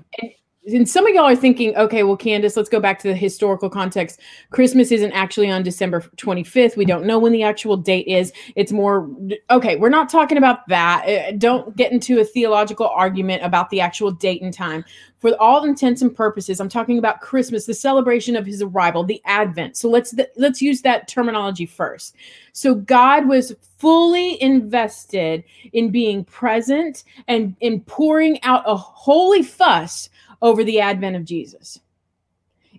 and 0.66 0.88
some 0.88 1.06
of 1.06 1.14
y'all 1.14 1.24
are 1.24 1.36
thinking, 1.36 1.74
okay, 1.76 2.02
well, 2.02 2.16
Candace, 2.16 2.54
let's 2.56 2.68
go 2.68 2.80
back 2.80 2.98
to 3.00 3.08
the 3.08 3.14
historical 3.14 3.70
context. 3.70 4.20
Christmas 4.50 4.92
isn't 4.92 5.12
actually 5.12 5.50
on 5.50 5.62
December 5.62 6.02
25th. 6.16 6.76
We 6.76 6.84
don't 6.84 7.06
know 7.06 7.18
when 7.18 7.32
the 7.32 7.42
actual 7.42 7.78
date 7.78 8.06
is. 8.06 8.30
It's 8.56 8.70
more, 8.70 9.08
okay, 9.50 9.76
we're 9.76 9.88
not 9.88 10.10
talking 10.10 10.36
about 10.36 10.68
that. 10.68 11.08
Uh, 11.08 11.32
don't 11.38 11.74
get 11.76 11.92
into 11.92 12.20
a 12.20 12.24
theological 12.24 12.88
argument 12.88 13.42
about 13.42 13.70
the 13.70 13.80
actual 13.80 14.10
date 14.10 14.42
and 14.42 14.52
time. 14.52 14.84
For 15.18 15.34
all 15.40 15.64
intents 15.64 16.02
and 16.02 16.14
purposes, 16.14 16.60
I'm 16.60 16.68
talking 16.68 16.98
about 16.98 17.20
Christmas, 17.20 17.66
the 17.66 17.74
celebration 17.74 18.36
of 18.36 18.46
his 18.46 18.62
arrival, 18.62 19.04
the 19.04 19.20
Advent. 19.26 19.76
So 19.76 19.88
let's 19.88 20.14
let's 20.36 20.62
use 20.62 20.80
that 20.82 21.08
terminology 21.08 21.66
first. 21.66 22.16
So 22.52 22.74
God 22.74 23.28
was 23.28 23.54
fully 23.76 24.40
invested 24.42 25.44
in 25.72 25.90
being 25.90 26.24
present 26.24 27.04
and 27.28 27.54
in 27.60 27.80
pouring 27.80 28.42
out 28.42 28.62
a 28.66 28.76
holy 28.76 29.42
fuss 29.42 30.08
over 30.42 30.64
the 30.64 30.80
advent 30.80 31.16
of 31.16 31.24
Jesus. 31.24 31.80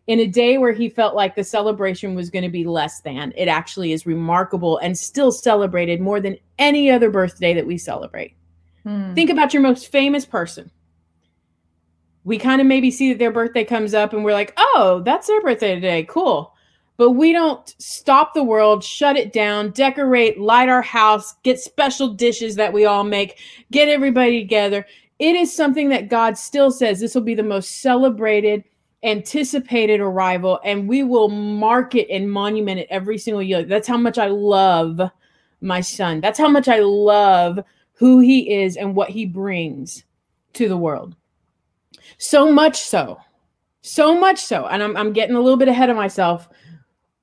In 0.07 0.19
a 0.19 0.27
day 0.27 0.57
where 0.57 0.73
he 0.73 0.89
felt 0.89 1.15
like 1.15 1.35
the 1.35 1.43
celebration 1.43 2.15
was 2.15 2.29
going 2.29 2.43
to 2.43 2.49
be 2.49 2.65
less 2.65 3.01
than, 3.01 3.33
it 3.37 3.47
actually 3.47 3.91
is 3.91 4.05
remarkable 4.05 4.77
and 4.79 4.97
still 4.97 5.31
celebrated 5.31 6.01
more 6.01 6.19
than 6.19 6.37
any 6.57 6.89
other 6.89 7.09
birthday 7.09 7.53
that 7.53 7.67
we 7.67 7.77
celebrate. 7.77 8.35
Hmm. 8.83 9.13
Think 9.13 9.29
about 9.29 9.53
your 9.53 9.61
most 9.61 9.91
famous 9.91 10.25
person. 10.25 10.71
We 12.23 12.37
kind 12.37 12.61
of 12.61 12.67
maybe 12.67 12.91
see 12.91 13.09
that 13.09 13.19
their 13.19 13.31
birthday 13.31 13.63
comes 13.63 13.93
up 13.93 14.13
and 14.13 14.23
we're 14.23 14.33
like, 14.33 14.53
oh, 14.57 15.01
that's 15.05 15.27
their 15.27 15.41
birthday 15.41 15.75
today. 15.75 16.03
Cool. 16.03 16.53
But 16.97 17.11
we 17.11 17.31
don't 17.31 17.73
stop 17.79 18.33
the 18.33 18.43
world, 18.43 18.83
shut 18.83 19.17
it 19.17 19.33
down, 19.33 19.71
decorate, 19.71 20.39
light 20.39 20.69
our 20.69 20.83
house, 20.83 21.33
get 21.43 21.59
special 21.59 22.09
dishes 22.09 22.55
that 22.55 22.73
we 22.73 22.85
all 22.85 23.03
make, 23.03 23.39
get 23.71 23.89
everybody 23.89 24.39
together 24.39 24.85
it 25.21 25.35
is 25.35 25.55
something 25.55 25.89
that 25.89 26.09
God 26.09 26.35
still 26.35 26.71
says 26.71 26.99
this 26.99 27.13
will 27.13 27.21
be 27.21 27.35
the 27.35 27.43
most 27.43 27.81
celebrated, 27.81 28.63
anticipated 29.03 29.99
arrival, 29.99 30.59
and 30.65 30.89
we 30.89 31.03
will 31.03 31.29
mark 31.29 31.93
it 31.93 32.09
and 32.09 32.29
monument 32.29 32.79
it 32.79 32.87
every 32.89 33.19
single 33.19 33.43
year. 33.43 33.61
That's 33.61 33.87
how 33.87 33.97
much 33.97 34.17
I 34.17 34.27
love 34.27 34.99
my 35.61 35.79
son. 35.79 36.21
That's 36.21 36.39
how 36.39 36.49
much 36.49 36.67
I 36.67 36.79
love 36.79 37.59
who 37.93 38.19
he 38.19 38.51
is 38.51 38.77
and 38.77 38.95
what 38.95 39.11
he 39.11 39.27
brings 39.27 40.03
to 40.53 40.67
the 40.67 40.75
world. 40.75 41.15
So 42.17 42.51
much 42.51 42.81
so, 42.81 43.19
so 43.81 44.19
much 44.19 44.39
so, 44.39 44.65
and 44.65 44.81
I'm, 44.81 44.97
I'm 44.97 45.13
getting 45.13 45.35
a 45.35 45.41
little 45.41 45.57
bit 45.57 45.67
ahead 45.67 45.91
of 45.91 45.97
myself. 45.97 46.49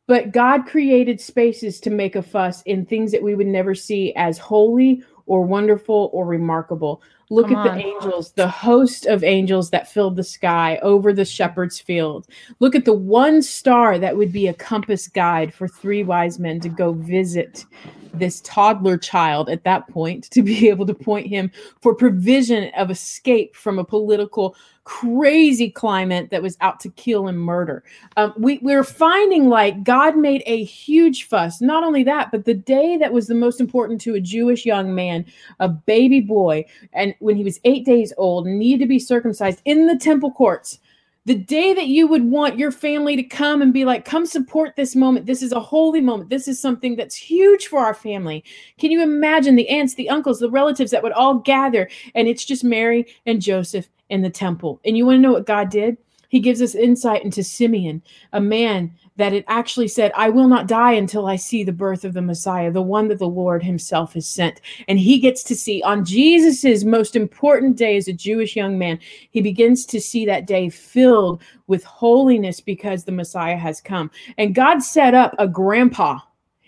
But 0.06 0.30
God 0.30 0.66
created 0.66 1.20
spaces 1.20 1.80
to 1.80 1.90
make 1.90 2.14
a 2.14 2.22
fuss 2.22 2.62
in 2.62 2.86
things 2.86 3.10
that 3.10 3.24
we 3.24 3.34
would 3.34 3.48
never 3.48 3.74
see 3.74 4.14
as 4.14 4.38
holy 4.38 5.02
or 5.26 5.42
wonderful 5.42 6.10
or 6.12 6.24
remarkable. 6.24 7.02
Look 7.30 7.48
Come 7.48 7.56
at 7.56 7.66
on. 7.68 7.76
the 7.76 7.84
angels, 7.84 8.32
the 8.32 8.48
host 8.48 9.06
of 9.06 9.22
angels 9.22 9.70
that 9.70 9.90
filled 9.90 10.16
the 10.16 10.24
sky 10.24 10.78
over 10.82 11.12
the 11.12 11.24
shepherd's 11.24 11.78
field. 11.78 12.26
Look 12.58 12.74
at 12.74 12.84
the 12.84 12.94
one 12.94 13.42
star 13.42 13.98
that 13.98 14.16
would 14.16 14.32
be 14.32 14.46
a 14.46 14.54
compass 14.54 15.08
guide 15.08 15.52
for 15.52 15.68
three 15.68 16.02
wise 16.02 16.38
men 16.38 16.60
to 16.60 16.68
go 16.68 16.92
visit 16.92 17.66
this 18.14 18.40
toddler 18.40 18.96
child 18.96 19.48
at 19.48 19.64
that 19.64 19.86
point 19.88 20.24
to 20.30 20.42
be 20.42 20.68
able 20.70 20.86
to 20.86 20.94
point 20.94 21.26
him 21.26 21.50
for 21.80 21.94
provision 21.94 22.70
of 22.76 22.90
escape 22.90 23.54
from 23.54 23.78
a 23.78 23.84
political 23.84 24.56
crazy 24.88 25.68
climate 25.68 26.30
that 26.30 26.42
was 26.42 26.56
out 26.62 26.80
to 26.80 26.88
kill 26.92 27.28
and 27.28 27.38
murder. 27.38 27.84
Um, 28.16 28.32
we, 28.38 28.58
we're 28.62 28.82
finding 28.82 29.50
like 29.50 29.84
God 29.84 30.16
made 30.16 30.42
a 30.46 30.64
huge 30.64 31.24
fuss. 31.24 31.60
Not 31.60 31.84
only 31.84 32.02
that, 32.04 32.30
but 32.30 32.46
the 32.46 32.54
day 32.54 32.96
that 32.96 33.12
was 33.12 33.26
the 33.26 33.34
most 33.34 33.60
important 33.60 34.00
to 34.00 34.14
a 34.14 34.20
Jewish 34.20 34.64
young 34.64 34.94
man, 34.94 35.26
a 35.60 35.68
baby 35.68 36.20
boy, 36.20 36.64
and 36.94 37.14
when 37.18 37.36
he 37.36 37.44
was 37.44 37.60
eight 37.64 37.84
days 37.84 38.14
old, 38.16 38.46
needed 38.46 38.82
to 38.82 38.88
be 38.88 38.98
circumcised 38.98 39.60
in 39.66 39.86
the 39.86 39.98
temple 39.98 40.32
courts 40.32 40.78
the 41.26 41.34
day 41.34 41.74
that 41.74 41.88
you 41.88 42.06
would 42.06 42.24
want 42.24 42.58
your 42.58 42.70
family 42.70 43.14
to 43.14 43.22
come 43.22 43.60
and 43.60 43.74
be 43.74 43.84
like, 43.84 44.06
come 44.06 44.24
support 44.24 44.74
this 44.76 44.96
moment. 44.96 45.26
This 45.26 45.42
is 45.42 45.52
a 45.52 45.60
holy 45.60 46.00
moment. 46.00 46.30
This 46.30 46.48
is 46.48 46.58
something 46.58 46.96
that's 46.96 47.14
huge 47.14 47.66
for 47.66 47.80
our 47.80 47.92
family. 47.92 48.42
Can 48.78 48.90
you 48.90 49.02
imagine 49.02 49.54
the 49.54 49.68
aunts, 49.68 49.96
the 49.96 50.08
uncles, 50.08 50.40
the 50.40 50.48
relatives 50.48 50.90
that 50.92 51.02
would 51.02 51.12
all 51.12 51.34
gather? 51.34 51.90
And 52.14 52.26
it's 52.28 52.46
just 52.46 52.64
Mary 52.64 53.04
and 53.26 53.42
Joseph 53.42 53.90
in 54.10 54.22
the 54.22 54.30
temple. 54.30 54.80
And 54.84 54.96
you 54.96 55.06
want 55.06 55.16
to 55.16 55.20
know 55.20 55.32
what 55.32 55.46
God 55.46 55.70
did? 55.70 55.96
He 56.28 56.40
gives 56.40 56.60
us 56.60 56.74
insight 56.74 57.24
into 57.24 57.42
Simeon, 57.42 58.02
a 58.32 58.40
man 58.40 58.94
that 59.16 59.32
it 59.32 59.44
actually 59.48 59.88
said, 59.88 60.12
I 60.14 60.28
will 60.28 60.46
not 60.46 60.68
die 60.68 60.92
until 60.92 61.26
I 61.26 61.36
see 61.36 61.64
the 61.64 61.72
birth 61.72 62.04
of 62.04 62.12
the 62.12 62.22
Messiah, 62.22 62.70
the 62.70 62.82
one 62.82 63.08
that 63.08 63.18
the 63.18 63.28
Lord 63.28 63.62
himself 63.62 64.12
has 64.12 64.28
sent. 64.28 64.60
And 64.86 64.98
he 64.98 65.18
gets 65.18 65.42
to 65.44 65.56
see 65.56 65.82
on 65.82 66.04
Jesus's 66.04 66.84
most 66.84 67.16
important 67.16 67.76
day 67.76 67.96
as 67.96 68.08
a 68.08 68.12
Jewish 68.12 68.54
young 68.54 68.78
man, 68.78 68.98
he 69.30 69.40
begins 69.40 69.86
to 69.86 70.00
see 70.00 70.26
that 70.26 70.46
day 70.46 70.68
filled 70.68 71.42
with 71.66 71.82
holiness 71.82 72.60
because 72.60 73.04
the 73.04 73.12
Messiah 73.12 73.56
has 73.56 73.80
come. 73.80 74.10
And 74.36 74.54
God 74.54 74.82
set 74.82 75.14
up 75.14 75.34
a 75.38 75.48
grandpa 75.48 76.18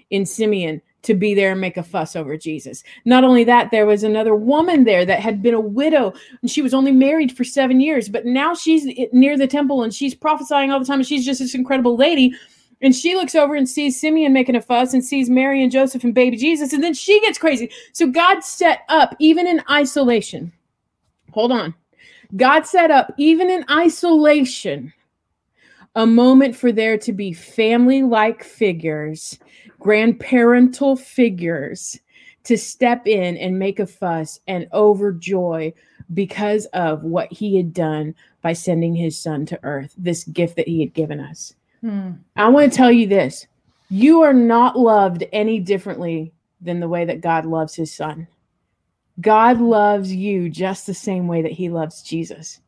in 0.09 0.27
Simeon 0.27 0.81
to 1.03 1.15
be 1.15 1.35
there 1.35 1.53
and 1.53 1.61
make 1.61 1.77
a 1.77 1.83
fuss 1.83 2.15
over 2.15 2.37
Jesus. 2.37 2.83
Not 3.05 3.25
only 3.25 3.45
that, 3.45 3.71
there 3.71 3.87
was 3.87 4.03
another 4.03 4.35
woman 4.35 4.85
there 4.85 5.05
that 5.07 5.21
had 5.21 5.43
been 5.43 5.55
a 5.55 5.61
widow 5.61 6.13
and 6.43 6.51
she 6.51 6.63
was 6.63 6.75
only 6.75 6.93
married 6.93 7.37
for 7.37 7.45
seven 7.45 7.81
years, 7.81 8.09
but 8.09 8.27
now 8.27 8.55
she's 8.55 8.87
near 9.13 9.39
the 9.39 9.47
temple 9.47 9.83
and 9.83 9.95
she's 9.95 10.15
prophesying 10.15 10.71
all 10.71 10.79
the 10.79 10.85
time 10.85 11.01
and 11.01 11.07
she's 11.07 11.25
just 11.25 11.41
this 11.41 11.55
incredible 11.55 11.97
lady. 11.97 12.35
And 12.83 12.95
she 12.95 13.15
looks 13.15 13.35
over 13.35 13.55
and 13.55 13.69
sees 13.69 14.01
Simeon 14.01 14.33
making 14.33 14.57
a 14.57 14.63
fuss 14.63 14.95
and 14.95 15.05
sees 15.05 15.29
Mary 15.29 15.63
and 15.63 15.71
Joseph 15.71 16.03
and 16.03 16.15
baby 16.15 16.37
Jesus. 16.37 16.73
And 16.73 16.83
then 16.83 16.95
she 16.95 17.21
gets 17.21 17.39
crazy. 17.39 17.71
So 17.93 18.07
God 18.07 18.43
set 18.43 18.81
up, 18.89 19.15
even 19.19 19.47
in 19.47 19.63
isolation, 19.71 20.53
hold 21.33 21.53
on. 21.53 21.75
God 22.37 22.67
set 22.67 22.91
up, 22.91 23.13
even 23.19 23.51
in 23.51 23.65
isolation, 23.71 24.93
a 25.95 26.07
moment 26.07 26.55
for 26.55 26.73
there 26.73 26.97
to 26.99 27.13
be 27.13 27.33
family 27.33 28.03
like 28.03 28.45
figures, 28.45 29.39
grandparental 29.81 30.99
figures 30.99 31.99
to 32.45 32.57
step 32.57 33.07
in 33.07 33.37
and 33.37 33.59
make 33.59 33.81
a 33.81 33.87
fuss 33.87 34.41
and 34.47 34.69
overjoy 34.73 35.73
because 36.15 36.67
of 36.67 37.03
what 37.03 37.33
he 37.33 37.57
had 37.57 37.73
done 37.73 38.15
by 38.43 38.53
sending 38.53 38.95
his 38.95 39.19
son 39.19 39.47
to 39.47 39.59
earth, 39.63 39.95
this 39.97 40.25
gift 40.25 40.57
that 40.57 40.69
he 40.69 40.81
had 40.81 40.95
given 40.95 41.21
us. 41.21 41.55
Hmm. 41.81 42.13
I 42.37 42.49
want 42.49 42.73
to 42.73 42.77
tell 42.77 42.93
you 42.93 43.07
this 43.07 43.47
you 43.89 44.23
are 44.23 44.33
not 44.33 44.79
loved 44.79 45.25
any 45.33 45.59
differently 45.59 46.33
than 46.61 46.81
the 46.81 46.89
way 46.89 47.05
that 47.05 47.21
God 47.21 47.45
loves 47.45 47.75
his 47.75 47.93
son. 47.93 48.27
God 49.21 49.61
loves 49.61 50.13
you 50.13 50.49
just 50.49 50.87
the 50.87 50.95
same 50.95 51.27
way 51.27 51.43
that 51.43 51.53
he 51.53 51.69
loves 51.69 52.03
Jesus. 52.03 52.61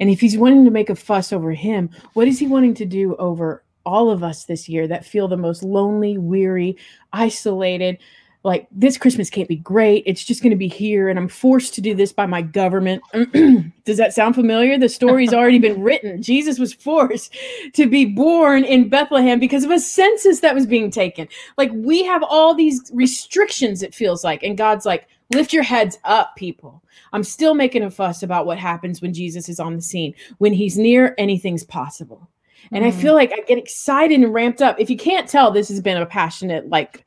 And 0.00 0.10
if 0.10 0.20
he's 0.20 0.38
wanting 0.38 0.64
to 0.64 0.70
make 0.70 0.90
a 0.90 0.96
fuss 0.96 1.32
over 1.32 1.52
him, 1.52 1.90
what 2.14 2.26
is 2.26 2.38
he 2.38 2.46
wanting 2.46 2.74
to 2.74 2.84
do 2.84 3.14
over 3.16 3.62
all 3.84 4.10
of 4.10 4.22
us 4.22 4.44
this 4.44 4.68
year 4.68 4.86
that 4.88 5.04
feel 5.04 5.28
the 5.28 5.36
most 5.36 5.62
lonely, 5.62 6.18
weary, 6.18 6.76
isolated, 7.12 7.98
like 8.44 8.66
this 8.72 8.98
Christmas 8.98 9.30
can't 9.30 9.48
be 9.48 9.56
great. 9.56 10.02
It's 10.04 10.24
just 10.24 10.42
going 10.42 10.50
to 10.50 10.56
be 10.56 10.68
here, 10.68 11.08
and 11.08 11.18
I'm 11.18 11.28
forced 11.28 11.74
to 11.74 11.80
do 11.80 11.94
this 11.94 12.12
by 12.12 12.26
my 12.26 12.42
government. 12.42 13.02
Does 13.84 13.98
that 13.98 14.14
sound 14.14 14.34
familiar? 14.34 14.78
The 14.78 14.88
story's 14.88 15.32
already 15.34 15.60
been 15.60 15.80
written. 15.80 16.22
Jesus 16.22 16.58
was 16.58 16.72
forced 16.72 17.34
to 17.74 17.86
be 17.86 18.04
born 18.04 18.64
in 18.64 18.88
Bethlehem 18.88 19.38
because 19.38 19.64
of 19.64 19.70
a 19.70 19.78
census 19.78 20.40
that 20.40 20.54
was 20.54 20.66
being 20.66 20.90
taken. 20.90 21.28
Like 21.56 21.70
we 21.72 22.02
have 22.04 22.22
all 22.24 22.54
these 22.54 22.90
restrictions, 22.92 23.82
it 23.82 23.94
feels 23.94 24.24
like, 24.24 24.42
and 24.42 24.58
God's 24.58 24.86
like, 24.86 25.06
lift 25.32 25.52
your 25.52 25.62
heads 25.62 25.98
up, 26.04 26.34
people. 26.36 26.82
I'm 27.12 27.24
still 27.24 27.54
making 27.54 27.84
a 27.84 27.90
fuss 27.90 28.22
about 28.22 28.46
what 28.46 28.58
happens 28.58 29.00
when 29.00 29.14
Jesus 29.14 29.48
is 29.48 29.60
on 29.60 29.76
the 29.76 29.82
scene. 29.82 30.14
When 30.38 30.52
he's 30.52 30.76
near, 30.76 31.14
anything's 31.16 31.64
possible. 31.64 32.28
And 32.70 32.84
mm. 32.84 32.88
I 32.88 32.90
feel 32.92 33.14
like 33.14 33.32
I 33.32 33.40
get 33.40 33.58
excited 33.58 34.20
and 34.20 34.32
ramped 34.32 34.62
up. 34.62 34.78
If 34.78 34.88
you 34.88 34.96
can't 34.96 35.28
tell, 35.28 35.50
this 35.50 35.68
has 35.68 35.80
been 35.80 35.96
a 35.96 36.06
passionate, 36.06 36.68
like, 36.68 37.04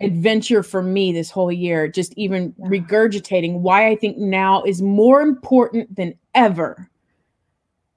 adventure 0.00 0.62
for 0.62 0.82
me 0.82 1.12
this 1.12 1.30
whole 1.30 1.50
year, 1.50 1.88
just 1.88 2.12
even 2.16 2.52
regurgitating 2.60 3.60
why 3.60 3.88
I 3.88 3.96
think 3.96 4.16
now 4.16 4.62
is 4.62 4.80
more 4.80 5.20
important 5.20 5.96
than 5.96 6.14
ever 6.34 6.88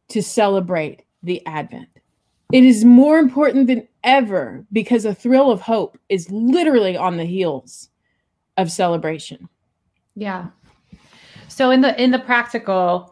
to 0.07 0.23
celebrate 0.23 1.03
the 1.21 1.45
Advent. 1.45 1.87
It 2.51 2.63
is 2.63 2.83
more 2.83 3.19
important 3.19 3.67
than 3.67 3.87
ever 4.03 4.65
because 4.71 5.05
a 5.05 5.13
thrill 5.13 5.51
of 5.51 5.61
hope 5.61 5.97
is 6.09 6.29
literally 6.31 6.97
on 6.97 7.17
the 7.17 7.25
heels 7.25 7.89
of 8.57 8.71
celebration. 8.71 9.47
Yeah. 10.15 10.47
So 11.47 11.71
in 11.71 11.81
the 11.81 12.01
in 12.01 12.11
the 12.11 12.19
practical, 12.19 13.10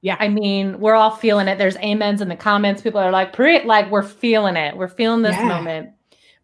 yeah, 0.00 0.16
I 0.20 0.28
mean, 0.28 0.78
we're 0.78 0.94
all 0.94 1.10
feeling 1.10 1.48
it. 1.48 1.58
There's 1.58 1.76
amens 1.76 2.20
in 2.20 2.28
the 2.28 2.36
comments. 2.36 2.82
People 2.82 3.00
are 3.00 3.10
like, 3.10 3.32
pre 3.32 3.64
like 3.64 3.90
we're 3.90 4.02
feeling 4.02 4.56
it. 4.56 4.76
We're 4.76 4.88
feeling 4.88 5.22
this 5.22 5.36
yeah. 5.36 5.48
moment. 5.48 5.90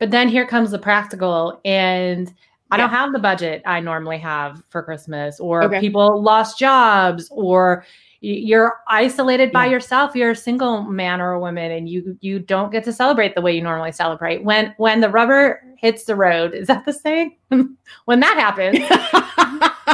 But 0.00 0.10
then 0.10 0.28
here 0.28 0.46
comes 0.46 0.72
the 0.72 0.78
practical, 0.78 1.60
and 1.64 2.32
I 2.74 2.76
don't 2.76 2.90
have 2.90 3.12
the 3.12 3.18
budget 3.18 3.62
I 3.66 3.80
normally 3.80 4.18
have 4.18 4.62
for 4.68 4.82
Christmas, 4.82 5.40
or 5.40 5.62
okay. 5.64 5.80
people 5.80 6.22
lost 6.22 6.58
jobs, 6.58 7.28
or 7.30 7.84
you're 8.24 8.80
isolated 8.88 9.52
by 9.52 9.66
yeah. 9.66 9.72
yourself 9.72 10.16
you're 10.16 10.30
a 10.30 10.36
single 10.36 10.82
man 10.84 11.20
or 11.20 11.32
a 11.32 11.40
woman 11.40 11.70
and 11.70 11.90
you 11.90 12.16
you 12.22 12.38
don't 12.38 12.72
get 12.72 12.82
to 12.82 12.92
celebrate 12.92 13.34
the 13.34 13.40
way 13.42 13.54
you 13.54 13.60
normally 13.60 13.92
celebrate 13.92 14.42
when 14.42 14.74
when 14.78 15.00
the 15.00 15.10
rubber 15.10 15.62
hits 15.76 16.04
the 16.04 16.16
road 16.16 16.54
is 16.54 16.66
that 16.66 16.84
the 16.86 16.92
saying 16.92 17.36
when 18.06 18.20
that 18.20 18.38
happens 18.38 18.78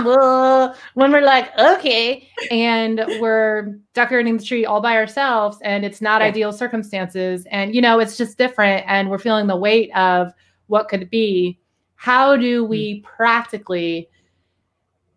well, 0.04 0.76
when 0.94 1.10
we're 1.10 1.20
like 1.22 1.50
okay 1.58 2.28
and 2.52 3.04
we're 3.18 3.76
decorating 3.94 4.36
the 4.36 4.44
tree 4.44 4.64
all 4.64 4.80
by 4.80 4.94
ourselves 4.94 5.58
and 5.64 5.84
it's 5.84 6.00
not 6.00 6.20
yeah. 6.20 6.28
ideal 6.28 6.52
circumstances 6.52 7.44
and 7.50 7.74
you 7.74 7.80
know 7.80 7.98
it's 7.98 8.16
just 8.16 8.38
different 8.38 8.84
and 8.86 9.10
we're 9.10 9.18
feeling 9.18 9.48
the 9.48 9.56
weight 9.56 9.90
of 9.96 10.32
what 10.68 10.88
could 10.88 11.10
be 11.10 11.58
how 12.00 12.34
do 12.34 12.64
we 12.64 13.00
mm. 13.00 13.02
practically 13.02 14.08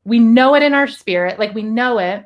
we 0.03 0.19
know 0.19 0.53
it 0.53 0.61
in 0.61 0.73
our 0.73 0.88
spirit 0.88 1.39
like 1.39 1.53
we 1.55 1.63
know 1.63 1.97
it 1.97 2.25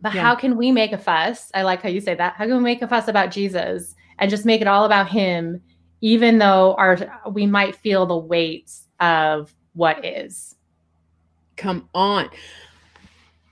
but 0.00 0.14
yeah. 0.14 0.22
how 0.22 0.34
can 0.34 0.56
we 0.56 0.70
make 0.70 0.92
a 0.92 0.98
fuss? 0.98 1.50
I 1.54 1.62
like 1.62 1.82
how 1.82 1.88
you 1.88 2.00
say 2.00 2.14
that. 2.14 2.34
How 2.34 2.44
can 2.44 2.56
we 2.58 2.62
make 2.62 2.82
a 2.82 2.88
fuss 2.88 3.08
about 3.08 3.30
Jesus 3.30 3.94
and 4.18 4.30
just 4.30 4.44
make 4.44 4.60
it 4.60 4.68
all 4.68 4.84
about 4.84 5.08
him, 5.08 5.60
even 6.00 6.38
though 6.38 6.74
our 6.74 6.98
we 7.30 7.46
might 7.46 7.74
feel 7.74 8.06
the 8.06 8.16
weight 8.16 8.72
of 9.00 9.54
what 9.74 10.04
is? 10.04 10.54
Come 11.56 11.88
on. 11.94 12.30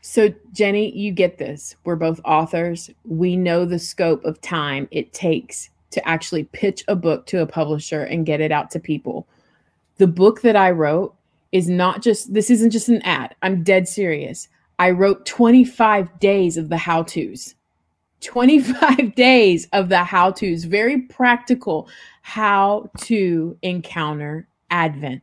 So, 0.02 0.32
Jenny, 0.52 0.96
you 0.96 1.10
get 1.10 1.38
this. 1.38 1.74
We're 1.84 1.96
both 1.96 2.20
authors. 2.24 2.90
We 3.04 3.36
know 3.36 3.64
the 3.64 3.80
scope 3.80 4.24
of 4.24 4.40
time 4.40 4.86
it 4.92 5.12
takes 5.12 5.70
to 5.90 6.08
actually 6.08 6.44
pitch 6.44 6.84
a 6.86 6.94
book 6.94 7.26
to 7.26 7.42
a 7.42 7.46
publisher 7.46 8.02
and 8.02 8.24
get 8.24 8.40
it 8.40 8.52
out 8.52 8.70
to 8.70 8.78
people. 8.78 9.26
The 9.98 10.06
book 10.06 10.42
that 10.42 10.56
I 10.56 10.70
wrote 10.70 11.14
is 11.52 11.68
not 11.68 12.02
just, 12.02 12.34
this 12.34 12.50
isn't 12.50 12.70
just 12.70 12.88
an 12.88 13.02
ad. 13.02 13.34
I'm 13.42 13.62
dead 13.62 13.88
serious. 13.88 14.48
I 14.78 14.90
wrote 14.90 15.24
25 15.24 16.18
days 16.18 16.56
of 16.56 16.68
the 16.68 16.76
how 16.76 17.02
to's. 17.02 17.54
25 18.20 19.14
days 19.14 19.68
of 19.72 19.88
the 19.88 20.04
how 20.04 20.30
to's, 20.30 20.64
very 20.64 21.02
practical 21.02 21.88
how 22.22 22.90
to 22.98 23.56
encounter 23.62 24.48
Advent. 24.70 25.22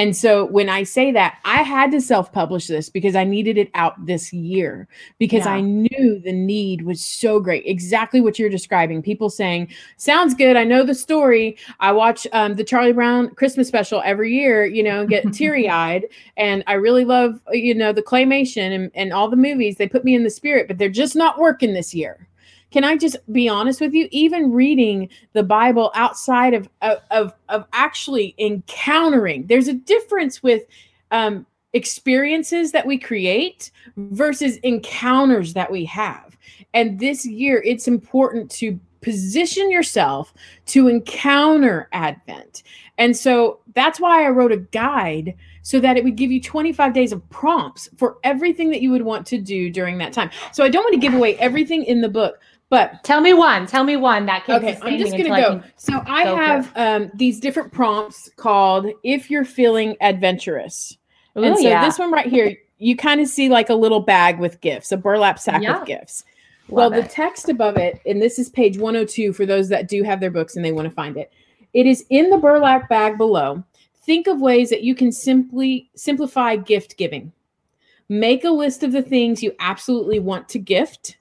And 0.00 0.16
so 0.16 0.46
when 0.46 0.70
I 0.70 0.84
say 0.84 1.12
that, 1.12 1.40
I 1.44 1.62
had 1.62 1.90
to 1.90 2.00
self 2.00 2.32
publish 2.32 2.68
this 2.68 2.88
because 2.88 3.14
I 3.14 3.22
needed 3.22 3.58
it 3.58 3.70
out 3.74 4.06
this 4.06 4.32
year 4.32 4.88
because 5.18 5.44
yeah. 5.44 5.52
I 5.52 5.60
knew 5.60 6.18
the 6.24 6.32
need 6.32 6.86
was 6.86 7.04
so 7.04 7.38
great. 7.38 7.66
Exactly 7.66 8.22
what 8.22 8.38
you're 8.38 8.48
describing. 8.48 9.02
People 9.02 9.28
saying, 9.28 9.68
Sounds 9.98 10.32
good. 10.32 10.56
I 10.56 10.64
know 10.64 10.84
the 10.84 10.94
story. 10.94 11.58
I 11.80 11.92
watch 11.92 12.26
um, 12.32 12.54
the 12.54 12.64
Charlie 12.64 12.94
Brown 12.94 13.34
Christmas 13.34 13.68
special 13.68 14.00
every 14.02 14.32
year, 14.32 14.64
you 14.64 14.82
know, 14.82 15.04
get 15.04 15.30
teary 15.34 15.68
eyed. 15.68 16.06
And 16.38 16.64
I 16.66 16.74
really 16.74 17.04
love, 17.04 17.38
you 17.52 17.74
know, 17.74 17.92
the 17.92 18.02
claymation 18.02 18.74
and, 18.74 18.90
and 18.94 19.12
all 19.12 19.28
the 19.28 19.36
movies. 19.36 19.76
They 19.76 19.86
put 19.86 20.06
me 20.06 20.14
in 20.14 20.24
the 20.24 20.30
spirit, 20.30 20.66
but 20.66 20.78
they're 20.78 20.88
just 20.88 21.14
not 21.14 21.38
working 21.38 21.74
this 21.74 21.94
year 21.94 22.26
can 22.70 22.84
I 22.84 22.96
just 22.96 23.16
be 23.32 23.48
honest 23.48 23.80
with 23.80 23.92
you? 23.92 24.08
Even 24.10 24.52
reading 24.52 25.08
the 25.32 25.42
Bible 25.42 25.90
outside 25.94 26.54
of 26.54 26.68
of 27.10 27.34
of 27.48 27.66
actually 27.72 28.34
encountering, 28.38 29.46
there's 29.46 29.68
a 29.68 29.74
difference 29.74 30.42
with 30.42 30.62
um, 31.10 31.46
experiences 31.72 32.72
that 32.72 32.86
we 32.86 32.98
create 32.98 33.70
versus 33.96 34.56
encounters 34.58 35.54
that 35.54 35.70
we 35.70 35.84
have. 35.84 36.36
And 36.74 36.98
this 36.98 37.26
year, 37.26 37.62
it's 37.64 37.88
important 37.88 38.50
to 38.52 38.78
position 39.00 39.70
yourself 39.70 40.34
to 40.66 40.88
encounter 40.88 41.88
Advent. 41.92 42.62
And 42.98 43.16
so 43.16 43.60
that's 43.74 43.98
why 43.98 44.26
I 44.26 44.28
wrote 44.28 44.52
a 44.52 44.58
guide 44.58 45.34
so 45.62 45.80
that 45.80 45.96
it 45.96 46.04
would 46.04 46.16
give 46.16 46.30
you 46.30 46.40
25 46.40 46.92
days 46.92 47.12
of 47.12 47.28
prompts 47.30 47.88
for 47.96 48.18
everything 48.24 48.70
that 48.70 48.82
you 48.82 48.90
would 48.90 49.02
want 49.02 49.26
to 49.28 49.38
do 49.38 49.70
during 49.70 49.98
that 49.98 50.12
time. 50.12 50.30
So 50.52 50.64
I 50.64 50.68
don't 50.68 50.84
want 50.84 50.94
to 50.94 51.00
give 51.00 51.14
away 51.14 51.36
everything 51.36 51.84
in 51.84 52.00
the 52.00 52.08
book, 52.08 52.40
but 52.70 53.02
tell 53.02 53.20
me 53.20 53.34
one. 53.34 53.66
Tell 53.66 53.82
me 53.82 53.96
one 53.96 54.26
that 54.26 54.44
can. 54.44 54.54
Okay, 54.54 54.78
I'm 54.80 54.96
just 54.96 55.12
gonna 55.12 55.28
go. 55.28 55.60
I 55.62 55.70
so 55.76 56.02
I 56.06 56.24
go 56.24 56.36
have 56.36 56.72
um, 56.76 57.10
these 57.14 57.40
different 57.40 57.72
prompts 57.72 58.30
called 58.36 58.86
"If 59.02 59.28
You're 59.28 59.44
Feeling 59.44 59.96
Adventurous," 60.00 60.96
Ooh, 61.36 61.42
and 61.42 61.56
so 61.56 61.68
yeah. 61.68 61.84
this 61.84 61.98
one 61.98 62.12
right 62.12 62.26
here, 62.26 62.56
you 62.78 62.96
kind 62.96 63.20
of 63.20 63.26
see 63.26 63.48
like 63.48 63.70
a 63.70 63.74
little 63.74 64.00
bag 64.00 64.38
with 64.38 64.60
gifts, 64.60 64.92
a 64.92 64.96
burlap 64.96 65.40
sack 65.40 65.62
yeah. 65.62 65.80
with 65.80 65.86
gifts. 65.88 66.24
Love 66.68 66.92
well, 66.92 67.00
it. 67.00 67.02
the 67.02 67.08
text 67.08 67.48
above 67.48 67.76
it, 67.76 68.00
and 68.06 68.22
this 68.22 68.38
is 68.38 68.48
page 68.48 68.78
102 68.78 69.32
for 69.32 69.44
those 69.44 69.68
that 69.68 69.88
do 69.88 70.04
have 70.04 70.20
their 70.20 70.30
books 70.30 70.54
and 70.54 70.64
they 70.64 70.70
want 70.70 70.88
to 70.88 70.94
find 70.94 71.16
it. 71.16 71.32
It 71.74 71.86
is 71.86 72.04
in 72.08 72.30
the 72.30 72.38
burlap 72.38 72.88
bag 72.88 73.18
below. 73.18 73.64
Think 74.04 74.28
of 74.28 74.40
ways 74.40 74.70
that 74.70 74.84
you 74.84 74.94
can 74.94 75.10
simply 75.10 75.90
simplify 75.96 76.54
gift 76.54 76.96
giving. 76.96 77.32
Make 78.08 78.44
a 78.44 78.50
list 78.50 78.84
of 78.84 78.92
the 78.92 79.02
things 79.02 79.42
you 79.42 79.54
absolutely 79.58 80.20
want 80.20 80.48
to 80.50 80.58
gift 80.58 81.16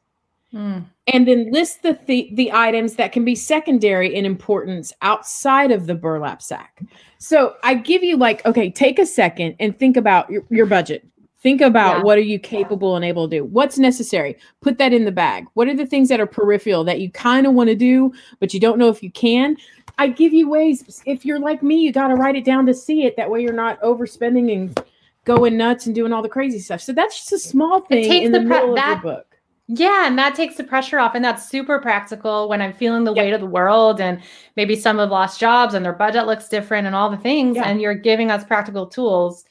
Mm. 0.53 0.85
And 1.07 1.27
then 1.27 1.51
list 1.51 1.83
the, 1.83 1.93
th- 1.93 2.35
the 2.35 2.51
items 2.51 2.95
that 2.95 3.11
can 3.11 3.23
be 3.23 3.35
secondary 3.35 4.13
in 4.13 4.25
importance 4.25 4.91
outside 5.01 5.71
of 5.71 5.87
the 5.87 5.95
burlap 5.95 6.41
sack. 6.41 6.81
So 7.19 7.55
I 7.63 7.75
give 7.75 8.03
you 8.03 8.17
like, 8.17 8.45
okay, 8.45 8.69
take 8.69 8.99
a 8.99 9.05
second 9.05 9.55
and 9.59 9.77
think 9.77 9.97
about 9.97 10.29
your, 10.29 10.43
your 10.49 10.65
budget. 10.65 11.05
Think 11.41 11.61
about 11.61 11.97
yeah. 11.97 12.03
what 12.03 12.17
are 12.17 12.21
you 12.21 12.37
capable 12.37 12.97
and 12.97 13.05
able 13.05 13.29
to 13.29 13.37
do? 13.37 13.45
What's 13.45 13.77
necessary? 13.77 14.35
Put 14.61 14.77
that 14.77 14.91
in 14.91 15.05
the 15.05 15.11
bag. 15.11 15.45
What 15.53 15.69
are 15.69 15.75
the 15.75 15.85
things 15.85 16.09
that 16.09 16.19
are 16.19 16.25
peripheral 16.25 16.83
that 16.83 16.99
you 16.99 17.09
kind 17.09 17.47
of 17.47 17.53
want 17.53 17.69
to 17.69 17.75
do, 17.75 18.11
but 18.39 18.53
you 18.53 18.59
don't 18.59 18.77
know 18.77 18.89
if 18.89 19.01
you 19.01 19.09
can? 19.11 19.55
I 19.97 20.07
give 20.07 20.33
you 20.33 20.49
ways. 20.49 21.01
If 21.05 21.25
you're 21.25 21.39
like 21.39 21.63
me, 21.63 21.77
you 21.77 21.93
got 21.93 22.09
to 22.09 22.15
write 22.15 22.35
it 22.35 22.43
down 22.43 22.65
to 22.65 22.73
see 22.73 23.03
it. 23.05 23.15
That 23.15 23.29
way 23.29 23.41
you're 23.41 23.53
not 23.53 23.79
overspending 23.81 24.53
and 24.53 24.83
going 25.23 25.55
nuts 25.55 25.85
and 25.85 25.95
doing 25.95 26.11
all 26.11 26.21
the 26.21 26.29
crazy 26.29 26.59
stuff. 26.59 26.81
So 26.81 26.91
that's 26.91 27.17
just 27.17 27.31
a 27.31 27.39
small 27.39 27.81
thing 27.81 28.23
in 28.23 28.31
the, 28.31 28.39
the 28.39 28.45
middle 28.45 28.73
pre- 28.73 28.75
that, 28.75 28.97
of 28.97 29.03
your 29.03 29.13
book. 29.15 29.28
Yeah, 29.71 30.07
and 30.07 30.17
that 30.17 30.33
takes 30.33 30.55
the 30.55 30.63
pressure 30.63 30.97
off. 30.97 31.13
And 31.13 31.23
that's 31.23 31.47
super 31.47 31.77
practical 31.79 32.49
when 32.49 32.59
I'm 32.59 32.73
feeling 32.73 33.03
the 33.03 33.13
yep. 33.13 33.23
weight 33.23 33.33
of 33.33 33.39
the 33.39 33.45
world 33.45 34.01
and 34.01 34.19
maybe 34.55 34.75
some 34.75 34.97
have 34.97 35.11
lost 35.11 35.39
jobs 35.39 35.75
and 35.75 35.85
their 35.85 35.93
budget 35.93 36.25
looks 36.25 36.49
different 36.49 36.87
and 36.87 36.95
all 36.95 37.07
the 37.07 37.17
things. 37.17 37.55
Yeah. 37.55 37.69
And 37.69 37.79
you're 37.79 37.93
giving 37.93 38.31
us 38.31 38.43
practical 38.43 38.87
tools 38.87 39.45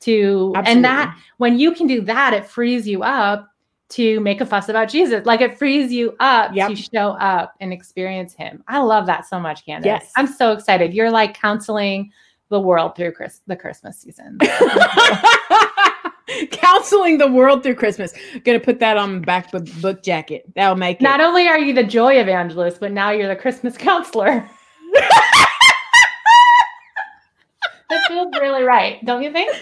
to, 0.00 0.52
Absolutely. 0.54 0.72
and 0.72 0.84
that 0.84 1.18
when 1.38 1.58
you 1.58 1.72
can 1.72 1.88
do 1.88 2.00
that, 2.02 2.32
it 2.34 2.46
frees 2.46 2.86
you 2.86 3.02
up 3.02 3.48
to 3.90 4.20
make 4.20 4.40
a 4.40 4.46
fuss 4.46 4.68
about 4.68 4.88
Jesus. 4.88 5.26
Like 5.26 5.40
it 5.40 5.58
frees 5.58 5.92
you 5.92 6.14
up 6.20 6.54
yep. 6.54 6.70
to 6.70 6.76
show 6.76 7.10
up 7.18 7.54
and 7.60 7.72
experience 7.72 8.32
him. 8.32 8.62
I 8.68 8.78
love 8.78 9.06
that 9.06 9.26
so 9.26 9.40
much, 9.40 9.66
Candace. 9.66 9.86
Yes. 9.86 10.12
I'm 10.14 10.28
so 10.28 10.52
excited. 10.52 10.94
You're 10.94 11.10
like 11.10 11.34
counseling 11.34 12.12
the 12.48 12.60
world 12.60 12.94
through 12.94 13.10
Chris- 13.12 13.40
the 13.48 13.56
Christmas 13.56 13.98
season. 13.98 14.38
counseling 16.50 17.18
the 17.18 17.28
world 17.28 17.62
through 17.62 17.74
Christmas. 17.74 18.12
Gonna 18.44 18.60
put 18.60 18.80
that 18.80 18.96
on 18.96 19.14
my 19.14 19.18
back 19.20 19.50
book, 19.52 19.66
book 19.80 20.02
jacket. 20.02 20.44
That'll 20.54 20.76
make 20.76 21.00
it 21.00 21.02
Not 21.02 21.20
it. 21.20 21.24
only 21.24 21.46
are 21.48 21.58
you 21.58 21.72
the 21.74 21.84
joy 21.84 22.14
evangelist, 22.14 22.80
but 22.80 22.92
now 22.92 23.10
you're 23.10 23.28
the 23.28 23.36
Christmas 23.36 23.76
counselor. 23.76 24.48
that 27.90 28.08
feels 28.08 28.32
really 28.40 28.62
right, 28.62 29.04
don't 29.04 29.22
you 29.22 29.32
think? 29.32 29.54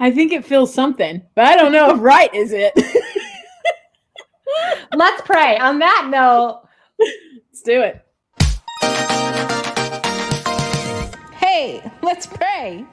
I 0.00 0.10
think 0.10 0.32
it 0.32 0.44
feels 0.44 0.72
something, 0.72 1.22
but 1.34 1.44
I 1.44 1.56
don't 1.56 1.72
know 1.72 1.94
if 1.94 2.00
right 2.00 2.32
is 2.34 2.52
it. 2.52 2.72
Let's 4.94 5.22
pray. 5.22 5.56
On 5.58 5.78
that 5.78 6.08
note, 6.10 6.62
let's 6.98 7.62
do 7.62 7.80
it. 7.80 8.04
Hey, 11.34 11.82
let's 12.02 12.26
pray. 12.26 12.84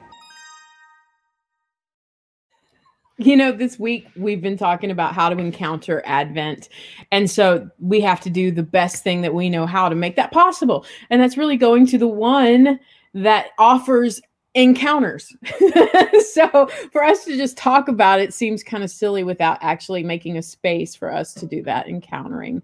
You 3.20 3.36
know, 3.36 3.52
this 3.52 3.78
week 3.78 4.08
we've 4.16 4.40
been 4.40 4.56
talking 4.56 4.90
about 4.90 5.14
how 5.14 5.28
to 5.28 5.36
encounter 5.38 6.02
Advent. 6.06 6.70
And 7.12 7.30
so 7.30 7.68
we 7.78 8.00
have 8.00 8.20
to 8.22 8.30
do 8.30 8.50
the 8.50 8.62
best 8.62 9.04
thing 9.04 9.20
that 9.20 9.34
we 9.34 9.50
know 9.50 9.66
how 9.66 9.90
to 9.90 9.94
make 9.94 10.16
that 10.16 10.32
possible. 10.32 10.86
And 11.10 11.20
that's 11.20 11.36
really 11.36 11.58
going 11.58 11.86
to 11.88 11.98
the 11.98 12.08
one 12.08 12.80
that 13.12 13.48
offers 13.58 14.22
encounters. 14.54 15.36
so 16.32 16.66
for 16.92 17.04
us 17.04 17.24
to 17.26 17.36
just 17.36 17.58
talk 17.58 17.88
about 17.88 18.20
it 18.20 18.32
seems 18.32 18.64
kind 18.64 18.82
of 18.82 18.90
silly 18.90 19.22
without 19.22 19.58
actually 19.60 20.02
making 20.02 20.38
a 20.38 20.42
space 20.42 20.94
for 20.94 21.12
us 21.12 21.34
to 21.34 21.46
do 21.46 21.62
that 21.64 21.88
encountering. 21.88 22.62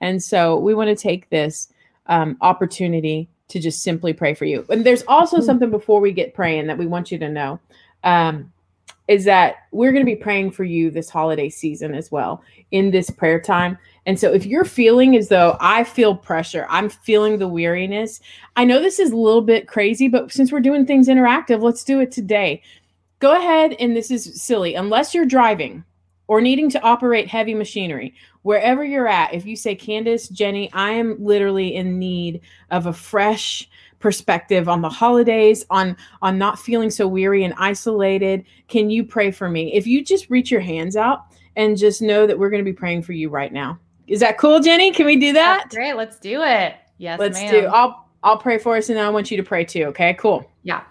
And 0.00 0.22
so 0.22 0.56
we 0.56 0.74
want 0.74 0.88
to 0.88 0.96
take 0.96 1.28
this 1.28 1.68
um, 2.06 2.38
opportunity 2.40 3.28
to 3.48 3.60
just 3.60 3.82
simply 3.82 4.14
pray 4.14 4.32
for 4.32 4.46
you. 4.46 4.64
And 4.70 4.86
there's 4.86 5.04
also 5.06 5.36
mm-hmm. 5.36 5.46
something 5.46 5.70
before 5.70 6.00
we 6.00 6.12
get 6.12 6.34
praying 6.34 6.66
that 6.68 6.78
we 6.78 6.86
want 6.86 7.12
you 7.12 7.18
to 7.18 7.28
know. 7.28 7.60
Um, 8.04 8.52
is 9.08 9.24
that 9.24 9.66
we're 9.72 9.90
going 9.90 10.04
to 10.04 10.10
be 10.10 10.16
praying 10.16 10.50
for 10.50 10.64
you 10.64 10.90
this 10.90 11.08
holiday 11.08 11.48
season 11.48 11.94
as 11.94 12.12
well 12.12 12.42
in 12.70 12.90
this 12.90 13.10
prayer 13.10 13.40
time. 13.40 13.76
And 14.04 14.20
so 14.20 14.32
if 14.32 14.46
you're 14.46 14.64
feeling 14.64 15.16
as 15.16 15.28
though 15.28 15.56
I 15.60 15.84
feel 15.84 16.14
pressure, 16.14 16.66
I'm 16.68 16.90
feeling 16.90 17.38
the 17.38 17.48
weariness, 17.48 18.20
I 18.56 18.64
know 18.64 18.80
this 18.80 18.98
is 18.98 19.10
a 19.10 19.16
little 19.16 19.42
bit 19.42 19.66
crazy, 19.66 20.08
but 20.08 20.30
since 20.30 20.52
we're 20.52 20.60
doing 20.60 20.86
things 20.86 21.08
interactive, 21.08 21.62
let's 21.62 21.84
do 21.84 22.00
it 22.00 22.12
today. 22.12 22.62
Go 23.20 23.36
ahead, 23.36 23.74
and 23.80 23.96
this 23.96 24.10
is 24.10 24.40
silly, 24.40 24.74
unless 24.74 25.12
you're 25.14 25.26
driving 25.26 25.84
or 26.28 26.40
needing 26.40 26.70
to 26.70 26.82
operate 26.82 27.26
heavy 27.26 27.54
machinery, 27.54 28.14
wherever 28.42 28.84
you're 28.84 29.08
at, 29.08 29.34
if 29.34 29.44
you 29.44 29.56
say, 29.56 29.74
Candace, 29.74 30.28
Jenny, 30.28 30.70
I 30.72 30.90
am 30.90 31.16
literally 31.18 31.74
in 31.74 31.98
need 31.98 32.42
of 32.70 32.86
a 32.86 32.92
fresh, 32.92 33.68
perspective 33.98 34.68
on 34.68 34.80
the 34.80 34.88
holidays 34.88 35.64
on 35.70 35.96
on 36.22 36.38
not 36.38 36.58
feeling 36.58 36.90
so 36.90 37.06
weary 37.08 37.44
and 37.44 37.54
isolated 37.58 38.44
can 38.68 38.90
you 38.90 39.04
pray 39.04 39.30
for 39.30 39.48
me? 39.48 39.72
If 39.74 39.86
you 39.86 40.04
just 40.04 40.30
reach 40.30 40.50
your 40.50 40.60
hands 40.60 40.96
out 40.96 41.26
and 41.56 41.76
just 41.76 42.00
know 42.00 42.26
that 42.26 42.38
we're 42.38 42.50
going 42.50 42.64
to 42.64 42.70
be 42.70 42.76
praying 42.76 43.02
for 43.02 43.12
you 43.12 43.28
right 43.28 43.52
now. 43.52 43.78
Is 44.06 44.20
that 44.20 44.38
cool 44.38 44.60
jenny? 44.60 44.92
Can 44.92 45.06
we 45.06 45.16
do 45.16 45.32
that? 45.32 45.62
That's 45.64 45.74
great. 45.74 45.94
Let's 45.94 46.18
do 46.18 46.42
it. 46.42 46.76
Yes 46.98 47.18
let's 47.18 47.40
ma'am. 47.40 47.50
do 47.52 47.66
i'll 47.66 48.08
i'll 48.24 48.38
pray 48.38 48.58
for 48.58 48.76
us 48.76 48.88
and 48.88 48.98
then 48.98 49.04
i 49.06 49.08
want 49.08 49.30
you 49.30 49.36
to 49.36 49.42
pray 49.42 49.64
too 49.64 49.84
okay? 49.84 50.14
Cool. 50.14 50.50
Yeah 50.62 50.82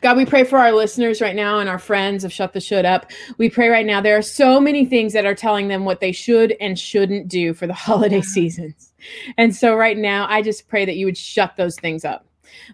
God, 0.00 0.16
we 0.16 0.26
pray 0.26 0.44
for 0.44 0.58
our 0.58 0.72
listeners 0.72 1.20
right 1.20 1.36
now 1.36 1.58
and 1.58 1.68
our 1.68 1.78
friends 1.78 2.24
of 2.24 2.32
Shut 2.32 2.52
the 2.52 2.60
Should 2.60 2.84
Up. 2.84 3.10
We 3.36 3.48
pray 3.48 3.68
right 3.68 3.86
now. 3.86 4.00
There 4.00 4.16
are 4.16 4.22
so 4.22 4.60
many 4.60 4.84
things 4.84 5.12
that 5.12 5.26
are 5.26 5.34
telling 5.34 5.68
them 5.68 5.84
what 5.84 6.00
they 6.00 6.12
should 6.12 6.56
and 6.60 6.78
shouldn't 6.78 7.28
do 7.28 7.54
for 7.54 7.66
the 7.66 7.72
holiday 7.74 8.18
mm-hmm. 8.18 8.28
seasons. 8.28 8.92
And 9.36 9.54
so, 9.54 9.74
right 9.76 9.96
now, 9.96 10.26
I 10.28 10.42
just 10.42 10.68
pray 10.68 10.84
that 10.84 10.96
you 10.96 11.06
would 11.06 11.16
shut 11.16 11.56
those 11.56 11.76
things 11.76 12.04
up. 12.04 12.26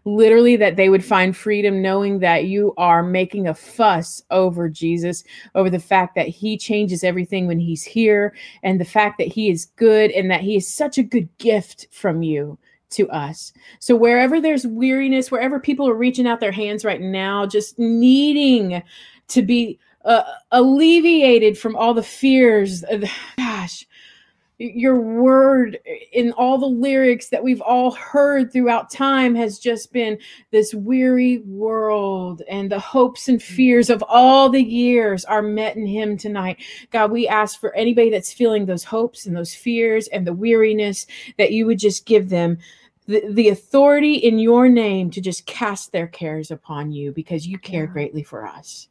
Literally, 0.04 0.56
that 0.56 0.76
they 0.76 0.88
would 0.88 1.04
find 1.04 1.36
freedom 1.36 1.82
knowing 1.82 2.20
that 2.20 2.44
you 2.44 2.72
are 2.76 3.02
making 3.02 3.46
a 3.46 3.54
fuss 3.54 4.22
over 4.30 4.68
Jesus, 4.68 5.24
over 5.54 5.68
the 5.68 5.78
fact 5.78 6.14
that 6.14 6.28
he 6.28 6.56
changes 6.56 7.04
everything 7.04 7.46
when 7.46 7.58
he's 7.58 7.82
here, 7.82 8.34
and 8.62 8.80
the 8.80 8.84
fact 8.84 9.18
that 9.18 9.28
he 9.28 9.50
is 9.50 9.66
good 9.76 10.10
and 10.12 10.30
that 10.30 10.40
he 10.40 10.56
is 10.56 10.72
such 10.72 10.96
a 10.96 11.02
good 11.02 11.28
gift 11.38 11.86
from 11.90 12.22
you 12.22 12.58
to 12.94 13.08
us. 13.10 13.52
So, 13.78 13.96
wherever 13.96 14.40
there's 14.40 14.66
weariness, 14.66 15.30
wherever 15.30 15.60
people 15.60 15.88
are 15.88 15.94
reaching 15.94 16.26
out 16.26 16.40
their 16.40 16.52
hands 16.52 16.84
right 16.84 17.00
now, 17.00 17.46
just 17.46 17.78
needing 17.78 18.82
to 19.28 19.42
be 19.42 19.78
uh, 20.04 20.22
alleviated 20.52 21.58
from 21.58 21.76
all 21.76 21.94
the 21.94 22.02
fears, 22.02 22.84
uh, 22.84 23.06
gosh, 23.36 23.86
your 24.58 25.00
word 25.00 25.78
in 26.12 26.30
all 26.32 26.58
the 26.58 26.66
lyrics 26.66 27.28
that 27.28 27.42
we've 27.42 27.60
all 27.60 27.90
heard 27.90 28.52
throughout 28.52 28.88
time 28.88 29.34
has 29.34 29.58
just 29.58 29.92
been 29.92 30.16
this 30.52 30.72
weary 30.72 31.38
world 31.38 32.40
and 32.48 32.70
the 32.70 32.78
hopes 32.78 33.28
and 33.28 33.40
mm. 33.40 33.42
fears 33.42 33.90
of 33.90 34.02
all 34.08 34.48
the 34.48 34.62
years 34.62 35.24
are 35.24 35.42
met 35.42 35.76
in 35.76 35.86
him 35.86 36.16
tonight 36.16 36.62
god 36.92 37.10
we 37.10 37.26
ask 37.26 37.58
for 37.58 37.74
anybody 37.74 38.10
that's 38.10 38.32
feeling 38.32 38.64
those 38.64 38.84
hopes 38.84 39.26
and 39.26 39.36
those 39.36 39.54
fears 39.54 40.06
and 40.08 40.24
the 40.24 40.32
weariness 40.32 41.04
that 41.36 41.50
you 41.50 41.66
would 41.66 41.78
just 41.78 42.06
give 42.06 42.28
them 42.28 42.56
the, 43.06 43.22
the 43.30 43.48
authority 43.48 44.14
in 44.14 44.38
your 44.38 44.68
name 44.68 45.10
to 45.10 45.20
just 45.20 45.46
cast 45.46 45.92
their 45.92 46.06
cares 46.06 46.50
upon 46.50 46.90
you 46.90 47.12
because 47.12 47.46
you 47.46 47.58
care 47.58 47.84
yeah. 47.84 47.92
greatly 47.92 48.22
for 48.22 48.46
us 48.46 48.88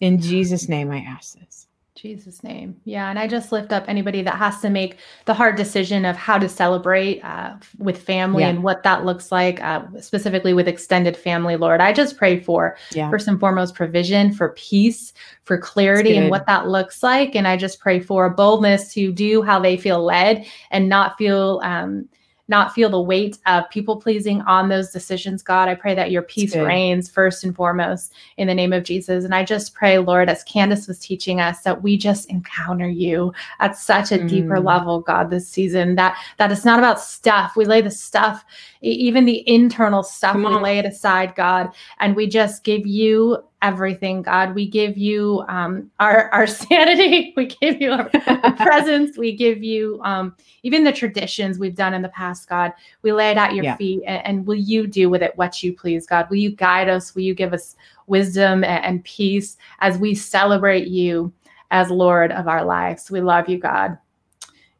in 0.00 0.20
jesus 0.20 0.68
name 0.68 0.90
i 0.90 0.98
ask 0.98 1.38
this 1.38 1.66
Jesus' 1.96 2.44
name. 2.44 2.78
Yeah. 2.84 3.08
And 3.08 3.18
I 3.18 3.26
just 3.26 3.52
lift 3.52 3.72
up 3.72 3.84
anybody 3.88 4.22
that 4.22 4.36
has 4.36 4.60
to 4.60 4.68
make 4.68 4.98
the 5.24 5.32
hard 5.32 5.56
decision 5.56 6.04
of 6.04 6.14
how 6.14 6.38
to 6.38 6.48
celebrate 6.48 7.20
uh, 7.22 7.54
with 7.78 8.00
family 8.00 8.42
yeah. 8.42 8.50
and 8.50 8.62
what 8.62 8.82
that 8.82 9.06
looks 9.06 9.32
like, 9.32 9.62
uh, 9.62 9.82
specifically 9.98 10.52
with 10.52 10.68
extended 10.68 11.16
family, 11.16 11.56
Lord. 11.56 11.80
I 11.80 11.94
just 11.94 12.18
pray 12.18 12.38
for, 12.38 12.76
yeah. 12.92 13.10
first 13.10 13.26
and 13.28 13.40
foremost, 13.40 13.74
provision, 13.74 14.32
for 14.32 14.50
peace, 14.50 15.14
for 15.44 15.56
clarity 15.56 16.16
and 16.16 16.30
what 16.30 16.46
that 16.46 16.68
looks 16.68 17.02
like. 17.02 17.34
And 17.34 17.48
I 17.48 17.56
just 17.56 17.80
pray 17.80 17.98
for 17.98 18.26
a 18.26 18.30
boldness 18.30 18.92
to 18.94 19.10
do 19.10 19.42
how 19.42 19.58
they 19.58 19.78
feel 19.78 20.04
led 20.04 20.46
and 20.70 20.88
not 20.88 21.16
feel, 21.16 21.60
um, 21.64 22.08
not 22.48 22.72
feel 22.72 22.88
the 22.88 23.00
weight 23.00 23.38
of 23.46 23.68
people 23.70 23.96
pleasing 23.96 24.40
on 24.42 24.68
those 24.68 24.90
decisions, 24.90 25.42
God. 25.42 25.68
I 25.68 25.74
pray 25.74 25.94
that 25.94 26.10
your 26.10 26.22
peace 26.22 26.54
reigns 26.54 27.08
first 27.08 27.42
and 27.42 27.54
foremost 27.54 28.12
in 28.36 28.46
the 28.46 28.54
name 28.54 28.72
of 28.72 28.84
Jesus. 28.84 29.24
And 29.24 29.34
I 29.34 29.44
just 29.44 29.74
pray, 29.74 29.98
Lord, 29.98 30.28
as 30.28 30.44
Candace 30.44 30.86
was 30.86 30.98
teaching 30.98 31.40
us, 31.40 31.62
that 31.62 31.82
we 31.82 31.96
just 31.96 32.30
encounter 32.30 32.88
you 32.88 33.32
at 33.58 33.76
such 33.76 34.12
a 34.12 34.18
mm. 34.18 34.28
deeper 34.28 34.60
level, 34.60 35.00
God, 35.00 35.30
this 35.30 35.48
season. 35.48 35.96
That 35.96 36.16
that 36.38 36.52
it's 36.52 36.64
not 36.64 36.78
about 36.78 37.00
stuff. 37.00 37.56
We 37.56 37.64
lay 37.64 37.80
the 37.80 37.90
stuff, 37.90 38.44
even 38.80 39.24
the 39.24 39.48
internal 39.48 40.02
stuff, 40.02 40.36
we 40.36 40.46
lay 40.46 40.78
it 40.78 40.86
aside, 40.86 41.34
God, 41.34 41.70
and 41.98 42.14
we 42.14 42.26
just 42.26 42.62
give 42.62 42.86
you 42.86 43.38
everything, 43.62 44.22
God. 44.22 44.54
We 44.54 44.68
give 44.68 44.96
you 44.96 45.44
um, 45.48 45.90
our 46.00 46.30
our 46.32 46.46
sanity. 46.46 47.32
We 47.36 47.46
give 47.46 47.80
you 47.80 47.92
our, 47.92 48.08
presence. 48.56 49.16
We 49.16 49.34
give 49.34 49.62
you 49.62 50.00
um, 50.04 50.34
even 50.62 50.84
the 50.84 50.92
traditions 50.92 51.58
we've 51.58 51.74
done 51.74 51.94
in 51.94 52.02
the 52.02 52.08
past, 52.10 52.48
God. 52.48 52.72
We 53.02 53.12
lay 53.12 53.30
it 53.30 53.36
at 53.36 53.54
your 53.54 53.64
yeah. 53.64 53.76
feet, 53.76 54.02
and, 54.06 54.24
and, 54.26 54.46
will 54.46 54.56
you 54.56 54.86
do 54.86 55.08
with 55.10 55.22
it 55.22 55.36
what 55.36 55.62
you 55.62 55.72
please, 55.72 56.06
God? 56.06 56.28
Will 56.30 56.36
you 56.36 56.50
guide 56.50 56.88
us? 56.88 57.14
Will 57.14 57.22
you 57.22 57.34
give 57.34 57.52
us 57.52 57.76
wisdom 58.06 58.64
and, 58.64 58.84
and 58.84 59.04
peace 59.04 59.56
as 59.80 59.98
we 59.98 60.14
celebrate 60.14 60.86
you 60.88 61.32
as 61.70 61.90
Lord 61.90 62.32
of 62.32 62.48
our 62.48 62.64
lives? 62.64 63.10
We 63.10 63.20
love 63.20 63.48
you, 63.48 63.58
God. 63.58 63.98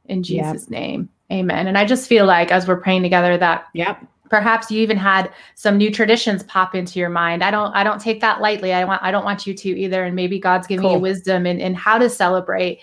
In 0.07 0.22
Jesus' 0.22 0.62
yep. 0.62 0.70
name, 0.70 1.09
Amen. 1.33 1.66
And 1.66 1.77
I 1.77 1.85
just 1.85 2.09
feel 2.09 2.24
like 2.24 2.53
as 2.53 2.68
we're 2.68 2.81
praying 2.81 3.03
together 3.03 3.37
that 3.37 3.66
yep 3.72 4.07
perhaps 4.29 4.70
you 4.70 4.81
even 4.81 4.97
had 4.97 5.33
some 5.55 5.77
new 5.77 5.91
traditions 5.91 6.43
pop 6.45 6.74
into 6.74 6.99
your 6.99 7.09
mind. 7.11 7.43
I 7.43 7.51
don't 7.51 7.74
i 7.74 7.85
don't 7.85 8.01
take 8.01 8.20
that 8.20 8.41
lightly. 8.41 8.72
I 8.72 8.85
want 8.85 9.03
i 9.03 9.11
don't 9.11 9.24
want 9.24 9.47
you 9.47 9.55
to 9.55 9.68
either. 9.68 10.05
And 10.05 10.14
maybe 10.14 10.39
god's 10.39 10.66
giving 10.66 10.83
cool. 10.83 10.95
you 10.95 10.99
wisdom 10.99 11.47
in, 11.47 11.61
in 11.61 11.74
how 11.74 11.99
to 11.99 12.09
celebrate. 12.09 12.81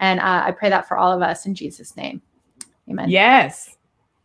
And 0.00 0.20
uh, 0.20 0.42
i 0.44 0.50
pray 0.50 0.68
that 0.70 0.88
for 0.88 0.96
all 0.96 1.12
of 1.12 1.22
us 1.22 1.46
in 1.46 1.54
jesus 1.54 1.96
name. 1.96 2.22
Amen. 2.88 3.08
Yes. 3.10 3.76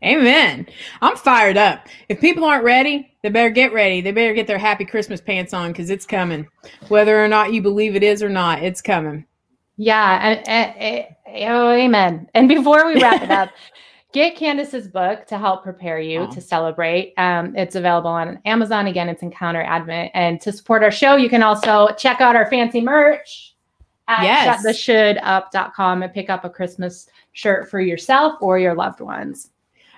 Amen. 0.04 0.68
I'm 1.02 1.16
fired 1.16 1.58
up. 1.58 1.88
If 2.10 2.20
people 2.20 2.44
aren't 2.44 2.64
ready 2.64 3.12
they 3.22 3.30
better 3.30 3.52
get 3.52 3.72
ready. 3.72 4.02
They 4.02 4.12
better 4.12 4.34
get 4.34 4.48
their 4.48 4.58
happy 4.58 4.86
christmas 4.86 5.22
pants 5.22 5.54
on 5.54 5.72
because 5.72 5.90
it's 5.90 6.06
coming. 6.06 6.48
Whether 6.88 7.24
or 7.24 7.28
not 7.28 7.54
you 7.54 7.62
believe 7.62 7.96
it 7.96 8.04
is 8.04 8.24
or 8.24 8.30
not 8.30 8.64
it's 8.64 8.82
coming. 8.82 9.26
Yeah. 9.78 10.28
And, 10.28 10.48
and, 10.48 10.78
and 10.78 11.06
oh 11.50 11.72
amen. 11.72 12.30
And 12.34 12.48
before 12.48 12.88
we 12.88 13.02
wrap 13.02 13.22
it 13.22 13.32
up 13.32 13.50
get 14.14 14.36
Candace's 14.36 14.88
book 14.88 15.26
to 15.28 15.38
help 15.38 15.64
prepare 15.64 16.00
you 16.00 16.22
oh. 16.22 16.32
to 16.32 16.42
celebrate. 16.42 17.14
Um, 17.18 17.56
it's 17.56 17.76
available 17.76 18.10
on 18.10 18.40
Amazon. 18.46 18.88
Again, 18.88 19.10
it's 19.10 19.22
Encounter 19.22 19.62
Advent. 19.62 20.12
And 20.14 20.42
to 20.42 20.52
support 20.52 20.84
our 20.84 20.92
show, 20.92 21.16
you 21.16 21.30
can 21.30 21.44
also 21.44 21.90
check 21.98 22.22
out 22.22 22.36
our 22.36 22.50
fancy 22.50 22.82
merch 22.82 23.56
at 24.08 24.24
yes. 24.24 24.66
shuttheshouldUp.com 24.66 26.04
and 26.04 26.14
pick 26.14 26.30
up 26.30 26.44
a 26.44 26.50
Christmas 26.50 27.08
shirt 27.34 27.70
for 27.70 27.80
yourself 27.80 28.36
or 28.42 28.60
your 28.60 28.76
loved 28.76 29.00
ones. 29.00 29.51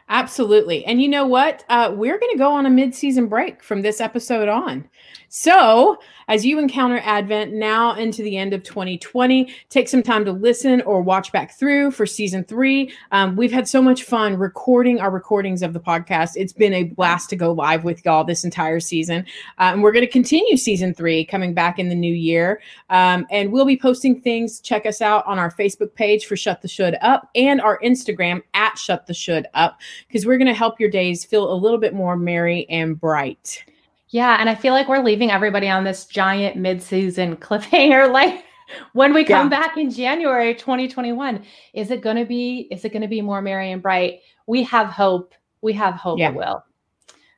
Absolutely. 0.10 0.86
And 0.86 1.02
you 1.02 1.08
know 1.08 1.26
what? 1.26 1.64
Uh, 1.70 1.92
we're 1.96 2.20
going 2.20 2.32
to 2.32 2.38
go 2.38 2.52
on 2.52 2.66
a 2.66 2.70
mid 2.70 2.94
season 2.94 3.28
break 3.28 3.64
from 3.64 3.82
this 3.82 4.02
episode 4.02 4.50
on. 4.50 4.88
So, 5.36 5.98
as 6.28 6.46
you 6.46 6.60
encounter 6.60 7.02
Advent 7.04 7.54
now 7.54 7.96
into 7.96 8.22
the 8.22 8.38
end 8.38 8.54
of 8.54 8.62
2020, 8.62 9.52
take 9.70 9.90
some 9.90 10.04
time 10.04 10.24
to 10.26 10.32
listen 10.32 10.82
or 10.82 11.02
watch 11.02 11.32
back 11.32 11.58
through 11.58 11.90
for 11.90 12.06
season 12.06 12.44
three. 12.44 12.94
Um, 13.12 13.36
we've 13.36 13.52
had 13.52 13.68
so 13.68 13.82
much 13.82 14.04
fun 14.04 14.38
recording 14.38 15.02
our 15.02 15.10
recordings 15.10 15.64
of 15.64 15.74
the 15.74 15.80
podcast. 15.80 16.34
It's 16.36 16.54
been 16.54 16.74
a 16.74 16.84
blast 16.84 17.32
to 17.32 17.36
go 17.36 17.52
live 17.52 17.84
with 17.84 18.06
y'all 18.06 18.24
this 18.24 18.44
entire 18.44 18.80
season. 18.80 19.26
Uh, 19.58 19.72
and 19.74 19.82
we're 19.82 19.92
going 19.92 20.06
to 20.06 20.12
continue 20.12 20.56
season 20.56 20.94
three 20.94 21.26
coming 21.26 21.56
back 21.56 21.80
in 21.80 21.90
the 21.90 21.96
new 21.96 22.14
year. 22.14 22.62
Um, 22.92 23.26
and 23.32 23.52
we'll 23.52 23.66
be 23.66 23.78
posting 23.78 24.22
things. 24.22 24.60
Check 24.60 24.86
us 24.86 25.02
out 25.02 25.26
on 25.26 25.40
our 25.40 25.52
Facebook 25.52 25.96
page 25.96 26.28
for 26.28 26.38
Shut 26.38 26.62
the 26.62 26.68
Should 26.68 26.96
Up 27.02 27.30
and 27.34 27.60
our 27.60 27.80
Instagram 27.80 28.44
at 28.54 28.78
Shut 28.78 29.08
the 29.08 29.16
Should 29.16 29.48
Up 29.56 29.80
because 30.08 30.26
we're 30.26 30.38
going 30.38 30.48
to 30.48 30.54
help 30.54 30.80
your 30.80 30.90
days 30.90 31.26
feel 31.26 31.52
a 31.52 31.56
little 31.56 31.78
bit 31.78 31.94
more 31.94 32.16
merry 32.16 32.68
and 32.70 33.00
bright. 33.00 33.64
Yeah, 34.10 34.38
and 34.40 34.50
I 34.50 34.56
feel 34.56 34.74
like 34.74 34.88
we're 34.88 35.04
leaving 35.04 35.32
everybody 35.32 35.70
on 35.70 35.84
this 35.84 36.06
giant 36.06 36.56
mid-season 36.56 37.36
cliffhanger. 37.38 38.12
Like 38.12 38.46
when 38.94 39.14
we 39.14 39.24
come 39.24 39.52
yeah. 39.52 39.62
back 39.62 39.78
in 39.78 39.90
January 39.90 40.54
2021, 40.54 41.44
is 41.74 41.92
it 41.92 42.02
going 42.02 42.18
to 42.18 42.26
be? 42.26 42.68
Is 42.72 42.86
it 42.86 42.90
going 42.90 43.02
to 43.02 43.08
be 43.08 43.22
more 43.22 43.42
merry 43.42 43.72
and 43.72 43.82
bright? 43.82 44.20
We 44.46 44.64
have 44.64 44.88
hope. 44.88 45.34
We 45.62 45.74
have 45.74 45.96
hope. 45.96 46.20
Yeah. 46.20 46.30
It 46.30 46.36
will. 46.36 46.64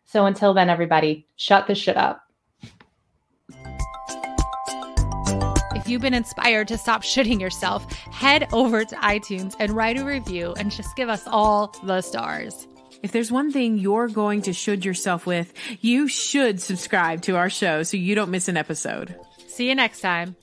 So 0.06 0.26
until 0.26 0.54
then, 0.54 0.70
everybody, 0.70 1.28
shut 1.36 1.68
the 1.68 1.76
should 1.76 1.98
up. 1.98 2.25
If 5.86 5.92
you've 5.92 6.02
been 6.02 6.16
inspired 6.16 6.68
to 6.70 6.80
stop 6.80 7.04
shoulding 7.04 7.40
yourself, 7.40 7.94
head 7.94 8.48
over 8.52 8.84
to 8.84 8.96
iTunes 8.96 9.56
and 9.60 9.72
write 9.72 10.00
a 10.00 10.04
review 10.04 10.56
and 10.58 10.72
just 10.72 10.96
give 10.96 11.10
us 11.10 11.28
all 11.28 11.76
the 11.84 12.02
stars. 12.02 12.68
If 13.04 13.12
there's 13.12 13.32
one 13.32 13.52
thing 13.52 13.78
you're 13.78 14.08
going 14.08 14.42
to 14.42 14.52
should 14.52 14.84
yourself 14.84 15.28
with, 15.28 15.54
you 15.82 16.08
should 16.08 16.60
subscribe 16.60 17.22
to 17.22 17.36
our 17.36 17.52
show 17.52 17.84
so 17.84 17.98
you 17.98 18.16
don't 18.16 18.32
miss 18.32 18.48
an 18.48 18.58
episode. 18.58 19.16
See 19.46 19.70
you 19.70 19.76
next 19.76 20.02
time. 20.02 20.36